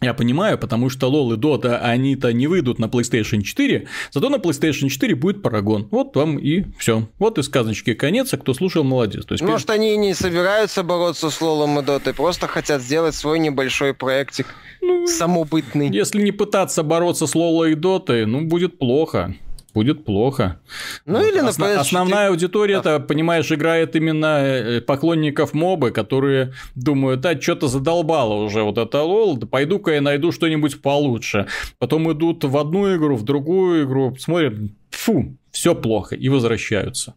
я 0.00 0.14
понимаю, 0.14 0.58
потому 0.58 0.90
что 0.90 1.08
LoL 1.08 1.34
и 1.34 1.36
Dota, 1.36 1.78
они-то 1.78 2.32
не 2.32 2.46
выйдут 2.46 2.78
на 2.78 2.86
PlayStation 2.86 3.42
4, 3.42 3.88
зато 4.12 4.28
на 4.28 4.36
PlayStation 4.36 4.88
4 4.88 5.14
будет 5.16 5.44
Paragon. 5.44 5.88
Вот 5.90 6.14
вам 6.14 6.38
и 6.38 6.64
все. 6.78 7.08
Вот 7.18 7.38
и 7.38 7.42
сказочки 7.42 7.94
конец, 7.94 8.32
а 8.32 8.36
кто 8.36 8.54
слушал, 8.54 8.84
молодец. 8.84 9.24
То 9.24 9.34
есть, 9.34 9.42
Может, 9.42 9.70
они 9.70 9.96
не 9.96 10.14
собираются 10.14 10.82
бороться 10.84 11.30
с 11.30 11.40
LoL 11.40 11.64
и 11.64 11.84
Dota, 11.84 12.14
просто 12.14 12.46
хотят 12.46 12.80
сделать 12.82 13.14
свой 13.14 13.40
небольшой 13.40 13.92
проектик 13.92 14.46
ну, 14.80 15.06
самобытный. 15.06 15.88
Если 15.88 16.22
не 16.22 16.32
пытаться 16.32 16.82
бороться 16.82 17.26
с 17.26 17.34
LoL 17.34 17.72
и 17.72 17.74
Dota, 17.74 18.24
ну, 18.24 18.42
будет 18.42 18.78
плохо 18.78 19.34
будет 19.78 20.04
плохо. 20.04 20.58
Ну 21.06 21.20
или 21.20 21.38
на 21.38 21.50
PS4. 21.50 21.76
Основная 21.76 22.28
аудитория, 22.30 22.78
это, 22.78 22.98
понимаешь, 22.98 23.52
играет 23.52 23.94
именно 23.94 24.40
э, 24.40 24.80
поклонников 24.80 25.54
мобы, 25.54 25.92
которые 25.92 26.52
думают, 26.74 27.20
да, 27.20 27.40
что-то 27.40 27.68
задолбало 27.68 28.34
уже 28.42 28.62
вот 28.62 28.76
это 28.76 29.02
лол, 29.02 29.36
да 29.36 29.46
пойду-ка 29.46 29.92
я 29.92 30.00
найду 30.00 30.32
что-нибудь 30.32 30.82
получше. 30.82 31.46
Потом 31.78 32.10
идут 32.12 32.42
в 32.42 32.56
одну 32.56 32.96
игру, 32.96 33.14
в 33.14 33.22
другую 33.22 33.84
игру, 33.84 34.16
смотрят, 34.18 34.54
фу, 34.90 35.36
все 35.52 35.76
плохо, 35.76 36.16
и 36.16 36.28
возвращаются. 36.28 37.14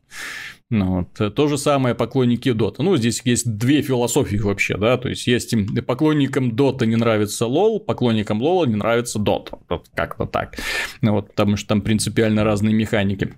Ну, 0.71 0.99
вот. 0.99 1.19
Э, 1.19 1.29
то 1.29 1.49
же 1.49 1.57
самое 1.57 1.93
поклонники 1.95 2.53
Дота. 2.53 2.81
Ну, 2.81 2.95
здесь 2.95 3.21
есть 3.25 3.57
две 3.57 3.81
философии 3.81 4.37
вообще, 4.37 4.77
да, 4.77 4.97
то 4.97 5.09
есть 5.09 5.27
есть 5.27 5.53
поклонникам 5.85 6.55
Дота 6.55 6.85
не 6.85 6.95
нравится 6.95 7.45
лол, 7.45 7.81
поклонникам 7.81 8.41
лола 8.41 8.65
не 8.65 8.75
нравится 8.75 9.19
Дота. 9.19 9.59
Вот 9.67 9.87
как-то 9.93 10.25
так. 10.25 10.57
Ну, 11.01 11.11
вот, 11.11 11.27
потому 11.27 11.57
что 11.57 11.67
там 11.67 11.81
принципиально 11.81 12.45
разные 12.45 12.73
механики. 12.73 13.35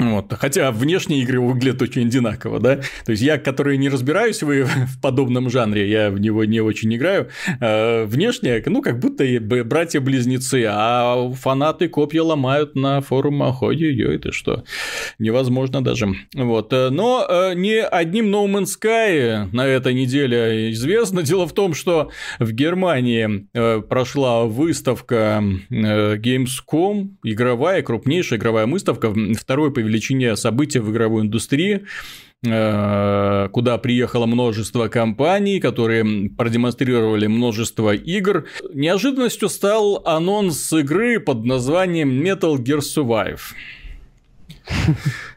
Вот. 0.00 0.32
Хотя 0.32 0.72
внешние 0.72 1.22
игры 1.22 1.40
выглядят 1.40 1.82
очень 1.82 2.06
одинаково, 2.06 2.58
да. 2.58 2.76
То 3.04 3.12
есть 3.12 3.22
я, 3.22 3.36
который 3.36 3.76
не 3.76 3.90
разбираюсь 3.90 4.42
в, 4.42 4.46
в 4.64 5.00
подобном 5.00 5.50
жанре, 5.50 5.88
я 5.90 6.10
в 6.10 6.18
него 6.18 6.44
не 6.46 6.60
очень 6.60 6.94
играю. 6.94 7.28
Э, 7.60 8.04
внешне, 8.04 8.62
ну, 8.64 8.80
как 8.80 8.98
будто 8.98 9.24
братья-близнецы, 9.40 10.64
а 10.68 11.30
фанаты 11.32 11.88
копья 11.88 12.22
ломают 12.22 12.74
на 12.74 13.02
форумах. 13.02 13.62
Ой-ой-ой, 13.62 14.16
это 14.16 14.32
что? 14.32 14.64
Невозможно 15.18 15.84
даже. 15.84 16.08
Вот. 16.34 16.72
Но 16.72 17.26
э, 17.28 17.54
не 17.54 17.82
одним 17.82 18.34
No 18.34 18.46
Man's 18.46 18.68
Sky 18.80 19.50
на 19.52 19.66
этой 19.66 19.92
неделе 19.92 20.72
известно. 20.72 21.22
Дело 21.22 21.46
в 21.46 21.52
том, 21.52 21.74
что 21.74 22.10
в 22.38 22.52
Германии 22.52 23.48
э, 23.52 23.82
прошла 23.82 24.44
выставка 24.44 25.44
э, 25.68 26.16
Gamescom, 26.16 27.10
игровая, 27.22 27.82
крупнейшая 27.82 28.38
игровая 28.38 28.66
выставка, 28.66 29.12
второй 29.38 29.70
по 29.72 29.89
величине 29.90 30.36
события 30.36 30.80
в 30.80 30.90
игровой 30.90 31.22
индустрии 31.22 31.84
э, 32.46 33.48
куда 33.52 33.78
приехало 33.78 34.26
множество 34.26 34.88
компаний, 34.88 35.60
которые 35.60 36.30
продемонстрировали 36.30 37.26
множество 37.26 37.94
игр. 37.94 38.46
Неожиданностью 38.72 39.48
стал 39.48 40.02
анонс 40.06 40.72
игры 40.72 41.20
под 41.20 41.44
названием 41.44 42.22
Metal 42.22 42.56
Gear 42.56 42.80
Survive. 42.80 43.40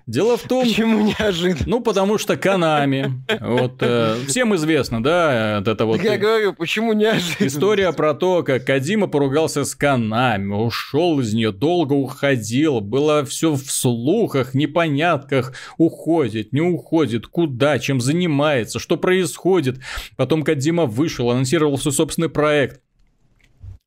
Дело 0.06 0.38
в 0.38 0.44
том... 0.44 0.66
Почему 0.66 1.02
неожиданно? 1.02 1.64
Ну, 1.66 1.80
потому 1.80 2.18
что 2.18 2.36
Канами. 2.36 3.24
Вот, 3.40 3.78
э, 3.82 4.18
всем 4.28 4.54
известно, 4.56 5.02
да, 5.02 5.62
это 5.66 5.86
вот... 5.86 6.04
Я 6.04 6.18
говорю, 6.18 6.54
почему 6.54 6.94
неожиданно? 6.94 7.48
История 7.48 7.94
про 7.94 8.14
то, 8.14 8.44
как 8.44 8.66
Кадима 8.66 9.08
поругался 9.08 9.64
с 9.64 9.76
Канами, 9.76 10.54
ушел 10.54 11.20
из 11.20 11.34
нее, 11.34 11.52
долго 11.52 11.94
уходил, 11.94 12.82
было 12.82 13.24
все 13.26 13.54
в 13.54 13.72
слухах, 13.72 14.54
непонятках, 14.54 15.54
уходит, 15.78 16.52
не 16.52 16.62
уходит, 16.62 17.28
куда, 17.28 17.80
чем 17.80 18.02
занимается, 18.02 18.80
что 18.80 18.98
происходит. 18.98 19.80
Потом 20.18 20.44
Кадима 20.44 20.86
вышел, 20.86 21.32
анонсировал 21.32 21.78
свой 21.78 21.94
собственный 21.94 22.30
проект. 22.30 22.82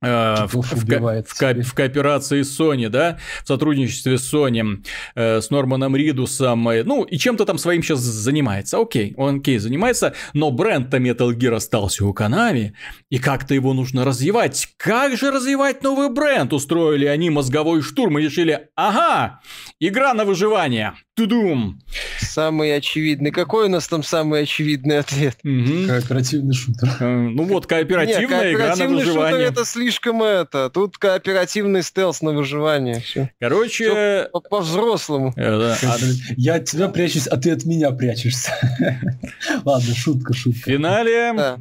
Э, 0.06 0.46
в, 0.46 0.62
в, 0.62 0.84
в, 0.84 1.62
в 1.62 1.74
кооперации 1.74 2.42
с 2.42 2.60
Sony, 2.60 2.88
да, 2.88 3.18
в 3.42 3.48
сотрудничестве 3.48 4.18
с 4.18 4.32
Sony, 4.32 4.84
э, 5.16 5.40
с 5.40 5.50
Норманом 5.50 5.96
Ридусом, 5.96 6.68
э, 6.68 6.84
ну, 6.84 7.02
и 7.02 7.18
чем-то 7.18 7.44
там 7.44 7.58
своим 7.58 7.82
сейчас 7.82 7.98
занимается, 8.00 8.78
окей, 8.78 9.14
он 9.16 9.38
окей, 9.38 9.58
занимается, 9.58 10.14
но 10.32 10.52
бренд-то 10.52 10.98
Metal 10.98 11.34
Gear 11.34 11.56
остался 11.56 12.04
у 12.04 12.14
Konami, 12.14 12.72
и 13.10 13.18
как-то 13.18 13.54
его 13.54 13.74
нужно 13.74 14.04
развивать. 14.04 14.68
Как 14.76 15.16
же 15.16 15.32
развивать 15.32 15.82
новый 15.82 16.08
бренд? 16.08 16.52
Устроили 16.52 17.06
они 17.06 17.30
мозговой 17.30 17.82
штурм 17.82 18.18
и 18.18 18.22
решили, 18.22 18.68
ага, 18.76 19.40
игра 19.80 20.14
на 20.14 20.24
выживание, 20.24 20.94
Тудум. 21.16 21.80
Самый 22.20 22.76
очевидный. 22.76 23.30
Какой 23.30 23.68
у 23.68 23.68
нас 23.70 23.88
там 23.88 24.02
самый 24.02 24.42
очевидный 24.42 24.98
ответ? 24.98 25.38
Угу. 25.44 25.88
Кооперативный 25.88 26.52
шутер. 26.52 26.90
Э, 27.00 27.06
ну 27.06 27.44
вот, 27.44 27.66
кооперативная 27.66 28.50
Нет, 28.50 28.54
игра 28.54 28.76
на 28.76 28.86
выживание. 28.86 29.46
это 29.46 29.64
слишком 29.64 30.22
это. 30.22 30.68
Тут 30.68 30.98
кооперативный 30.98 31.82
стелс 31.82 32.20
на 32.20 32.32
выживание. 32.32 33.00
Все. 33.00 33.30
Короче... 33.40 34.28
По-взрослому. 34.50 35.32
Э, 35.36 35.74
а 35.82 35.96
Я 36.36 36.56
от 36.56 36.66
тебя 36.66 36.90
прячусь, 36.90 37.26
а 37.28 37.38
ты 37.38 37.50
от 37.52 37.64
меня 37.64 37.92
прячешься. 37.92 38.52
Ладно, 39.64 39.94
шутка, 39.94 40.34
шутка. 40.34 40.60
В 40.60 40.64
финале... 40.64 41.56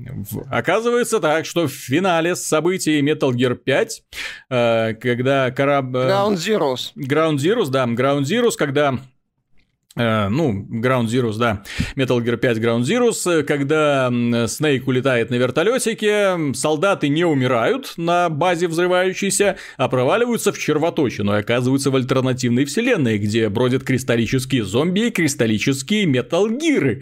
Оказывается 0.52 1.22
так, 1.22 1.46
что 1.46 1.70
в 1.70 1.72
финале 1.72 2.36
событий 2.36 3.00
Metal 3.02 3.32
Gear 3.32 3.56
5, 3.56 4.04
э, 4.50 4.94
когда 4.96 5.50
корабль... 5.52 6.00
Ground 6.00 6.36
Zeroes. 6.36 6.92
Ground 6.98 7.38
Zeroes, 7.38 7.70
да. 7.70 7.86
Ground 7.86 8.24
Zeroes, 8.24 8.58
когда 8.58 9.00
ну, 9.96 10.68
Ground 10.70 11.06
Zeroes, 11.06 11.38
да, 11.38 11.64
Metal 11.96 12.22
Gear 12.22 12.36
5 12.36 12.58
Ground 12.58 12.82
Zeroes, 12.82 13.44
когда 13.44 14.12
Снейк 14.48 14.88
улетает 14.88 15.30
на 15.30 15.36
вертолетике, 15.36 16.54
солдаты 16.54 17.08
не 17.08 17.24
умирают 17.24 17.94
на 17.96 18.28
базе 18.28 18.68
взрывающейся, 18.68 19.56
а 19.78 19.88
проваливаются 19.88 20.52
в 20.52 20.60
червоточину 20.60 21.34
и 21.34 21.40
оказываются 21.40 21.92
в 21.92 21.96
альтернативной 21.96 22.66
вселенной, 22.66 23.18
где 23.18 23.48
бродят 23.48 23.86
кристаллические 23.86 24.66
зомби 24.66 25.08
и 25.08 25.12
кристаллические 25.12 26.06
Gear. 26.06 27.02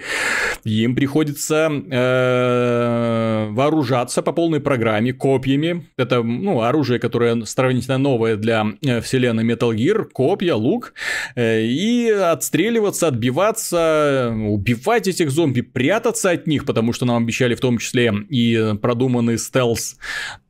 Им 0.63 0.95
приходится 0.95 1.71
э, 1.71 3.47
вооружаться 3.49 4.21
по 4.21 4.33
полной 4.33 4.59
программе 4.59 5.13
копьями. 5.13 5.87
Это, 5.97 6.21
ну, 6.21 6.61
оружие, 6.61 6.99
которое 6.99 7.43
сравнительно 7.45 7.97
новое 7.97 8.35
для 8.35 8.67
э, 8.85 9.01
вселенной 9.01 9.43
Metal 9.43 9.75
Gear, 9.75 10.05
копья, 10.05 10.53
лук, 10.53 10.93
и 11.35 12.09
отстреливать 12.09 12.82
отстреливаться, 12.87 13.07
отбиваться, 13.07 14.35
убивать 14.47 15.07
этих 15.07 15.31
зомби, 15.31 15.61
прятаться 15.61 16.31
от 16.31 16.47
них, 16.47 16.65
потому 16.65 16.93
что 16.93 17.05
нам 17.05 17.23
обещали 17.23 17.55
в 17.55 17.59
том 17.59 17.77
числе 17.77 18.13
и 18.29 18.75
продуманный 18.81 19.37
стелс 19.37 19.97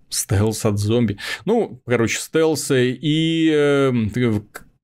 стелс 0.09 0.63
от 0.65 0.77
зомби. 0.77 1.17
Ну, 1.45 1.81
короче, 1.87 2.19
стелс 2.19 2.69
и 2.71 3.51
э, 3.51 3.91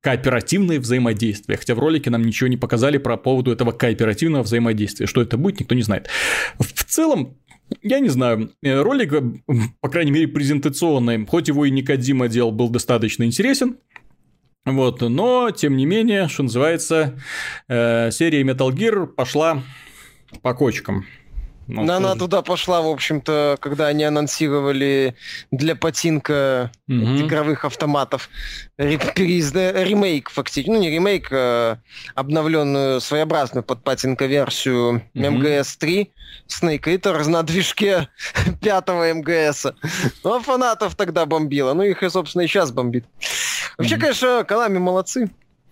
кооперативное 0.02 0.80
взаимодействие. 0.80 1.56
Хотя 1.56 1.76
в 1.76 1.80
ролике 1.80 2.10
нам 2.10 2.24
ничего 2.24 2.47
не 2.47 2.58
показали 2.58 2.97
про 2.97 3.16
поводу 3.16 3.52
этого 3.52 3.72
кооперативного 3.72 4.41
взаимодействия. 4.41 5.06
Что 5.06 5.22
это 5.22 5.38
будет, 5.38 5.60
никто 5.60 5.76
не 5.76 5.84
знает. 5.84 6.10
В 6.58 6.84
целом, 6.84 7.38
я 7.84 8.00
не 8.00 8.10
знаю, 8.10 8.52
э, 8.64 8.82
ролик, 8.82 9.14
по 9.82 9.89
крайней 9.89 10.12
мере, 10.12 10.28
презентационный, 10.28 11.28
хоть 11.28 11.47
его 11.47 11.66
и 11.66 11.70
Никодима 11.70 12.28
делал, 12.28 12.52
был 12.52 12.70
достаточно 12.70 13.24
интересен. 13.24 13.78
Вот, 14.66 15.01
но, 15.01 15.51
тем 15.51 15.78
не 15.78 15.86
менее, 15.86 16.28
что 16.28 16.43
называется, 16.43 17.20
э, 17.68 18.12
серия 18.12 18.43
Metal 18.43 18.70
Gear 18.70 19.07
пошла 19.07 19.64
по 20.41 20.53
кочкам. 20.53 21.05
Ну, 21.70 21.84
Но 21.84 21.97
она 21.97 22.16
туда 22.16 22.41
пошла, 22.41 22.82
в 22.82 22.88
общем-то, 22.88 23.57
когда 23.60 23.88
они 23.88 24.03
анонсировали 24.03 25.16
для 25.51 25.76
потинка 25.76 26.72
угу. 26.88 26.95
игровых 26.95 27.64
автоматов 27.64 28.28
ремейк, 28.80 30.32
фактически. 30.32 30.68
Ну, 30.68 30.80
не 30.80 30.89
ремейк, 30.89 31.28
а 31.32 31.78
обновленную 32.16 32.99
своеобразную 33.01 33.64
под 33.64 33.84
патинка 33.84 34.26
версию 34.26 34.95
угу. 34.95 35.03
МГС-3 35.14 36.07
Snake 36.47 36.86
Eater 36.86 37.30
на 37.30 37.43
движке 37.43 38.07
пятого 38.62 39.14
МГС. 39.14 39.68
Ну, 40.24 40.34
а 40.34 40.39
фанатов 40.39 40.95
тогда 40.95 41.28
бомбило. 41.28 41.76
Ну, 41.76 41.84
их, 41.84 42.01
и, 42.01 42.10
собственно, 42.10 42.41
и 42.41 42.47
сейчас 42.47 42.72
бомбит. 42.72 43.05
Вообще, 43.80 43.95
угу. 43.95 44.01
конечно, 44.01 44.43
Канами 44.47 44.77
молодцы 44.77 45.32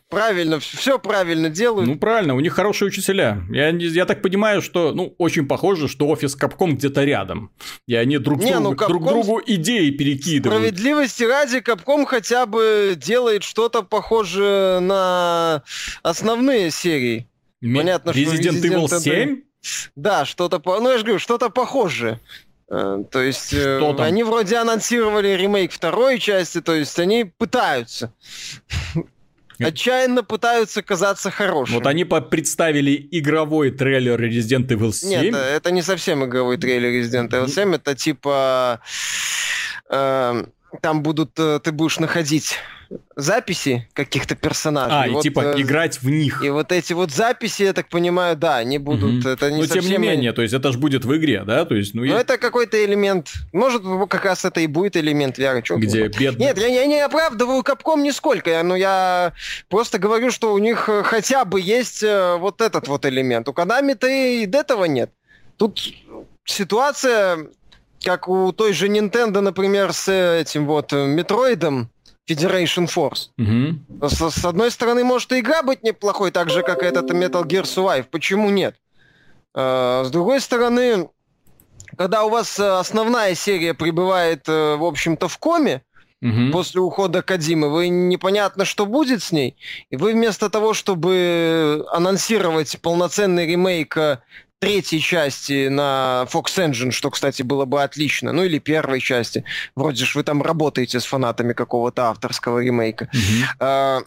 правильно, 0.10 0.60
все 0.60 1.00
правильно 1.00 1.50
делают. 1.50 1.88
Ну, 1.88 1.98
правильно, 1.98 2.36
у 2.36 2.40
них 2.40 2.54
хорошие 2.54 2.88
учителя. 2.88 3.44
Я, 3.50 3.70
я 3.70 4.06
так 4.06 4.22
понимаю, 4.22 4.62
что, 4.62 4.94
ну, 4.94 5.14
очень 5.18 5.48
похоже, 5.48 5.88
что 5.88 6.08
офис 6.08 6.36
Капком 6.36 6.76
где-то 6.76 7.04
рядом. 7.04 7.52
И 7.88 7.96
они 7.96 8.18
друг, 8.18 8.40
Не, 8.42 8.54
другу, 8.54 8.64
ну, 8.64 8.74
Capcom... 8.74 8.88
друг 8.88 9.06
другу 9.06 9.42
идеи 9.46 9.90
перекидывают. 9.92 10.62
Справедливости 10.62 11.24
ради, 11.24 11.60
Капком 11.60 12.06
хотя 12.06 12.46
бы 12.46 12.96
делает 12.98 13.44
что-то 13.44 13.84
похожее 13.84 14.80
на 14.80 15.64
основные 16.04 16.72
серии. 16.72 17.28
Ми... 17.62 17.80
Понятно, 17.80 18.12
Resident 18.12 18.58
что 18.58 18.68
Resident 18.68 18.90
Evil 18.90 19.00
7? 19.00 19.42
Да, 19.96 20.26
что-то, 20.26 20.62
ну, 20.66 20.92
я 20.92 20.98
же 20.98 21.04
говорю, 21.04 21.20
что-то 21.20 21.50
похожее. 21.50 22.20
Э, 22.70 23.04
то 23.10 23.22
есть 23.22 23.54
э, 23.54 23.96
они 24.00 24.24
вроде 24.24 24.58
анонсировали 24.58 25.30
ремейк 25.30 25.72
второй 25.72 26.20
части, 26.20 26.62
то 26.62 26.76
есть 26.76 27.00
они 27.00 27.24
пытаются. 27.26 28.14
Отчаянно 29.60 30.24
пытаются 30.24 30.84
казаться 30.84 31.32
хорошими. 31.32 31.78
Вот 31.78 31.88
они 31.88 32.04
представили 32.04 33.08
игровой 33.12 33.72
трейлер 33.72 34.22
Resident 34.22 34.68
Evil 34.68 34.92
7. 34.92 35.10
Нет, 35.10 35.36
это 35.36 35.72
не 35.72 35.82
совсем 35.82 36.26
игровой 36.26 36.58
трейлер 36.58 36.90
Resident 36.90 37.30
Evil 37.30 37.50
7, 37.50 37.76
это 37.76 37.96
типа... 37.96 38.82
Э, 39.90 40.44
там 40.82 41.02
будут, 41.02 41.32
э, 41.40 41.60
ты 41.64 41.72
будешь 41.72 42.00
находить 42.00 42.58
записи 43.16 43.88
каких-то 43.94 44.36
персонажей. 44.36 44.98
А, 44.98 45.08
и, 45.08 45.12
вот, 45.12 45.24
типа 45.24 45.42
э, 45.42 45.62
играть 45.62 46.02
в 46.02 46.10
них. 46.10 46.44
И 46.44 46.50
вот 46.50 46.72
эти 46.72 46.94
вот 46.94 47.12
записи, 47.12 47.64
я 47.64 47.74
так 47.74 47.90
понимаю, 47.90 48.36
да, 48.36 48.58
они 48.58 48.78
будут... 48.78 49.26
Угу. 49.26 49.30
Это 49.30 49.52
не 49.52 49.62
Но 49.62 49.64
совсем... 49.64 49.84
тем 49.84 49.92
не 49.92 49.98
менее, 49.98 50.34
то 50.34 50.42
есть 50.42 50.54
это 50.54 50.72
же 50.72 50.78
будет 50.78 51.04
в 51.04 51.16
игре, 51.16 51.44
да? 51.44 51.66
То 51.66 51.76
есть, 51.76 51.94
ну, 51.94 52.02
ну 52.02 52.08
я... 52.08 52.20
это 52.20 52.38
какой-то 52.38 52.84
элемент. 52.84 53.34
Может, 53.52 53.82
как 54.10 54.26
раз 54.26 54.46
это 54.46 54.62
и 54.62 54.68
будет 54.68 54.96
элемент 54.96 55.38
VR. 55.38 55.62
Чё 55.62 55.78
Где 55.78 56.08
бедный... 56.08 56.46
Нет, 56.46 56.58
я, 56.58 56.68
я 56.68 56.86
не 56.86 57.00
оправдываю 57.00 57.64
Капком 57.64 58.04
нисколько, 58.04 58.62
но 58.64 58.76
я 58.76 59.34
просто 59.70 60.00
говорю, 60.00 60.32
что 60.32 60.54
у 60.54 60.58
них 60.58 60.88
э, 60.88 61.04
хотя 61.04 61.44
бы 61.46 61.60
есть 61.60 62.04
э, 62.04 62.38
вот 62.38 62.62
этот 62.62 62.88
вот 62.88 63.06
элемент. 63.06 63.50
У 63.50 63.52
Konami-то 63.52 64.08
и 64.08 64.46
до 64.46 64.60
этого 64.60 64.86
нет. 64.86 65.12
Тут 65.58 65.82
ситуация, 66.46 67.48
как 68.04 68.28
у 68.28 68.52
той 68.52 68.74
же 68.74 68.88
Nintendo, 68.88 69.42
например, 69.42 69.94
с 69.94 70.12
этим 70.12 70.66
вот 70.66 70.92
Метроидом, 70.92 71.90
Federation 72.30 72.88
Force. 72.88 73.30
Угу. 73.38 74.08
С, 74.10 74.32
с 74.32 74.46
одной 74.46 74.72
стороны, 74.72 75.04
может 75.04 75.32
и 75.32 75.40
игра 75.40 75.64
быть 75.64 75.84
неплохой, 75.84 76.32
так 76.32 76.50
же, 76.50 76.62
как 76.62 76.84
этот 76.84 77.10
Metal 77.12 77.44
Gear 77.44 77.64
Survive. 77.64 78.06
Почему 78.12 78.50
нет? 78.50 78.76
А, 79.54 80.04
с 80.04 80.12
другой 80.12 80.42
стороны, 80.42 81.10
когда 81.98 82.26
у 82.26 82.30
вас 82.30 82.60
э, 82.60 82.80
основная 82.80 83.34
серия 83.34 83.74
прибывает, 83.74 84.48
э, 84.48 84.76
в 84.76 84.84
общем-то, 84.84 85.28
в 85.28 85.38
коме, 85.38 85.82
угу. 86.22 86.52
после 86.52 86.82
ухода 86.82 87.22
Кадимы, 87.22 87.70
вы 87.70 87.88
непонятно, 87.88 88.66
что 88.66 88.86
будет 88.86 89.24
с 89.24 89.32
ней, 89.32 89.56
и 89.90 89.96
вы 89.96 90.14
вместо 90.14 90.50
того, 90.50 90.74
чтобы 90.74 91.86
анонсировать 91.92 92.80
полноценный 92.82 93.48
ремейк 93.48 93.98
э, 93.98 94.20
третьей 94.60 95.02
части 95.02 95.68
на 95.68 96.28
Fox 96.32 96.46
Engine, 96.58 96.92
что, 96.92 97.10
кстати, 97.12 97.44
было 97.44 97.66
бы 97.66 97.84
отлично, 97.84 98.32
ну 98.32 98.44
или 98.44 98.60
первой 98.60 99.00
части. 99.00 99.44
Вроде 99.76 100.06
же 100.06 100.18
вы 100.18 100.24
там 100.24 100.42
работаете 100.42 101.00
с 101.00 101.06
фанатами 101.06 101.54
какого-то 101.54 102.10
авторского 102.10 102.60
ремейка. 102.60 103.10
Mm-hmm. 103.60 104.06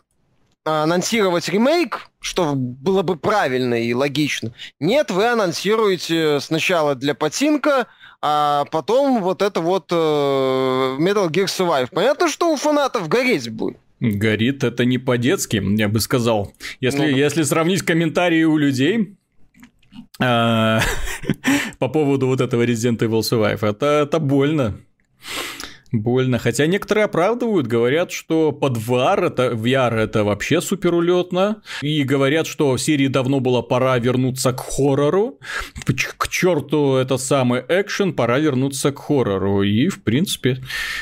анонсировать 0.64 1.48
ремейк, 1.48 2.11
что 2.20 2.55
было 2.55 3.03
бы 3.03 3.16
правильно 3.16 3.74
и 3.74 3.94
логично. 3.94 4.53
Нет, 4.78 5.11
вы 5.11 5.26
анонсируете 5.26 6.38
сначала 6.40 6.94
для 6.94 7.14
Патинка, 7.14 7.86
а 8.20 8.66
потом 8.70 9.22
вот 9.22 9.40
это 9.40 9.61
вот 9.61 9.86
э, 9.90 9.94
Metal 9.94 11.28
Gear 11.30 11.46
Survive. 11.46 11.88
Понятно, 11.90 12.28
что 12.28 12.53
у 12.53 12.57
фанатов 12.57 13.09
гореть 13.09 13.48
будет. 13.48 13.78
Горит 14.01 14.64
это 14.64 14.84
не 14.84 14.98
по-детски, 14.98 15.62
я 15.78 15.88
бы 15.88 16.01
сказал. 16.01 16.53
Если, 16.80 16.98
ну, 16.98 17.05
если 17.05 17.42
сравнить 17.42 17.82
комментарии 17.82 18.44
у 18.44 18.57
людей, 18.57 18.96
а, 18.98 19.20
по 20.18 21.88
поводу 21.88 22.26
вот 22.26 22.41
этого 22.41 22.64
Resident 22.64 22.99
Evil 22.99 23.20
Survive. 23.20 23.66
Это, 23.66 23.86
это 23.86 24.18
больно. 24.18 24.74
Больно. 25.93 26.38
Хотя 26.38 26.66
некоторые 26.66 27.05
оправдывают, 27.05 27.66
говорят, 27.66 28.12
что 28.12 28.53
под 28.53 28.76
VR 28.76 29.26
это, 29.26 29.49
VR 29.49 29.95
это 29.95 30.24
вообще 30.24 30.61
супер 30.61 30.95
улетно. 30.95 31.62
И 31.82 32.03
говорят, 32.05 32.47
что 32.47 32.76
серии 32.76 33.09
давно 33.09 33.41
было 33.41 33.62
пора 33.62 33.99
вернуться 33.99 34.53
к 34.53 34.61
хоррору. 34.61 35.38
К 35.84 36.28
черту 36.28 36.95
это 36.95 37.18
самый 37.18 37.62
экшен, 37.68 38.12
пора 38.12 38.38
вернуться 38.38 38.93
к 38.93 38.99
хоррору. 38.99 39.62
И 39.62 39.88
в 39.88 40.03
принципе... 40.03 40.57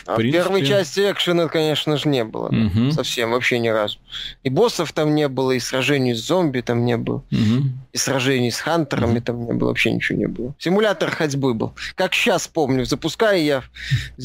В, 0.04 0.08
а 0.08 0.16
принципе... 0.16 0.42
в 0.42 0.44
первой 0.44 0.66
части 0.66 1.00
экшена, 1.00 1.48
конечно 1.48 1.96
же, 1.96 2.08
не 2.08 2.24
было. 2.24 2.48
Угу. 2.48 2.92
Совсем, 2.92 3.32
вообще 3.32 3.58
ни 3.58 3.68
разу. 3.68 3.98
И 4.42 4.50
боссов 4.50 4.92
там 4.92 5.14
не 5.14 5.28
было, 5.28 5.52
и 5.52 5.60
сражений 5.60 6.14
с 6.14 6.26
зомби 6.26 6.60
там 6.60 6.84
не 6.84 6.96
было. 6.96 7.22
Угу. 7.30 7.64
и 7.92 7.98
сражений 7.98 8.50
с 8.50 8.60
хантерами, 8.60 9.18
mm-hmm. 9.18 9.22
там 9.22 9.44
не 9.46 9.52
было, 9.52 9.68
вообще 9.68 9.92
ничего 9.92 10.18
не 10.18 10.26
было. 10.26 10.54
Симулятор 10.58 11.10
ходьбы 11.10 11.54
был. 11.54 11.74
Как 11.94 12.14
сейчас 12.14 12.48
помню, 12.48 12.84
запуская 12.84 13.38
я 13.38 13.60
в 14.16 14.20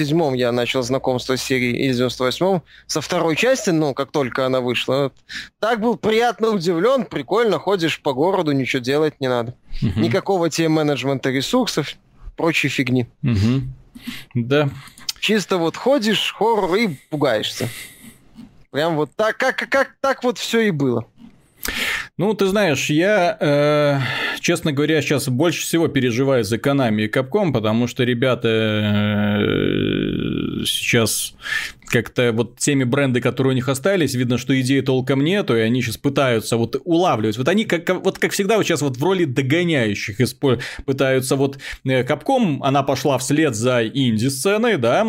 97-м 0.00 0.34
я 0.34 0.52
начал 0.52 0.82
знакомство 0.82 1.36
с 1.36 1.42
серией, 1.42 1.76
и 1.76 1.92
в 1.92 1.96
98-м 1.96 2.62
со 2.86 3.00
второй 3.00 3.36
части, 3.36 3.70
ну, 3.70 3.94
как 3.94 4.10
только 4.10 4.46
она 4.46 4.60
вышла. 4.60 5.12
Так 5.58 5.80
был 5.80 5.96
приятно 5.96 6.48
удивлен, 6.48 7.04
прикольно, 7.04 7.58
ходишь 7.58 8.00
по 8.00 8.12
городу, 8.12 8.52
ничего 8.52 8.80
делать 8.80 9.20
не 9.20 9.28
надо. 9.28 9.54
Mm-hmm. 9.82 10.00
Никакого 10.00 10.50
тебе 10.50 10.68
менеджмента 10.68 11.30
ресурсов, 11.30 11.94
прочей 12.36 12.68
фигни. 12.68 13.08
Mm-hmm. 13.22 13.62
Да. 14.34 14.70
Чисто 15.20 15.58
вот 15.58 15.76
ходишь, 15.76 16.34
хоррор 16.36 16.74
и 16.76 16.88
пугаешься. 17.10 17.68
Прям 18.70 18.96
вот 18.96 19.10
так, 19.16 19.36
как, 19.36 19.56
как 19.68 19.96
так 20.00 20.22
вот 20.24 20.38
все 20.38 20.60
и 20.60 20.70
было. 20.70 21.06
Ну, 22.20 22.34
ты 22.34 22.48
знаешь, 22.48 22.90
я, 22.90 23.34
э, 23.40 23.98
честно 24.40 24.72
говоря, 24.72 25.00
сейчас 25.00 25.26
больше 25.30 25.62
всего 25.62 25.88
переживаю 25.88 26.44
за 26.44 26.58
Konami 26.58 27.04
и 27.04 27.08
Capcom, 27.08 27.50
потому 27.50 27.86
что 27.86 28.04
ребята 28.04 28.46
э, 28.46 29.38
сейчас 30.66 31.32
как-то 31.90 32.32
вот 32.32 32.56
теми 32.58 32.84
бренды, 32.84 33.20
которые 33.20 33.52
у 33.52 33.54
них 33.54 33.68
остались, 33.68 34.14
видно, 34.14 34.38
что 34.38 34.58
идеи 34.60 34.80
толком 34.80 35.22
нету, 35.24 35.56
и 35.56 35.60
они 35.60 35.82
сейчас 35.82 35.96
пытаются 35.96 36.56
вот 36.56 36.80
улавливать. 36.84 37.36
Вот 37.36 37.48
они, 37.48 37.64
как, 37.64 37.88
вот 38.04 38.18
как 38.18 38.32
всегда, 38.32 38.56
вот 38.56 38.64
сейчас 38.64 38.82
вот 38.82 38.96
в 38.96 39.04
роли 39.04 39.24
догоняющих 39.24 40.18
пытаются 40.86 41.36
вот 41.36 41.58
Капком, 42.06 42.62
э, 42.62 42.66
она 42.66 42.82
пошла 42.82 43.18
вслед 43.18 43.54
за 43.54 43.86
инди-сценой, 43.86 44.76
да, 44.76 45.02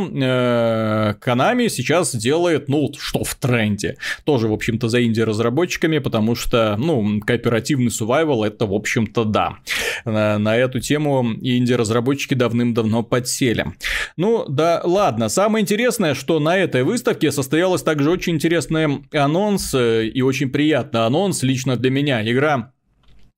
Канами 1.20 1.64
э, 1.66 1.70
сейчас 1.70 2.16
делает, 2.16 2.68
ну, 2.70 2.92
что 2.98 3.24
в 3.24 3.36
тренде. 3.36 3.98
Тоже, 4.24 4.48
в 4.48 4.54
общем-то, 4.54 4.90
за 4.90 5.04
инди-разработчиками, 5.04 6.00
потому 6.00 6.36
что, 6.36 6.76
ну, 6.78 7.20
кооперативный 7.22 7.92
сувайвал 7.92 8.44
это, 8.44 8.66
в 8.66 8.74
общем-то, 8.74 9.26
да. 9.26 9.58
На, 10.06 10.38
на 10.38 10.58
эту 10.58 10.80
тему 10.80 11.34
инди-разработчики 11.42 12.34
давным-давно 12.34 13.04
подсели. 13.04 13.66
Ну, 14.18 14.46
да, 14.48 14.82
ладно. 14.84 15.30
Самое 15.30 15.62
интересное, 15.64 16.16
что 16.16 16.40
на 16.40 16.58
это 16.58 16.71
этой 16.72 16.84
выставке 16.84 17.32
состоялась 17.34 17.84
также 17.84 18.10
очень 18.10 18.36
интересный 18.36 19.04
анонс 19.12 19.74
э, 19.74 20.06
и 20.06 20.22
очень 20.22 20.50
приятный 20.50 21.06
анонс 21.06 21.44
лично 21.44 21.76
для 21.76 21.92
меня. 21.92 22.24
Игра 22.30 22.72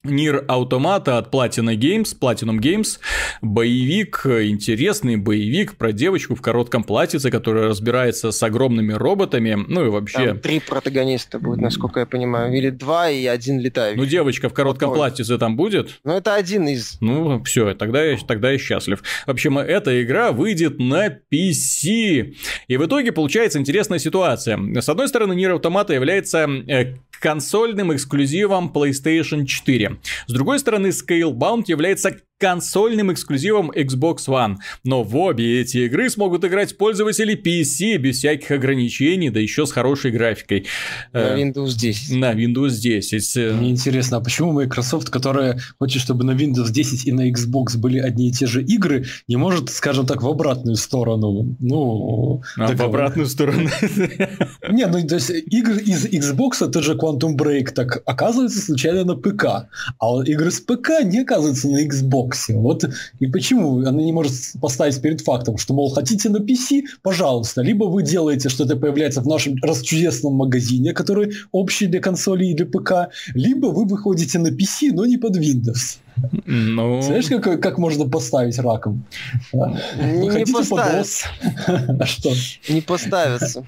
Нир 0.05 0.43
Автомата 0.49 1.17
от 1.17 1.33
Platinum 1.33 1.77
Games, 1.77 2.13
Platinum 2.19 2.59
Games, 2.59 2.99
боевик, 3.41 4.25
интересный 4.25 5.15
боевик 5.15 5.77
про 5.77 5.93
девочку 5.93 6.35
в 6.35 6.41
коротком 6.41 6.83
платьице, 6.83 7.31
которая 7.31 7.69
разбирается 7.69 8.31
с 8.31 8.43
огромными 8.43 8.91
роботами, 8.91 9.57
ну 9.65 9.85
и 9.85 9.89
вообще... 9.89 10.27
Там 10.27 10.39
три 10.39 10.59
протагониста 10.59 11.39
будет, 11.39 11.61
насколько 11.61 12.01
я 12.01 12.05
понимаю, 12.05 12.53
или 12.53 12.69
два 12.69 13.09
и 13.09 13.25
один 13.25 13.61
летающий. 13.61 13.97
Ну 13.97 14.05
девочка 14.05 14.49
в 14.49 14.53
коротком 14.53 14.89
Какой? 14.89 14.97
платьице 14.97 15.37
там 15.37 15.55
будет? 15.55 16.01
Ну 16.03 16.11
это 16.11 16.35
один 16.35 16.67
из... 16.67 16.97
Ну 16.99 17.41
все, 17.45 17.73
тогда 17.73 18.03
я, 18.03 18.17
тогда 18.17 18.51
я 18.51 18.57
счастлив. 18.57 19.01
В 19.25 19.31
общем, 19.31 19.57
эта 19.57 20.03
игра 20.03 20.33
выйдет 20.33 20.79
на 20.79 21.07
PC. 21.07 22.35
И 22.67 22.75
в 22.75 22.85
итоге 22.85 23.13
получается 23.13 23.57
интересная 23.57 23.99
ситуация. 23.99 24.59
С 24.81 24.89
одной 24.89 25.07
стороны, 25.07 25.33
Нир 25.33 25.53
Автомата 25.53 25.93
является 25.93 26.39
э, 26.39 26.95
консольным 27.21 27.95
эксклюзивом 27.95 28.69
PlayStation 28.75 29.45
4. 29.45 29.92
С 30.27 30.33
другой 30.33 30.59
стороны, 30.59 30.87
Scalebound 30.87 31.63
является 31.67 32.17
консольным 32.39 33.11
эксклюзивом 33.13 33.71
Xbox 33.71 34.27
One. 34.27 34.55
Но 34.83 35.03
в 35.03 35.15
обе 35.15 35.61
эти 35.61 35.77
игры 35.77 36.09
смогут 36.09 36.43
играть 36.43 36.77
пользователи 36.77 37.35
PC 37.37 37.97
без 37.97 38.17
всяких 38.17 38.51
ограничений, 38.51 39.29
да 39.29 39.39
еще 39.39 39.65
с 39.65 39.71
хорошей 39.71 40.11
графикой. 40.11 40.65
На 41.13 41.19
э, 41.19 41.41
Windows 41.41 41.77
10. 41.77 42.17
На 42.17 42.33
Windows 42.33 42.71
10. 42.71 43.53
Мне 43.53 43.69
интересно, 43.69 44.17
а 44.17 44.19
почему 44.19 44.51
Microsoft, 44.51 45.09
которая 45.09 45.59
хочет, 45.79 46.01
чтобы 46.01 46.25
на 46.25 46.31
Windows 46.31 46.71
10 46.71 47.07
и 47.07 47.11
на 47.11 47.31
Xbox 47.31 47.77
были 47.77 47.99
одни 47.99 48.29
и 48.29 48.31
те 48.31 48.45
же 48.45 48.61
игры, 48.61 49.05
не 49.27 49.37
может, 49.37 49.69
скажем 49.69 50.05
так, 50.05 50.21
в 50.21 50.27
обратную 50.27 50.75
сторону? 50.75 51.55
Ну, 51.59 52.41
а 52.57 52.75
в 52.75 52.81
обратную 52.81 53.27
сторону? 53.27 53.69
Не, 54.69 54.87
ну 54.87 55.05
то 55.07 55.15
есть 55.15 55.29
игры 55.29 55.79
из 55.81 56.05
Xbox, 56.05 56.69
тот 56.71 56.83
же 56.83 56.95
Quantum 56.95 57.35
Break, 57.37 57.71
так 57.71 58.01
оказывается 58.05 58.59
случайно 58.59 59.03
на 59.03 59.15
ПК, 59.15 59.69
а 59.99 60.23
игры 60.25 60.51
с 60.51 60.59
ПК 60.59 61.03
не 61.03 61.21
оказываются 61.21 61.67
на 61.69 61.85
Xbox. 61.85 62.22
Xbox. 62.23 62.53
Вот 62.53 62.85
и 63.19 63.27
почему 63.27 63.79
она 63.79 64.01
не 64.01 64.11
может 64.11 64.33
поставить 64.61 65.01
перед 65.01 65.21
фактом, 65.21 65.57
что, 65.57 65.73
мол, 65.73 65.89
хотите 65.93 66.29
на 66.29 66.37
PC, 66.37 66.83
пожалуйста, 67.01 67.61
либо 67.61 67.85
вы 67.85 68.03
делаете, 68.03 68.49
что 68.49 68.63
это 68.63 68.75
появляется 68.75 69.21
в 69.21 69.27
нашем 69.27 69.55
расчудесном 69.61 70.33
магазине, 70.33 70.93
который 70.93 71.33
общий 71.51 71.87
для 71.87 71.99
консолей 71.99 72.51
и 72.51 72.55
для 72.55 72.65
ПК, 72.65 73.13
либо 73.33 73.67
вы 73.67 73.85
выходите 73.85 74.39
на 74.39 74.47
PC, 74.47 74.91
но 74.93 75.05
не 75.05 75.17
под 75.17 75.37
Windows. 75.37 75.99
Ну... 76.45 77.01
Знаешь, 77.01 77.27
как, 77.27 77.61
как 77.61 77.77
можно 77.77 78.07
поставить 78.07 78.59
раком? 78.59 79.05
А? 79.53 79.73
Не, 79.97 80.27
не 80.27 80.45
поставится. 80.45 81.27
А 81.99 82.05
что? 82.05 82.31
Не 82.69 82.81
поставится. 82.81 83.65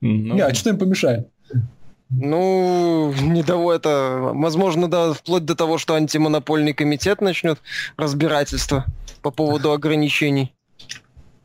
Ну... 0.00 0.34
Не, 0.34 0.40
а 0.40 0.54
что 0.54 0.70
им 0.70 0.78
помешает? 0.78 1.28
Ну, 2.10 3.12
не 3.20 3.42
того 3.42 3.72
это... 3.72 4.30
Возможно, 4.34 4.88
да, 4.88 5.12
вплоть 5.12 5.44
до 5.44 5.54
того, 5.54 5.78
что 5.78 5.94
антимонопольный 5.94 6.72
комитет 6.72 7.20
начнет 7.20 7.58
разбирательство 7.96 8.84
по 9.22 9.30
поводу 9.30 9.72
ограничений. 9.72 10.54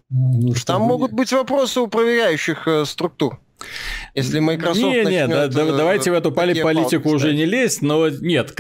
Ну, 0.10 0.54
Там 0.66 0.84
могут 0.84 1.14
быть 1.14 1.32
вопросы 1.32 1.80
у 1.80 1.88
проверяющих 1.88 2.68
э, 2.68 2.86
структур. 2.86 3.40
Если 4.14 4.40
Microsoft 4.40 4.82
не, 4.82 5.06
не, 5.06 5.28
да, 5.28 5.48
да, 5.48 5.66
давайте 5.66 6.12
в 6.12 6.14
эту 6.14 6.32
политику 6.32 7.10
уже 7.10 7.34
не 7.34 7.46
лезть, 7.46 7.82
но 7.82 8.10
нет, 8.10 8.54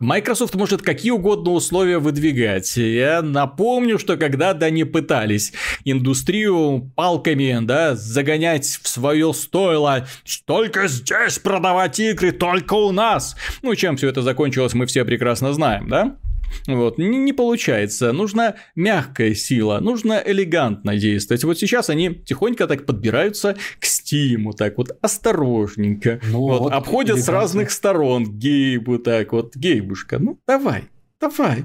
Microsoft 0.00 0.54
может 0.54 0.82
какие 0.82 1.12
угодно 1.12 1.52
условия 1.52 1.98
выдвигать. 1.98 2.76
Я 2.76 3.22
напомню, 3.22 3.98
что 3.98 4.16
когда-то 4.16 4.66
они 4.66 4.84
пытались 4.84 5.52
индустрию 5.84 6.92
палками, 6.96 7.58
да, 7.62 7.94
загонять 7.94 8.66
в 8.82 8.88
свое 8.88 9.32
стойло, 9.32 10.06
только 10.44 10.88
здесь 10.88 11.38
продавать 11.38 12.00
игры, 12.00 12.32
только 12.32 12.74
у 12.74 12.90
нас. 12.92 13.36
Ну, 13.62 13.74
чем 13.74 13.96
все 13.96 14.08
это 14.08 14.22
закончилось, 14.22 14.74
мы 14.74 14.86
все 14.86 15.04
прекрасно 15.04 15.52
знаем, 15.52 15.88
да? 15.88 16.16
Вот, 16.66 16.98
не, 16.98 17.18
не 17.18 17.32
получается. 17.32 18.12
Нужна 18.12 18.56
мягкая 18.74 19.34
сила, 19.34 19.78
нужно 19.80 20.22
элегантно 20.24 20.96
действовать. 20.96 21.44
Вот 21.44 21.58
сейчас 21.58 21.90
они 21.90 22.14
тихонько 22.14 22.66
так 22.66 22.86
подбираются 22.86 23.56
к 23.78 23.84
стиму, 23.84 24.52
так 24.52 24.78
вот 24.78 24.96
осторожненько. 25.00 26.20
Ну, 26.24 26.40
вот, 26.40 26.60
вот 26.60 26.72
обходят 26.72 27.16
элегантно. 27.16 27.24
с 27.24 27.28
разных 27.28 27.70
сторон. 27.70 28.38
Гейбу 28.38 28.98
так 28.98 29.32
вот, 29.32 29.54
Гейбушка, 29.56 30.18
ну 30.18 30.38
давай, 30.46 30.84
давай, 31.20 31.64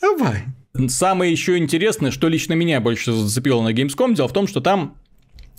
давай. 0.00 0.44
Самое 0.88 1.32
еще 1.32 1.58
интересное, 1.58 2.10
что 2.10 2.28
лично 2.28 2.52
меня 2.52 2.80
больше 2.80 3.12
зацепило 3.12 3.62
на 3.62 3.72
Gamescom, 3.72 4.14
дело 4.14 4.28
в 4.28 4.32
том, 4.32 4.46
что 4.46 4.60
там 4.60 4.96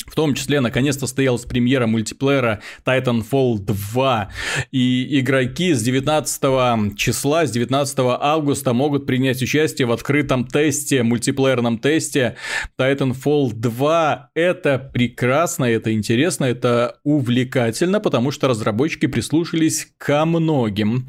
в 0.10 0.16
том 0.16 0.34
числе, 0.34 0.60
наконец-то 0.60 1.02
состоялась 1.02 1.46
премьера 1.46 1.88
мультиплеера 1.88 2.62
Titanfall 2.86 3.60
2. 3.60 4.30
И 4.72 5.20
игроки 5.20 5.74
с 5.74 5.82
19 5.84 6.96
числа, 6.98 7.46
с 7.46 7.52
19 7.52 8.00
августа 8.20 8.74
могут 8.74 9.06
принять 9.06 9.42
участие 9.42 9.88
в 9.88 9.92
открытом 9.92 10.48
тесте, 10.48 11.04
мультиплеерном 11.04 11.78
тесте 11.78 12.38
Titanfall 12.78 13.54
2. 13.54 14.32
Это 14.34 14.80
прекрасно, 14.80 15.66
это 15.66 15.94
интересно, 15.94 16.46
это 16.46 16.98
увлекательно, 17.04 18.00
потому 18.00 18.32
что 18.32 18.48
разработчики 18.48 19.06
прислушались 19.06 19.88
ко 19.98 20.26
многим 20.26 21.08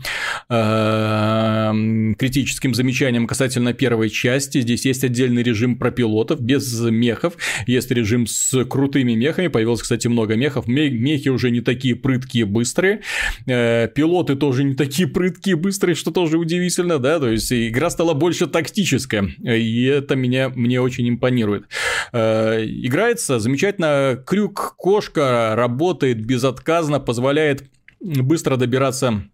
эм, 0.49 2.14
критическим 2.16 2.74
замечаниям 2.74 3.26
касательно 3.26 3.72
первой 3.72 4.11
части. 4.11 4.61
Здесь 4.61 4.84
есть 4.84 5.05
отдельный 5.05 5.43
режим 5.43 5.76
про 5.76 5.91
пилотов 5.91 6.41
без 6.41 6.80
мехов, 6.80 7.34
есть 7.66 7.91
режим 7.91 8.26
с 8.26 8.64
крутым 8.64 8.80
крутыми 8.81 9.12
мехами. 9.12 9.49
Появилось, 9.49 9.83
кстати, 9.83 10.09
много 10.09 10.37
мехов. 10.37 10.66
Мехи 10.66 11.28
уже 11.28 11.51
не 11.51 11.61
такие 11.61 11.95
прыткие, 11.95 12.47
быстрые. 12.47 13.03
Э, 13.47 13.89
пилоты 13.95 14.37
тоже 14.37 14.64
не 14.64 14.74
такие 14.74 15.07
прыткие, 15.07 15.57
быстрые, 15.57 15.95
что 15.95 16.11
тоже 16.11 16.39
удивительно, 16.39 16.99
да. 16.99 17.20
То 17.20 17.28
есть 17.28 17.53
игра 17.53 17.91
стала 17.91 18.14
больше 18.14 18.47
тактическая. 18.47 19.28
И 19.45 19.85
это 19.85 20.16
меня, 20.16 20.49
мне 20.49 20.81
очень 20.81 21.07
импонирует. 21.11 21.64
Э, 22.12 22.64
играется 22.64 23.39
замечательно. 23.39 24.18
Крюк-кошка 24.26 25.53
работает 25.55 26.24
безотказно, 26.24 27.01
позволяет 27.01 27.64
быстро 28.01 28.57
добираться 28.57 29.24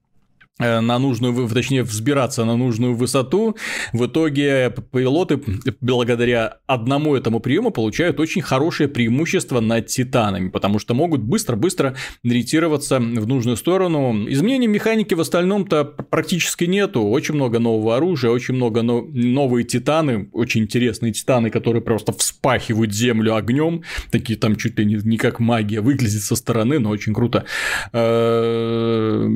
на 0.59 0.99
нужную, 0.99 1.49
точнее, 1.49 1.83
взбираться 1.83 2.45
на 2.45 2.57
нужную 2.57 2.95
высоту. 2.95 3.57
В 3.93 4.07
итоге 4.07 4.75
пилоты 4.93 5.41
благодаря 5.81 6.59
одному 6.67 7.15
этому 7.15 7.41
приему 7.41 7.71
получают 7.71 8.21
очень 8.21 8.43
хорошее 8.43 8.89
преимущество 8.89 9.61
над 9.61 9.87
титанами, 9.87 10.49
потому 10.49 10.79
что 10.79 10.95
могут 10.95 11.21
быстро-быстро 11.21 11.95
ориентироваться 12.25 12.99
в 12.99 13.27
нужную 13.27 13.57
сторону. 13.57 14.27
Изменений 14.29 14.67
механики 14.67 15.15
в 15.15 15.21
остальном-то 15.21 15.85
практически 15.85 16.65
нету. 16.65 17.03
Очень 17.03 17.35
много 17.35 17.59
нового 17.59 17.97
оружия, 17.97 18.31
очень 18.31 18.55
много 18.55 18.83
но... 18.83 19.03
новые 19.03 19.65
титаны, 19.65 20.31
очень 20.33 20.63
интересные 20.63 21.13
титаны, 21.13 21.51
которые 21.51 21.83
просто 21.83 22.13
вспахивают 22.13 22.95
землю 22.95 23.35
огнем. 23.35 23.83
Такие 24.11 24.39
там 24.39 24.57
чуть 24.57 24.79
ли 24.79 24.85
не, 24.85 24.95
не 24.97 25.19
как 25.19 25.41
магия. 25.41 25.81
Выглядит 25.81 26.23
со 26.23 26.37
стороны, 26.37 26.79
но 26.79 26.91
очень 26.91 27.13
круто. 27.13 27.45
Э, 27.93 29.29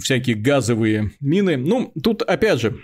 всякие 0.00 0.37
газовые 0.40 1.12
мины. 1.20 1.56
Ну, 1.56 1.92
тут 2.02 2.22
опять 2.22 2.60
же, 2.60 2.78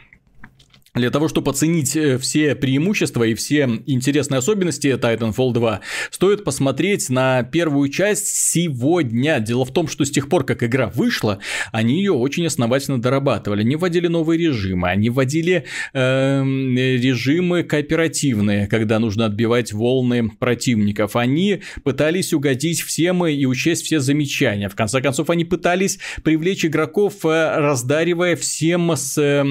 для 0.94 1.10
того, 1.10 1.26
чтобы 1.28 1.50
оценить 1.50 1.96
э, 1.96 2.18
все 2.18 2.54
преимущества 2.54 3.24
и 3.24 3.34
все 3.34 3.68
интересные 3.86 4.38
особенности 4.38 4.86
Titanfall 4.86 5.52
2, 5.52 5.80
стоит 6.10 6.44
посмотреть 6.44 7.10
на 7.10 7.42
первую 7.42 7.88
часть 7.88 8.28
сегодня. 8.28 9.40
Дело 9.40 9.64
в 9.64 9.72
том, 9.72 9.88
что 9.88 10.04
с 10.04 10.10
тех 10.10 10.28
пор, 10.28 10.44
как 10.44 10.62
игра 10.62 10.88
вышла, 10.88 11.40
они 11.72 11.98
ее 11.98 12.12
очень 12.12 12.46
основательно 12.46 13.02
дорабатывали. 13.02 13.62
Они 13.62 13.74
вводили 13.74 14.06
новые 14.06 14.38
режимы, 14.38 14.88
они 14.88 15.10
вводили 15.10 15.64
э, 15.92 16.42
режимы 16.44 17.64
кооперативные, 17.64 18.68
когда 18.68 19.00
нужно 19.00 19.26
отбивать 19.26 19.72
волны 19.72 20.30
противников. 20.38 21.16
Они 21.16 21.60
пытались 21.82 22.32
угодить 22.32 22.82
всем 22.82 23.26
и 23.26 23.44
учесть 23.46 23.84
все 23.84 23.98
замечания. 23.98 24.68
В 24.68 24.76
конце 24.76 25.00
концов, 25.00 25.28
они 25.30 25.44
пытались 25.44 25.98
привлечь 26.22 26.64
игроков, 26.64 27.24
э, 27.24 27.56
раздаривая 27.56 28.36
всем 28.36 28.92
с 28.92 29.20
э, 29.20 29.42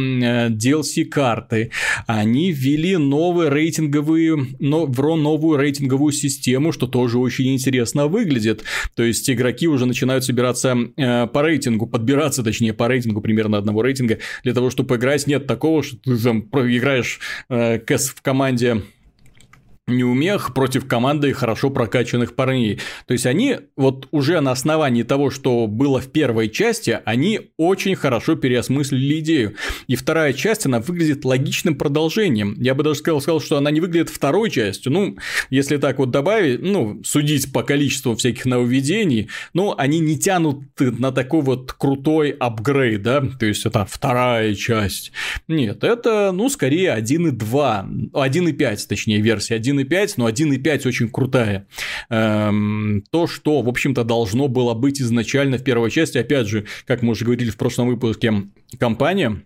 DLC 0.50 1.04
карт 1.04 1.33
карты. 1.34 1.72
Они 2.08 2.52
ввели 2.52 2.98
новые 2.98 3.50
рейтинговые, 3.50 4.46
но, 4.60 4.86
новую 5.16 5.58
рейтинговую 5.58 6.12
систему, 6.12 6.72
что 6.72 6.88
тоже 6.88 7.18
очень 7.18 7.54
интересно 7.54 8.08
выглядит. 8.08 8.64
То 8.96 9.04
есть 9.04 9.30
игроки 9.30 9.68
уже 9.68 9.86
начинают 9.86 10.24
собираться 10.24 10.78
э, 10.98 11.28
по 11.28 11.42
рейтингу, 11.42 11.88
подбираться, 11.88 12.44
точнее, 12.44 12.74
по 12.74 12.88
рейтингу 12.88 13.22
примерно 13.22 13.58
одного 13.58 13.82
рейтинга, 13.82 14.20
для 14.44 14.54
того, 14.54 14.70
чтобы 14.70 14.96
играть. 14.96 15.28
Нет 15.28 15.48
такого, 15.48 15.84
что 15.84 15.98
ты 15.98 16.18
там 16.18 16.42
играешь 16.54 17.20
э, 17.50 17.80
в 17.80 18.22
команде 18.22 18.84
неумех 19.88 20.54
против 20.54 20.88
команды 20.88 21.34
хорошо 21.34 21.70
прокачанных 21.70 22.36
парней. 22.36 22.80
То 23.06 23.14
есть 23.14 23.26
они 23.26 23.58
вот 23.76 24.08
уже 24.12 24.40
на 24.40 24.52
основании 24.52 25.04
того, 25.04 25.30
что 25.30 25.68
было 25.68 26.00
в 26.00 26.10
первой 26.12 26.50
части, 26.50 27.00
они 27.04 27.52
очень 27.58 27.96
хорошо 27.96 28.36
переосмыслили 28.36 29.20
идею. 29.20 29.56
И 29.88 29.96
вторая 29.96 30.32
часть, 30.32 30.66
она 30.66 30.80
выглядит 30.80 31.26
логичным 31.26 31.76
продолжением. 31.76 32.56
Я 32.60 32.76
бы 32.76 32.84
даже 32.84 33.00
сказал, 33.00 33.20
сказал 33.20 33.42
что 33.42 33.58
она 33.58 33.72
не 33.72 33.82
выглядит 33.82 34.10
второй 34.10 34.50
частью. 34.50 34.94
Ну, 34.94 35.18
если 35.50 35.78
так 35.78 36.00
вот 36.00 36.12
добавить, 36.12 36.62
ну, 36.62 37.02
судить 37.04 37.52
по 37.52 37.64
количеству 37.64 38.16
всяких 38.16 38.46
нововведений, 38.46 39.30
ну, 39.54 39.76
они 39.78 40.00
не 40.00 40.18
тянут 40.18 40.64
на 40.80 41.12
такой 41.12 41.42
вот 41.42 41.74
крутой 41.74 42.30
апгрейд, 42.32 43.02
да, 43.02 43.22
то 43.22 43.46
есть 43.46 43.66
это 43.66 43.86
вторая 43.90 44.56
часть. 44.56 45.12
Нет, 45.50 45.84
это, 45.84 46.32
ну, 46.32 46.48
скорее 46.48 46.96
1.2, 46.98 48.12
1.5, 48.14 48.88
точнее, 48.88 49.20
версия 49.20 49.56
1 49.56 49.73
1.5, 49.80 50.14
но 50.18 50.30
1.5 50.30 50.88
очень 50.88 51.10
крутая. 51.10 51.68
Эм, 52.10 53.04
то, 53.12 53.28
что, 53.28 53.62
в 53.62 53.70
общем-то, 53.70 54.04
должно 54.04 54.48
было 54.48 54.74
быть 54.74 55.02
изначально 55.02 55.58
в 55.58 55.64
первой 55.64 55.92
части, 55.92 56.18
опять 56.18 56.48
же, 56.48 56.66
как 56.86 57.02
мы 57.02 57.12
уже 57.12 57.26
говорили 57.26 57.50
в 57.50 57.58
прошлом 57.58 57.88
выпуске, 57.88 58.34
компания 58.80 59.44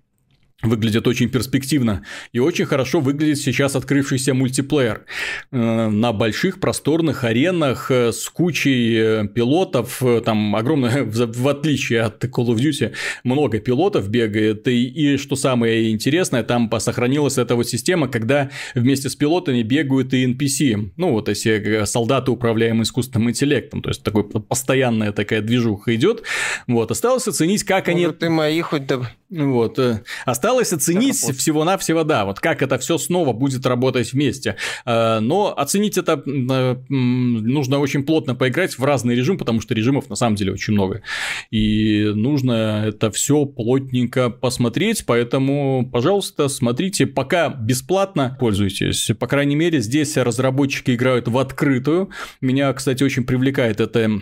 выглядит 0.63 1.05
очень 1.07 1.29
перспективно 1.29 2.03
и 2.31 2.39
очень 2.39 2.65
хорошо 2.65 2.99
выглядит 2.99 3.37
сейчас 3.37 3.75
открывшийся 3.75 4.33
мультиплеер. 4.33 5.05
Э, 5.51 5.89
на 5.89 6.13
больших 6.13 6.59
просторных 6.59 7.23
аренах 7.23 7.91
э, 7.91 8.11
с 8.11 8.27
кучей 8.27 8.95
э, 8.97 9.27
пилотов, 9.27 10.01
там 10.25 10.55
огромное, 10.55 11.03
в 11.05 11.47
отличие 11.47 12.01
от 12.01 12.23
Call 12.23 12.47
of 12.47 12.55
Duty, 12.55 12.93
много 13.23 13.59
пилотов 13.59 14.09
бегает, 14.09 14.67
и, 14.67 14.87
и 14.87 15.17
что 15.17 15.35
самое 15.35 15.91
интересное, 15.91 16.41
там 16.41 16.71
сохранилась 16.79 17.37
эта 17.37 17.55
вот 17.55 17.67
система, 17.67 18.07
когда 18.07 18.49
вместе 18.73 19.09
с 19.09 19.15
пилотами 19.15 19.61
бегают 19.61 20.13
и 20.15 20.25
NPC, 20.25 20.91
ну 20.97 21.11
вот 21.11 21.29
эти 21.29 21.85
солдаты, 21.85 22.31
управляемые 22.31 22.83
искусственным 22.83 23.29
интеллектом, 23.29 23.83
то 23.83 23.89
есть 23.89 24.01
такой 24.01 24.23
постоянная 24.23 25.11
такая 25.11 25.41
движуха 25.41 25.95
идет, 25.95 26.23
вот, 26.65 26.89
осталось 26.89 27.27
оценить, 27.27 27.63
как 27.63 27.87
Может, 27.87 28.05
они... 28.05 28.13
ты 28.17 28.29
мои 28.29 28.61
хоть... 28.61 28.83
Вот, 29.29 29.79
осталось 30.25 30.47
Осталось 30.57 30.71
оценить 30.71 31.17
всего-навсего, 31.37 32.03
да, 32.03 32.25
вот 32.25 32.39
как 32.39 32.61
это 32.61 32.77
все 32.77 32.97
снова 32.97 33.33
будет 33.33 33.65
работать 33.65 34.13
вместе. 34.13 34.55
Э, 34.85 35.19
но 35.19 35.53
оценить 35.55 35.97
это 35.97 36.23
э, 36.25 36.75
нужно 36.89 37.79
очень 37.79 38.03
плотно 38.03 38.33
поиграть 38.33 38.77
в 38.77 38.83
разный 38.83 39.13
режим, 39.13 39.37
потому 39.37 39.61
что 39.61 39.73
режимов 39.73 40.09
на 40.09 40.15
самом 40.15 40.35
деле 40.35 40.53
очень 40.53 40.73
много. 40.73 41.01
И 41.51 42.11
нужно 42.15 42.85
это 42.87 43.11
все 43.11 43.45
плотненько 43.45 44.29
посмотреть, 44.29 45.05
поэтому, 45.05 45.89
пожалуйста, 45.91 46.47
смотрите, 46.47 47.05
пока 47.05 47.49
бесплатно 47.49 48.37
пользуйтесь. 48.39 49.11
По 49.19 49.27
крайней 49.27 49.55
мере, 49.55 49.81
здесь 49.81 50.17
разработчики 50.17 50.91
играют 50.91 51.27
в 51.27 51.37
открытую. 51.37 52.09
Меня, 52.41 52.71
кстати, 52.73 53.03
очень 53.03 53.25
привлекает 53.25 53.81
это 53.81 54.21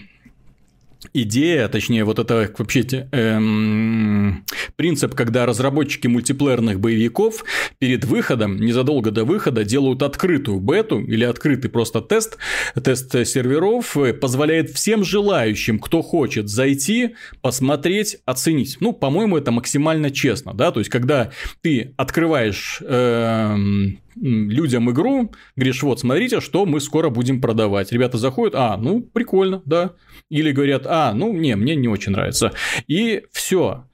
идея, 1.13 1.67
точнее, 1.67 2.03
вот 2.03 2.19
это 2.19 2.51
вообще 2.57 2.81
эм, 3.11 4.45
принцип, 4.75 5.15
когда 5.15 5.45
разработчики 5.45 6.07
мультиплеерных 6.07 6.79
боевиков 6.79 7.43
перед 7.79 8.05
выходом, 8.05 8.57
незадолго 8.57 9.11
до 9.11 9.25
выхода, 9.25 9.63
делают 9.63 10.03
открытую 10.03 10.59
бету 10.59 10.99
или 10.99 11.23
открытый 11.23 11.69
просто 11.69 12.01
тест, 12.01 12.37
тест 12.83 13.11
серверов, 13.11 13.97
э, 13.97 14.13
позволяет 14.13 14.71
всем 14.71 15.03
желающим, 15.03 15.79
кто 15.79 16.01
хочет 16.01 16.49
зайти, 16.49 17.15
посмотреть, 17.41 18.17
оценить. 18.25 18.77
Ну, 18.79 18.93
по-моему, 18.93 19.37
это 19.37 19.51
максимально 19.51 20.11
честно, 20.11 20.53
да, 20.53 20.71
то 20.71 20.79
есть, 20.79 20.89
когда 20.89 21.31
ты 21.61 21.93
открываешь 21.97 22.81
эм, 22.85 23.99
людям 24.15 24.89
игру, 24.91 25.31
говоришь, 25.55 25.83
вот, 25.83 25.99
смотрите, 25.99 26.41
что 26.41 26.65
мы 26.65 26.79
скоро 26.79 27.09
будем 27.09 27.41
продавать. 27.41 27.91
Ребята 27.91 28.17
заходят, 28.17 28.55
а, 28.55 28.77
ну, 28.77 29.01
прикольно, 29.01 29.61
да. 29.65 29.93
Или 30.29 30.51
говорят, 30.51 30.83
а, 30.87 31.13
ну, 31.13 31.33
не, 31.33 31.55
мне 31.55 31.75
не 31.75 31.87
очень 31.87 32.11
нравится. 32.11 32.53
И 32.87 33.23
все 33.31 33.85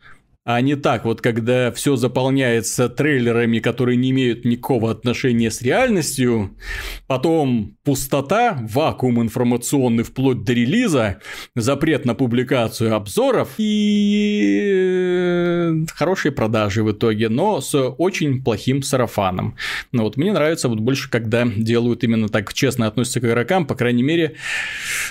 а 0.43 0.59
не 0.61 0.75
так 0.75 1.05
вот, 1.05 1.21
когда 1.21 1.71
все 1.71 1.95
заполняется 1.95 2.89
трейлерами, 2.89 3.59
которые 3.59 3.95
не 3.95 4.09
имеют 4.09 4.43
никакого 4.43 4.89
отношения 4.89 5.51
с 5.51 5.61
реальностью, 5.61 6.57
потом 7.05 7.77
пустота, 7.83 8.57
вакуум 8.67 9.21
информационный 9.21 10.03
вплоть 10.03 10.43
до 10.43 10.53
релиза, 10.53 11.19
запрет 11.55 12.05
на 12.05 12.15
публикацию 12.15 12.95
обзоров 12.95 13.49
и 13.59 14.61
э, 14.63 15.73
хорошие 15.93 16.31
продажи 16.31 16.83
в 16.83 16.91
итоге, 16.91 17.29
но 17.29 17.61
с 17.61 17.79
очень 17.79 18.43
плохим 18.43 18.81
сарафаном. 18.81 19.55
Но 19.91 20.03
вот 20.03 20.17
мне 20.17 20.33
нравится 20.33 20.69
вот 20.69 20.79
больше, 20.79 21.11
когда 21.11 21.45
делают 21.45 22.03
именно 22.03 22.29
так 22.29 22.51
честно 22.53 22.87
относятся 22.87 23.19
к 23.19 23.25
игрокам, 23.25 23.67
по 23.67 23.75
крайней 23.75 24.03
мере, 24.03 24.37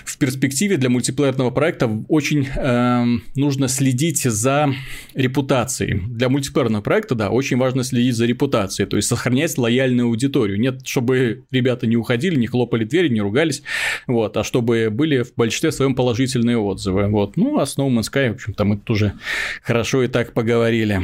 в 0.05 0.19
перспективе 0.19 0.77
для 0.77 0.91
мультиплеерного 0.91 1.53
проекта 1.53 1.89
очень 2.09 2.49
э, 2.49 3.05
нужно 3.37 3.69
следить 3.69 4.23
за 4.23 4.75
репутацией. 5.21 6.01
Для 6.09 6.29
мультиплеерного 6.29 6.83
проекта, 6.83 7.15
да, 7.15 7.31
очень 7.31 7.57
важно 7.57 7.85
следить 7.85 8.17
за 8.17 8.27
репутацией, 8.27 8.89
то 8.89 8.97
есть 8.97 9.09
сохранять 9.09 9.57
лояльную 9.59 10.09
аудиторию. 10.09 10.61
Нет, 10.61 10.87
чтобы 10.87 11.45
ребята 11.51 11.87
не 11.87 11.97
уходили, 11.97 12.37
не 12.37 12.47
хлопали 12.47 12.85
двери, 12.85 13.09
не 13.09 13.21
ругались, 13.21 13.63
вот, 14.07 14.37
а 14.37 14.45
чтобы 14.45 14.89
были 14.91 15.23
в 15.23 15.35
большинстве 15.35 15.73
своем 15.73 15.95
положительные 15.95 16.59
отзывы. 16.59 17.09
Вот. 17.09 17.37
Ну, 17.37 17.59
а 17.59 17.67
с 17.67 17.77
No 17.79 17.89
Man's 17.89 18.11
Sky, 18.13 18.31
в 18.31 18.35
общем-то, 18.35 18.65
мы 18.65 18.79
тоже 18.79 19.15
хорошо 19.63 20.03
и 20.03 20.09
так 20.09 20.33
поговорили. 20.33 21.01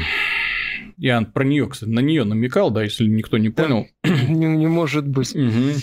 Я 0.99 1.21
про 1.21 1.45
нее, 1.45 1.69
кстати, 1.69 1.91
на 1.91 2.01
нее 2.01 2.25
намекал, 2.25 2.71
да, 2.71 2.83
если 2.83 3.07
никто 3.07 3.37
не 3.37 3.51
понял. 3.51 3.87
Да, 4.03 4.11
не, 4.29 4.47
не 4.47 4.67
может 4.67 5.07
быть. 5.07 5.35
Угу. 5.35 5.75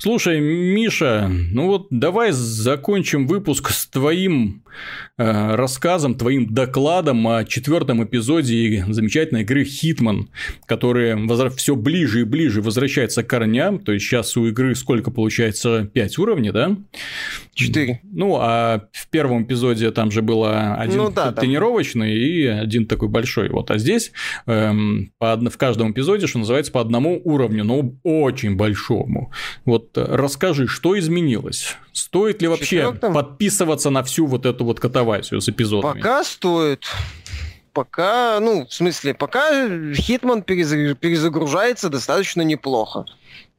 Слушай, 0.00 0.40
Миша, 0.40 1.28
ну 1.28 1.66
вот 1.66 1.88
давай 1.90 2.30
закончим 2.30 3.26
выпуск 3.26 3.70
с 3.70 3.88
твоим 3.88 4.62
э, 5.16 5.54
рассказом, 5.56 6.14
твоим 6.14 6.46
докладом 6.54 7.26
о 7.26 7.44
четвертом 7.44 8.04
эпизоде 8.04 8.84
замечательной 8.88 9.42
игры 9.42 9.64
Hitman, 9.64 10.26
которая 10.66 11.16
возра... 11.16 11.50
все 11.50 11.74
ближе 11.74 12.20
и 12.20 12.24
ближе 12.24 12.62
возвращается 12.62 13.24
к 13.24 13.26
корням. 13.26 13.80
То 13.80 13.90
есть 13.92 14.06
сейчас 14.06 14.36
у 14.36 14.46
игры 14.46 14.76
сколько 14.76 15.10
получается? 15.10 15.90
5 15.92 16.18
уровней, 16.18 16.52
да? 16.52 16.76
4. 17.54 18.00
Ну, 18.04 18.36
а 18.40 18.84
в 18.92 19.08
первом 19.08 19.42
эпизоде 19.42 19.90
там 19.90 20.12
же 20.12 20.22
было 20.22 20.74
один 20.74 20.98
ну, 20.98 21.10
да, 21.10 21.32
тренировочный 21.32 22.10
там... 22.10 22.18
и 22.18 22.44
один 22.46 22.86
такой 22.86 23.08
большой. 23.08 23.48
Вот, 23.48 23.72
а 23.72 23.78
здесь 23.78 24.12
эм, 24.46 25.12
по 25.18 25.32
од... 25.32 25.52
в 25.52 25.56
каждом 25.56 25.90
эпизоде, 25.90 26.28
что 26.28 26.38
называется, 26.38 26.70
по 26.70 26.80
одному 26.80 27.20
уровню, 27.24 27.64
но 27.64 27.92
очень 28.04 28.54
большому. 28.54 29.32
Вот 29.64 29.87
расскажи, 29.96 30.66
что 30.66 30.98
изменилось? 30.98 31.76
Стоит 31.92 32.42
ли 32.42 32.48
вообще 32.48 32.82
Четвертом? 32.82 33.14
подписываться 33.14 33.90
на 33.90 34.02
всю 34.02 34.26
вот 34.26 34.46
эту 34.46 34.64
вот 34.64 34.80
катавасию 34.80 35.40
с 35.40 35.48
эпизодами? 35.48 35.94
Пока 35.94 36.24
стоит. 36.24 36.84
Пока, 37.72 38.40
ну, 38.40 38.66
в 38.66 38.74
смысле, 38.74 39.14
пока 39.14 39.68
Хитман 39.94 40.42
перезагружается 40.42 41.88
достаточно 41.88 42.42
неплохо. 42.42 43.04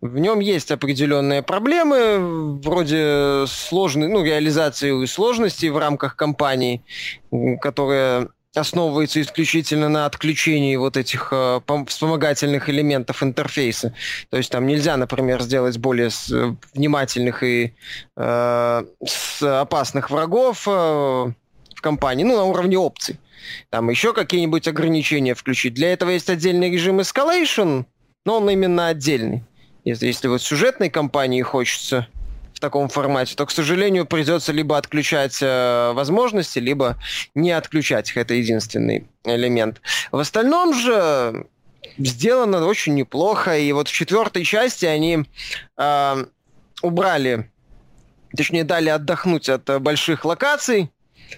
В 0.02 0.18
нем 0.18 0.40
есть 0.40 0.72
определенные 0.72 1.42
проблемы, 1.42 2.60
вроде 2.62 3.46
сложной, 3.48 4.08
ну, 4.10 4.24
реализации 4.24 5.06
сложностей 5.06 5.70
в 5.70 5.78
рамках 5.78 6.16
компании, 6.16 6.84
которые 7.62 8.30
основывается 8.56 9.22
исключительно 9.22 9.90
на 9.90 10.06
отключении 10.06 10.76
вот 10.76 10.98
этих 10.98 11.30
э, 11.32 11.62
вспомогательных 11.88 12.70
элементов 12.70 13.22
интерфейса. 13.22 13.94
То 14.30 14.38
есть 14.38 14.52
там 14.52 14.66
нельзя, 14.66 14.98
например, 14.98 15.42
сделать 15.42 15.78
более 15.78 16.10
с, 16.10 16.32
э, 16.32 16.56
внимательных 16.74 17.44
и 17.44 17.76
э, 18.18 18.84
с 19.06 19.44
опасных 19.44 20.10
врагов 20.10 20.68
э, 20.68 20.72
в 20.72 21.82
компании, 21.82 22.24
ну, 22.24 22.36
на 22.36 22.44
уровне 22.46 22.78
опций. 22.78 23.20
там 23.70 23.90
еще 23.90 24.14
какие-нибудь 24.14 24.68
ограничения 24.68 25.36
включить. 25.36 25.76
Для 25.76 25.94
этого 25.94 26.10
есть 26.10 26.30
отдельный 26.30 26.72
режим 26.72 27.00
Escalation, 27.00 27.86
но 28.26 28.38
он 28.38 28.50
именно 28.50 28.88
отдельный. 28.88 29.44
Если, 29.86 30.08
если 30.08 30.28
вот 30.28 30.42
сюжетной 30.42 30.90
кампании 30.90 31.42
хочется 31.42 32.08
в 32.60 32.62
таком 32.62 32.90
формате, 32.90 33.36
то, 33.36 33.46
к 33.46 33.52
сожалению, 33.52 34.06
придется 34.06 34.52
либо 34.52 34.78
отключать 34.78 35.38
э, 35.42 35.94
возможности, 35.94 36.60
либо 36.60 36.98
не 37.34 37.52
отключать 37.52 38.10
их. 38.10 38.18
Это 38.18 38.34
единственный 38.34 39.08
элемент. 39.24 39.82
В 40.12 40.20
остальном 40.20 40.74
же 40.74 41.48
сделано 41.98 42.66
очень 42.66 42.96
неплохо. 42.96 43.58
И 43.58 43.72
вот 43.72 43.88
в 43.88 43.94
четвертой 43.94 44.44
части 44.44 44.86
они 44.86 45.24
э, 45.78 46.26
убрали, 46.82 47.50
точнее, 48.36 48.66
дали 48.66 48.90
отдохнуть 48.90 49.48
от 49.48 49.82
больших 49.82 50.26
локаций 50.26 50.92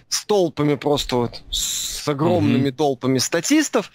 с 0.09 0.25
толпами 0.25 0.73
просто 0.73 1.17
вот, 1.17 1.43
с 1.51 2.07
огромными 2.07 2.69
mm-hmm. 2.69 2.75
толпами 2.75 3.19
статистов, 3.19 3.91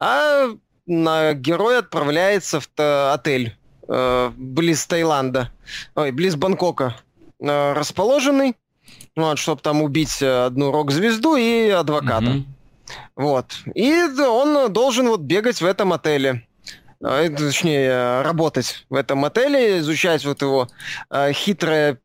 а 0.00 0.48
на 0.86 1.34
герой 1.34 1.78
отправляется 1.78 2.58
в 2.58 3.12
отель 3.12 3.56
э, 3.88 4.32
близ 4.36 4.86
Таиланда, 4.86 5.50
ой, 5.94 6.10
близ 6.10 6.36
Бангкока 6.36 6.96
э, 7.40 7.72
расположенный, 7.72 8.56
вот, 9.16 9.38
чтобы 9.38 9.60
там 9.60 9.82
убить 9.82 10.22
одну 10.22 10.70
рок-звезду 10.70 11.36
и 11.36 11.68
адвоката. 11.68 12.24
Mm-hmm. 12.24 12.44
Вот. 13.16 13.46
И 13.74 13.92
он 14.20 14.72
должен 14.72 15.08
вот 15.08 15.20
бегать 15.20 15.60
в 15.60 15.64
этом 15.64 15.92
отеле. 15.92 16.46
Э, 17.00 17.28
точнее, 17.28 18.22
работать 18.22 18.86
в 18.88 18.94
этом 18.94 19.24
отеле, 19.24 19.78
изучать 19.78 20.24
вот 20.24 20.42
его 20.42 20.68
э, 21.10 21.32
хитрое 21.32 21.98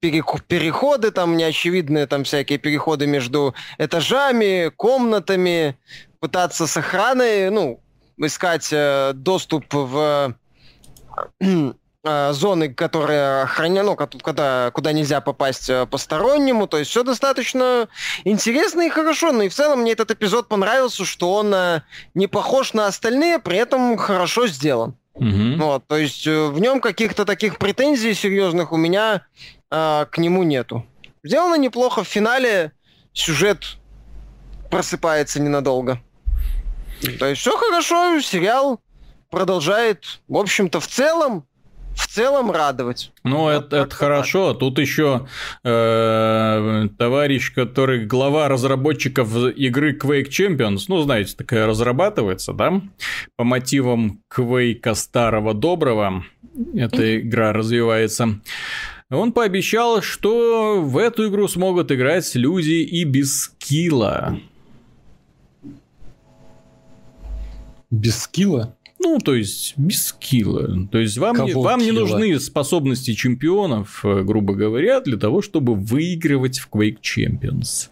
переходы, 0.00 1.12
там 1.12 1.36
неочевидные 1.36 2.06
там 2.06 2.24
всякие 2.24 2.58
переходы 2.58 3.06
между 3.06 3.54
этажами, 3.78 4.70
комнатами, 4.74 5.76
пытаться 6.18 6.66
с 6.66 6.76
охраной, 6.76 7.50
ну, 7.50 7.80
искать 8.16 8.68
э, 8.72 9.12
доступ 9.14 9.72
в 9.72 9.96
э, 9.96 10.34
зоны, 12.04 12.74
которые 12.74 13.42
охраняют, 13.42 13.86
ну, 13.86 14.18
куда, 14.20 14.70
куда 14.72 14.92
нельзя 14.92 15.20
попасть 15.20 15.70
э, 15.70 15.86
постороннему. 15.86 16.66
То 16.66 16.78
есть 16.78 16.90
все 16.90 17.04
достаточно 17.04 17.88
интересно 18.24 18.80
и 18.82 18.90
хорошо. 18.90 19.30
Но 19.30 19.44
и 19.44 19.48
в 19.48 19.54
целом 19.54 19.82
мне 19.82 19.92
этот 19.92 20.10
эпизод 20.10 20.48
понравился, 20.48 21.04
что 21.04 21.34
он 21.34 21.54
э, 21.54 21.82
не 22.14 22.26
похож 22.26 22.72
на 22.72 22.88
остальные, 22.88 23.38
при 23.38 23.56
этом 23.56 23.96
хорошо 23.96 24.48
сделан. 24.48 24.96
Угу. 25.14 25.56
Вот, 25.58 25.86
то 25.86 25.96
есть 25.96 26.26
э, 26.26 26.46
в 26.48 26.58
нем 26.58 26.80
каких-то 26.80 27.24
таких 27.24 27.58
претензий 27.58 28.14
серьезных 28.14 28.72
у 28.72 28.76
меня 28.76 29.26
э, 29.70 30.06
к 30.10 30.18
нему 30.18 30.42
нету. 30.42 30.84
Сделано 31.22 31.54
неплохо. 31.54 32.02
В 32.02 32.08
финале 32.08 32.72
сюжет 33.12 33.76
просыпается 34.70 35.40
ненадолго. 35.40 36.00
То 37.18 37.26
есть 37.26 37.42
все 37.42 37.56
хорошо, 37.56 38.20
сериал 38.20 38.80
продолжает, 39.32 40.20
в 40.28 40.36
общем-то, 40.36 40.78
в 40.78 40.86
целом, 40.86 41.46
в 41.94 42.06
целом 42.06 42.50
радовать. 42.52 43.10
Ну, 43.24 43.38
вот 43.38 43.66
это, 43.66 43.76
это 43.78 43.94
хорошо. 43.96 44.52
Тут 44.52 44.78
еще 44.78 45.26
э, 45.64 46.88
товарищ, 46.98 47.52
который 47.54 48.04
глава 48.04 48.48
разработчиков 48.48 49.34
игры 49.56 49.98
Quake 49.98 50.28
Champions, 50.28 50.82
ну, 50.88 51.02
знаете, 51.02 51.34
такая 51.34 51.66
разрабатывается, 51.66 52.52
да, 52.52 52.82
по 53.36 53.44
мотивам 53.44 54.20
Quake 54.32 54.94
старого 54.94 55.54
доброго. 55.54 56.24
Эта 56.74 57.18
игра 57.18 57.54
развивается. 57.54 58.40
Он 59.10 59.32
пообещал, 59.32 60.02
что 60.02 60.82
в 60.82 60.98
эту 60.98 61.28
игру 61.28 61.48
смогут 61.48 61.90
играть 61.90 62.34
люди 62.34 62.82
и 62.82 63.04
без 63.04 63.44
скилла. 63.44 64.38
Без 67.90 68.22
скилла? 68.22 68.76
Ну, 69.02 69.18
то 69.18 69.34
есть, 69.34 69.74
без 69.76 70.06
скилла. 70.06 70.86
То 70.90 70.98
есть, 70.98 71.18
вам, 71.18 71.44
не, 71.44 71.54
вам 71.54 71.80
не 71.80 71.90
нужны 71.90 72.38
способности 72.38 73.14
чемпионов, 73.14 74.04
э, 74.04 74.22
грубо 74.22 74.54
говоря, 74.54 75.00
для 75.00 75.16
того, 75.16 75.42
чтобы 75.42 75.74
выигрывать 75.74 76.60
в 76.60 76.68
Quake 76.70 76.98
Champions. 77.02 77.88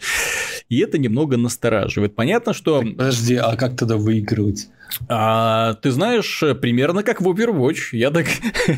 И 0.69 0.79
это 0.79 0.99
немного 0.99 1.37
настораживает. 1.37 2.15
Понятно, 2.15 2.53
что... 2.53 2.81
Так, 2.81 2.97
подожди, 2.97 3.35
а 3.35 3.57
как 3.57 3.77
тогда 3.77 3.97
выигрывать? 3.97 4.69
А, 5.09 5.75
ты 5.75 5.91
знаешь, 5.91 6.43
примерно 6.61 7.03
как 7.03 7.21
в 7.21 7.29
Overwatch. 7.29 7.91
Я 7.93 8.11
так 8.11 8.27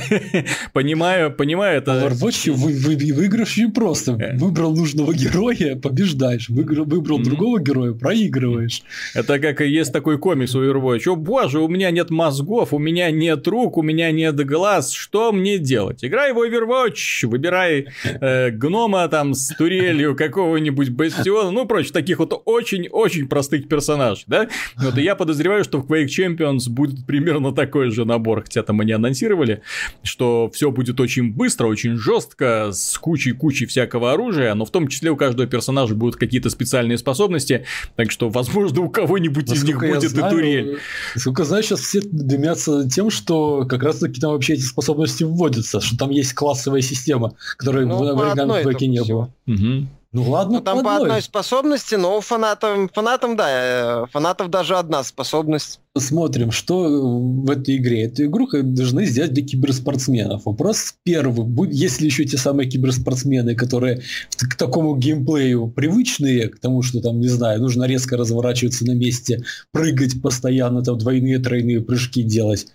понимаю, 0.73 1.33
понимаю 1.33 1.79
это. 1.79 1.93
В 1.93 2.13
Overwatch 2.13 2.53
вы, 2.53 2.73
вы, 2.73 3.13
выигрыш 3.13 3.57
не 3.57 3.71
просто. 3.71 4.13
Э. 4.13 4.37
Выбрал 4.37 4.75
нужного 4.75 5.15
героя, 5.15 5.77
побеждаешь. 5.77 6.49
Выиграл, 6.49 6.85
выбрал 6.85 7.21
mm-hmm. 7.21 7.25
другого 7.25 7.61
героя, 7.61 7.93
проигрываешь. 7.93 8.83
Это 9.15 9.39
как 9.39 9.61
и 9.61 9.69
есть 9.69 9.93
такой 9.93 10.19
комикс 10.19 10.55
Overwatch. 10.55 11.09
О 11.09 11.17
боже, 11.17 11.61
у 11.61 11.69
меня 11.69 11.91
нет 11.91 12.11
мозгов, 12.11 12.73
у 12.73 12.79
меня 12.79 13.11
нет 13.11 13.47
рук, 13.47 13.77
у 13.77 13.83
меня 13.83 14.11
нет 14.11 14.37
глаз. 14.47 14.93
Что 14.93 15.33
мне 15.33 15.59
делать? 15.59 16.05
Играй 16.05 16.33
в 16.33 16.39
Overwatch, 16.39 17.27
выбирай 17.27 17.89
э, 18.05 18.51
гнома 18.51 19.09
там 19.09 19.35
с 19.35 19.55
турелью 19.55 20.17
какого-нибудь 20.17 20.91
бастиона, 20.91 21.51
ну, 21.51 21.67
прочь, 21.67 21.91
таких 21.91 22.19
вот 22.19 22.43
очень-очень 22.45 23.29
простых 23.29 23.69
персонажей, 23.69 24.25
да? 24.27 24.49
Вот 24.77 24.99
и 24.99 25.03
я 25.03 25.15
подозреваю, 25.15 25.65
что 25.65 25.79
в 25.79 25.87
Quake 25.87 26.02
Quake 26.03 26.37
Champions 26.37 26.69
будет 26.69 27.07
примерно 27.07 27.53
такой 27.53 27.91
же 27.91 28.05
набор, 28.05 28.43
хотя 28.43 28.63
там 28.63 28.81
они 28.81 28.93
анонсировали, 28.93 29.63
что 30.03 30.51
все 30.53 30.71
будет 30.71 31.01
очень 31.01 31.33
быстро, 31.33 31.67
очень 31.67 31.97
жестко, 31.97 32.71
с 32.73 32.99
кучей-кучей 32.99 33.67
всякого 33.67 34.13
оружия, 34.13 34.55
но 34.55 34.65
в 34.65 34.71
том 34.71 34.89
числе 34.89 35.11
у 35.11 35.17
каждого 35.17 35.47
персонажа 35.49 35.95
будут 35.95 36.17
какие-то 36.17 36.51
специальные 36.51 36.99
способности, 36.99 37.65
так 37.97 38.11
что, 38.11 38.29
возможно, 38.29 38.83
у 38.83 38.89
кого-нибудь 38.89 39.53
из 39.53 39.65
них 39.65 39.79
будет 39.79 40.03
знаю, 40.03 40.33
и 40.33 40.37
турель. 40.37 40.79
Сколько 41.17 41.45
знаю, 41.45 41.63
сейчас 41.63 41.81
все 41.81 42.01
дымятся 42.03 42.89
тем, 42.89 43.11
что 43.11 43.65
как 43.67 43.83
раз-таки 43.83 44.21
там 44.21 44.33
вообще 44.33 44.55
эти 44.55 44.63
способности 44.63 45.25
вводятся, 45.25 45.81
что 45.81 45.97
там 45.97 46.11
есть 46.11 46.35
классовая 46.35 46.81
система, 46.81 47.35
которой 47.57 47.87
ну, 47.87 47.99
в 47.99 48.21
оригинальном 48.21 48.57
Quake 48.57 48.87
не 48.87 49.03
было. 49.03 49.33
Угу. 49.47 49.89
Ну 50.13 50.31
ладно, 50.31 50.59
ну, 50.59 50.61
там 50.61 50.75
по 50.75 50.81
одной. 50.81 50.99
по 50.99 51.05
одной 51.05 51.23
способности, 51.23 51.95
но 51.95 52.21
фанатам, 52.21 52.91
фанатам, 52.93 53.35
да, 53.35 53.47
э, 53.49 54.07
фанатов 54.13 54.51
даже 54.51 54.77
одна 54.77 55.03
способность. 55.05 55.81
Смотрим, 55.97 56.51
что 56.51 56.85
в 56.85 57.51
этой 57.51 57.77
игре. 57.77 58.05
Эту 58.05 58.25
игру 58.25 58.47
должны 58.51 59.07
сделать 59.07 59.33
для 59.33 59.45
киберспортсменов. 59.45 60.45
Вопрос 60.47 60.95
первый. 61.03 61.71
Есть 61.71 62.01
ли 62.01 62.07
еще 62.07 62.25
те 62.25 62.37
самые 62.37 62.69
киберспортсмены, 62.69 63.55
которые 63.55 64.03
к 64.39 64.55
такому 64.55 64.97
геймплею 64.97 65.69
привычные, 65.69 66.49
к 66.49 66.59
тому, 66.59 66.83
что 66.83 67.01
там, 67.01 67.19
не 67.21 67.29
знаю, 67.29 67.61
нужно 67.61 67.85
резко 67.85 68.17
разворачиваться 68.17 68.87
на 68.87 68.93
месте, 68.93 69.45
прыгать 69.71 70.21
постоянно, 70.23 70.83
там 70.83 70.99
двойные, 70.99 71.39
тройные 71.39 71.81
прыжки 71.81 72.23
делать. 72.23 72.67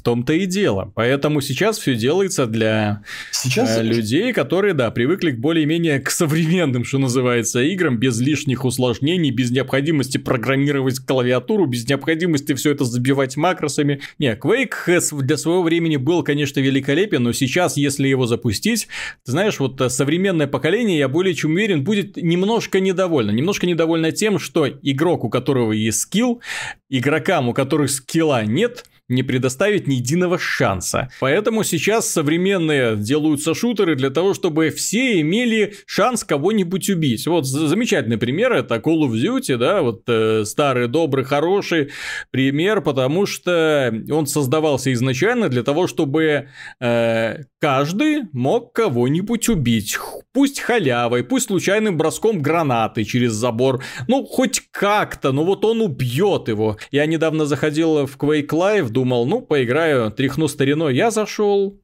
В 0.00 0.02
том-то 0.02 0.32
и 0.32 0.46
дело. 0.46 0.90
Поэтому 0.94 1.42
сейчас 1.42 1.78
все 1.78 1.94
делается 1.94 2.46
для 2.46 3.02
сейчас... 3.32 3.76
э, 3.76 3.82
людей, 3.82 4.32
которые, 4.32 4.72
да, 4.72 4.90
привыкли 4.90 5.30
более-менее 5.32 6.00
к 6.00 6.10
современным 6.10 6.84
что 6.84 6.96
называется, 6.96 7.60
играм, 7.60 7.98
без 7.98 8.18
лишних 8.18 8.64
усложнений, 8.64 9.30
без 9.30 9.50
необходимости 9.50 10.16
программировать 10.16 11.00
клавиатуру, 11.00 11.66
без 11.66 11.86
необходимости 11.86 12.54
все 12.54 12.70
это 12.70 12.86
забивать 12.86 13.36
макросами. 13.36 14.00
Не, 14.18 14.34
Quake 14.36 15.20
для 15.20 15.36
своего 15.36 15.62
времени 15.62 15.96
был, 15.96 16.22
конечно, 16.22 16.60
великолепен, 16.60 17.22
но 17.22 17.32
сейчас, 17.34 17.76
если 17.76 18.08
его 18.08 18.26
запустить, 18.26 18.88
ты 19.26 19.32
знаешь, 19.32 19.60
вот 19.60 19.78
э, 19.82 19.90
современное 19.90 20.46
поколение, 20.46 20.96
я 20.96 21.08
более 21.08 21.34
чем 21.34 21.52
уверен, 21.52 21.84
будет 21.84 22.16
немножко 22.16 22.80
недовольно. 22.80 23.32
Немножко 23.32 23.66
недовольно 23.66 24.12
тем, 24.12 24.38
что 24.38 24.66
игрок, 24.66 25.24
у 25.24 25.28
которого 25.28 25.72
есть 25.72 26.00
скилл, 26.00 26.40
игрокам, 26.88 27.50
у 27.50 27.52
которых 27.52 27.90
скилла 27.90 28.46
нет, 28.46 28.86
не 29.10 29.22
предоставить 29.22 29.86
ни 29.86 29.94
единого 29.94 30.38
шанса. 30.38 31.10
Поэтому 31.20 31.64
сейчас 31.64 32.08
современные 32.08 32.96
делаются 32.96 33.54
шутеры 33.54 33.96
для 33.96 34.10
того, 34.10 34.34
чтобы 34.34 34.70
все 34.70 35.20
имели 35.20 35.74
шанс 35.86 36.24
кого-нибудь 36.24 36.88
убить. 36.90 37.26
Вот 37.26 37.46
замечательный 37.46 38.18
пример 38.18 38.52
это 38.52 38.76
Call 38.76 39.00
of 39.00 39.12
Duty, 39.12 39.56
да, 39.56 39.82
вот 39.82 40.02
э, 40.06 40.44
старый, 40.44 40.88
добрый, 40.88 41.24
хороший 41.24 41.90
пример, 42.30 42.80
потому 42.80 43.26
что 43.26 43.92
он 44.10 44.26
создавался 44.26 44.92
изначально 44.92 45.48
для 45.48 45.62
того, 45.62 45.86
чтобы 45.86 46.48
э, 46.80 47.36
каждый 47.60 48.22
мог 48.32 48.72
кого-нибудь 48.72 49.48
убить. 49.48 49.98
Пусть 50.32 50.60
халявой, 50.60 51.24
пусть 51.24 51.46
случайным 51.46 51.96
броском 51.96 52.40
гранаты 52.40 53.04
через 53.04 53.32
забор. 53.32 53.82
Ну, 54.06 54.24
хоть 54.24 54.62
как-то, 54.70 55.32
но 55.32 55.44
вот 55.44 55.64
он 55.64 55.80
убьет 55.80 56.48
его. 56.48 56.76
Я 56.92 57.06
недавно 57.06 57.46
заходил 57.46 58.06
в 58.06 58.16
Quake 58.16 58.48
Live, 58.48 58.90
думал, 59.00 59.26
ну, 59.26 59.40
поиграю, 59.40 60.10
тряхну 60.10 60.46
стариной. 60.46 60.94
Я 60.94 61.10
зашел, 61.10 61.80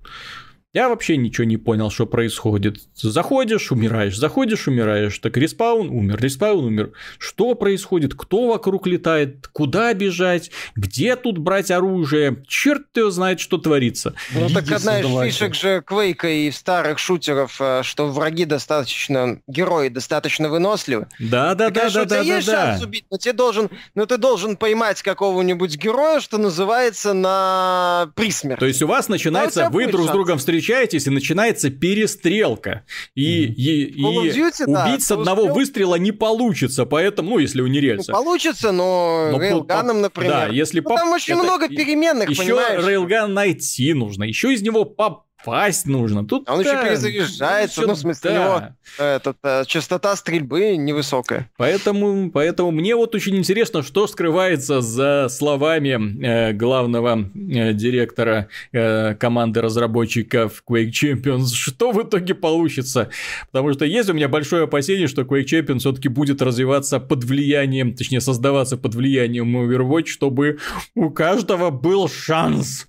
Я 0.77 0.91
вообще 0.91 1.17
ничего 1.17 1.47
не 1.47 1.57
понял, 1.57 1.91
что 1.91 2.05
происходит. 2.05 2.83
Заходишь, 2.95 3.73
умираешь, 3.73 4.15
заходишь, 4.15 4.69
умираешь. 4.69 5.19
Так 5.21 5.39
респаун, 5.39 5.89
умер, 5.89 6.21
респаун, 6.21 6.67
умер. 6.67 6.93
Что 7.19 7.55
происходит? 7.55 8.13
Кто 8.15 8.49
вокруг 8.49 8.87
летает? 8.87 9.49
Куда 9.49 9.95
бежать? 9.95 10.51
Где 10.75 11.17
тут 11.17 11.39
брать 11.39 11.71
оружие? 11.71 12.45
Черт 12.47 12.95
его 12.95 13.09
знает, 13.09 13.41
что 13.41 13.57
творится. 13.57 14.13
Ну 14.35 14.51
так 14.51 14.71
одна 14.71 15.01
из 15.01 15.33
фишек 15.33 15.55
же 15.55 15.81
Квейка 15.81 16.29
и 16.29 16.51
старых 16.51 16.99
шутеров, 16.99 17.57
э, 17.59 17.81
что 17.83 18.09
враги 18.09 18.45
достаточно, 18.45 19.41
герои 19.47 19.89
достаточно 19.89 20.51
выносливы. 20.51 21.07
Да, 21.19 21.55
да, 21.55 21.71
да, 21.71 21.89
да, 21.89 22.05
да, 22.05 22.21
есть 22.21 22.49
да, 22.49 22.73
шанс 22.73 22.83
убить, 22.85 23.07
но 23.11 23.17
тебе 23.17 23.33
должен, 23.33 23.71
но 23.95 24.05
ты 24.05 24.19
должен 24.19 24.59
поймать 24.59 25.01
какого-нибудь 25.01 25.75
героя, 25.79 26.21
что 26.21 26.37
называется, 26.37 27.15
на 27.15 28.11
присмерть. 28.15 28.61
То 28.61 28.67
есть 28.67 28.83
у 28.83 28.87
вас 28.87 29.09
начинается, 29.09 29.71
вы 29.71 29.87
друг 29.87 30.09
с 30.09 30.11
другом 30.11 30.37
встречаетесь, 30.37 30.66
и 31.07 31.11
начинается 31.11 31.71
перестрелка. 31.71 32.85
И, 33.15 33.45
и, 33.45 33.85
и 33.85 34.03
Duty, 34.03 34.65
убить 34.65 34.67
да, 34.67 34.99
с 35.01 35.11
одного 35.11 35.43
успел... 35.43 35.55
выстрела 35.55 35.95
не 35.97 36.13
получится, 36.13 36.87
поэтому, 36.87 37.31
ну, 37.31 37.39
если 37.39 37.61
у 37.61 37.67
не 37.67 37.81
рельса. 37.81 38.13
Ну, 38.13 38.19
получится, 38.19 38.73
но, 38.73 39.31
но 39.33 39.41
рейлганом, 39.41 40.01
например. 40.01 40.33
Да, 40.33 40.47
если 40.47 40.81
ну, 40.81 40.89
Там 40.95 41.13
очень 41.13 41.35
это... 41.35 41.43
много 41.43 41.69
переменных, 41.69 42.31
еще 42.31 42.43
понимаешь? 42.43 42.87
рейлган 42.87 43.35
найти 43.35 43.93
нужно, 43.95 44.25
еще 44.25 44.53
из 44.53 44.63
него 44.63 44.85
поп 44.85 45.26
попасть 45.47 45.87
нужно. 45.87 46.27
Тут 46.27 46.49
а 46.49 46.55
он 46.55 46.63
да, 46.63 46.73
еще 46.73 46.89
перезаряжается, 46.89 47.83
ну, 47.83 47.95
в 47.95 47.99
смысле, 47.99 48.31
да. 48.31 48.35
него 48.35 48.63
этот, 48.99 49.37
э, 49.43 49.65
частота 49.67 50.17
стрельбы 50.17 50.77
невысокая. 50.77 51.51
Поэтому, 51.57 52.31
поэтому 52.31 52.71
мне 52.71 52.95
вот 52.97 53.15
очень 53.15 53.37
интересно, 53.37 53.83
что 53.83 54.07
скрывается 54.07 54.81
за 54.81 55.29
словами 55.29 56.25
э, 56.25 56.53
главного 56.53 57.19
э, 57.19 57.73
директора 57.73 58.49
э, 58.73 59.15
команды 59.15 59.61
разработчиков 59.61 60.63
Quake 60.69 60.91
Champions. 60.91 61.53
Что 61.53 61.93
в 61.93 62.03
итоге 62.03 62.35
получится? 62.35 63.11
Потому 63.51 63.73
что 63.73 63.85
есть 63.85 64.09
у 64.11 64.15
меня 64.15 64.29
большое 64.29 64.65
опасение, 64.65 65.07
что 65.07 65.23
Quake 65.23 65.45
Champions 65.45 65.79
все-таки 65.79 66.09
будет 66.09 66.43
развиваться 66.43 67.01
под 67.01 67.25
влиянием, 67.25 67.95
точнее, 67.95 68.21
создаваться 68.21 68.77
под 68.77 68.95
влиянием 68.95 69.57
Overwatch, 69.57 70.07
чтобы 70.07 70.59
у 70.95 71.11
каждого 71.11 71.71
был 71.71 72.09
шанс. 72.09 72.87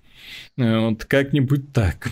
Э, 0.58 0.80
вот 0.80 1.05
как-нибудь 1.05 1.72
так. 1.74 2.10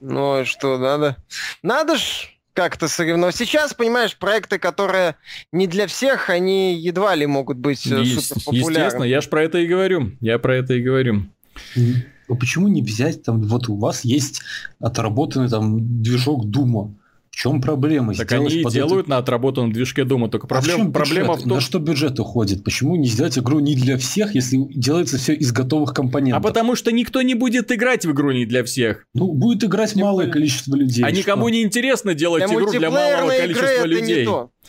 Ну, 0.00 0.44
что, 0.44 0.78
надо? 0.78 1.16
Надо 1.62 1.96
ж 1.96 2.30
как-то 2.52 2.88
соревновать. 2.88 3.36
Сейчас, 3.36 3.74
понимаешь, 3.74 4.16
проекты, 4.16 4.58
которые 4.58 5.16
не 5.52 5.66
для 5.66 5.86
всех, 5.86 6.30
они 6.30 6.74
едва 6.76 7.14
ли 7.14 7.26
могут 7.26 7.58
быть 7.58 7.86
э, 7.86 8.02
Есть, 8.02 8.28
суперпопулярны. 8.28 8.70
Естественно, 8.70 9.04
я 9.04 9.20
ж 9.20 9.28
про 9.28 9.42
это 9.42 9.58
и 9.58 9.66
говорю. 9.66 10.12
Я 10.20 10.38
про 10.38 10.56
это 10.56 10.74
и 10.74 10.82
говорю. 10.82 11.26
Ну, 11.74 12.36
почему 12.36 12.68
не 12.68 12.80
взять 12.80 13.22
там, 13.22 13.42
вот 13.42 13.68
у 13.68 13.76
вас 13.76 14.04
есть 14.04 14.40
отработанный 14.80 15.48
там 15.48 16.02
движок 16.02 16.46
Дума, 16.46 16.94
в 17.34 17.36
чем 17.36 17.60
проблема? 17.60 18.14
Так 18.14 18.30
они 18.30 18.46
и 18.46 18.64
делают 18.64 19.06
это... 19.06 19.10
на 19.10 19.18
отработанном 19.18 19.72
движке 19.72 20.04
дома, 20.04 20.28
только 20.28 20.46
проблема, 20.46 20.84
а 20.84 20.86
в 20.86 20.92
проблема 20.92 21.34
в 21.34 21.40
том... 21.40 21.48
На 21.48 21.60
что 21.60 21.80
бюджет 21.80 22.20
уходит? 22.20 22.62
Почему 22.62 22.94
не 22.94 23.08
сделать 23.08 23.36
игру 23.36 23.58
не 23.58 23.74
для 23.74 23.98
всех, 23.98 24.36
если 24.36 24.56
делается 24.72 25.18
все 25.18 25.34
из 25.34 25.50
готовых 25.50 25.94
компонентов? 25.94 26.40
А 26.40 26.46
потому 26.46 26.76
что 26.76 26.92
никто 26.92 27.22
не 27.22 27.34
будет 27.34 27.72
играть 27.72 28.06
в 28.06 28.12
игру 28.12 28.30
не 28.30 28.46
для 28.46 28.62
всех. 28.62 29.06
Ну, 29.14 29.32
будет 29.32 29.64
играть 29.64 29.96
малое 29.96 30.28
количество 30.28 30.76
людей. 30.76 31.04
А 31.04 31.08
что? 31.08 31.18
никому 31.18 31.48
не 31.48 31.62
интересно 31.62 32.14
делать 32.14 32.46
для 32.46 32.54
игру 32.54 32.70
для 32.70 32.90
малого 32.90 33.30
количества 33.30 33.84
людей. 33.84 34.28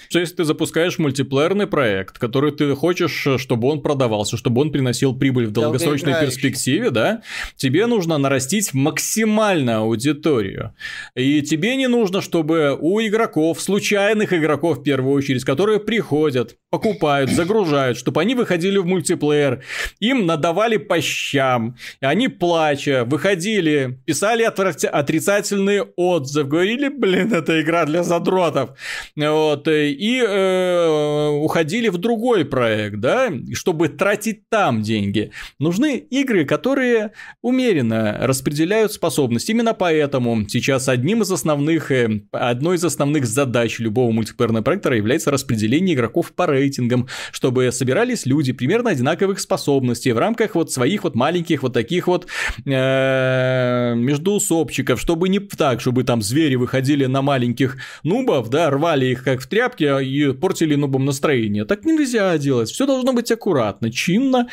Что 0.09 0.19
если 0.19 0.35
ты 0.35 0.43
запускаешь 0.43 0.97
мультиплеерный 0.97 1.67
проект, 1.67 2.19
который 2.19 2.51
ты 2.51 2.75
хочешь, 2.75 3.27
чтобы 3.37 3.67
он 3.67 3.81
продавался, 3.81 4.37
чтобы 4.37 4.61
он 4.61 4.71
приносил 4.71 5.15
прибыль 5.15 5.47
в 5.47 5.51
долгосрочной 5.51 6.13
перспективе, 6.19 6.89
да, 6.91 7.21
тебе 7.55 7.85
нужно 7.85 8.17
нарастить 8.17 8.73
максимально 8.73 9.77
аудиторию. 9.77 10.73
И 11.15 11.41
тебе 11.41 11.75
не 11.75 11.87
нужно, 11.87 12.21
чтобы 12.21 12.77
у 12.79 12.99
игроков, 13.01 13.61
случайных 13.61 14.33
игроков 14.33 14.79
в 14.79 14.83
первую 14.83 15.13
очередь, 15.15 15.43
которые 15.43 15.79
приходят, 15.79 16.57
покупают, 16.69 17.31
загружают, 17.31 17.97
чтобы 17.97 18.21
они 18.21 18.35
выходили 18.35 18.77
в 18.77 18.85
мультиплеер, 18.85 19.63
им 19.99 20.25
надавали 20.25 20.77
по 20.77 20.99
щам, 21.01 21.77
они 22.01 22.27
плача 22.27 23.03
выходили, 23.05 23.99
писали 24.05 24.43
отрицательные 24.43 25.83
отзывы, 25.95 26.49
говорили, 26.49 26.89
блин, 26.89 27.33
это 27.33 27.61
игра 27.61 27.85
для 27.85 28.03
задротов. 28.03 28.71
Вот, 29.15 29.67
и 29.67 29.84
э, 29.93 31.29
уходили 31.29 31.89
в 31.89 31.97
другой 31.97 32.45
проект, 32.45 32.97
да, 32.97 33.31
чтобы 33.53 33.89
тратить 33.89 34.49
там 34.49 34.81
деньги. 34.81 35.31
Нужны 35.59 35.97
игры, 35.97 36.45
которые 36.45 37.11
умеренно 37.41 38.17
распределяют 38.21 38.93
способность. 38.93 39.49
Именно 39.49 39.73
поэтому 39.73 40.47
сейчас 40.47 40.89
одним 40.89 41.21
из 41.21 41.31
основных, 41.31 41.91
э, 41.91 42.21
одной 42.31 42.77
из 42.77 42.85
основных 42.85 43.25
задач 43.25 43.79
любого 43.79 44.11
мультиплеерного 44.11 44.63
проекта 44.63 44.93
является 44.93 45.31
распределение 45.31 45.95
игроков 45.95 46.33
по 46.33 46.47
рейтингам, 46.47 47.07
чтобы 47.31 47.71
собирались 47.71 48.25
люди 48.25 48.53
примерно 48.53 48.91
одинаковых 48.91 49.39
способностей 49.39 50.11
в 50.11 50.17
рамках 50.17 50.55
вот 50.55 50.71
своих 50.71 51.03
вот 51.03 51.15
маленьких 51.15 51.63
вот 51.63 51.73
таких 51.73 52.07
вот 52.07 52.27
э, 52.65 53.93
междуусобчиков, 53.95 54.99
чтобы 54.99 55.29
не 55.29 55.39
так, 55.39 55.81
чтобы 55.81 56.03
там 56.03 56.21
звери 56.21 56.55
выходили 56.55 57.05
на 57.05 57.21
маленьких 57.21 57.77
нубов, 58.03 58.49
да, 58.49 58.69
рвали 58.69 59.07
их 59.07 59.23
как 59.23 59.41
в 59.41 59.47
тряпке, 59.47 59.74
тряпки 59.75 60.03
и 60.03 60.33
портили 60.33 60.75
нубам 60.75 61.05
настроение. 61.05 61.65
Так 61.65 61.85
нельзя 61.85 62.37
делать. 62.37 62.69
Все 62.69 62.85
должно 62.85 63.13
быть 63.13 63.31
аккуратно, 63.31 63.91
чинно. 63.91 64.49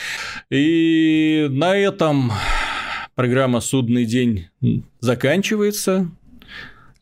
И 0.50 1.46
на 1.50 1.76
этом 1.76 2.32
программа 3.14 3.60
«Судный 3.60 4.04
день» 4.04 4.48
заканчивается. 5.00 6.10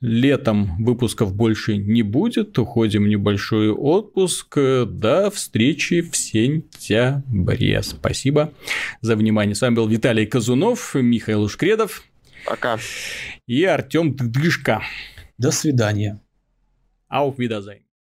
Летом 0.02 0.82
выпусков 0.82 1.34
больше 1.34 1.76
не 1.76 2.02
будет, 2.02 2.58
уходим 2.58 3.04
в 3.04 3.08
небольшой 3.08 3.68
отпуск. 3.68 4.56
До 4.86 5.30
встречи 5.30 6.00
в 6.00 6.16
сентябре. 6.16 7.82
Спасибо 7.82 8.54
за 9.02 9.14
внимание. 9.14 9.54
С 9.54 9.60
вами 9.60 9.74
был 9.74 9.86
Виталий 9.86 10.24
Казунов, 10.24 10.94
Михаил 10.94 11.42
Ушкредов. 11.42 12.02
Пока. 12.46 12.78
И 13.46 13.62
Артем 13.64 14.16
Дышка. 14.16 14.80
До 15.36 15.50
свидания. 15.50 16.18
Auf 17.12 17.36
Wiedersehen. 17.36 17.89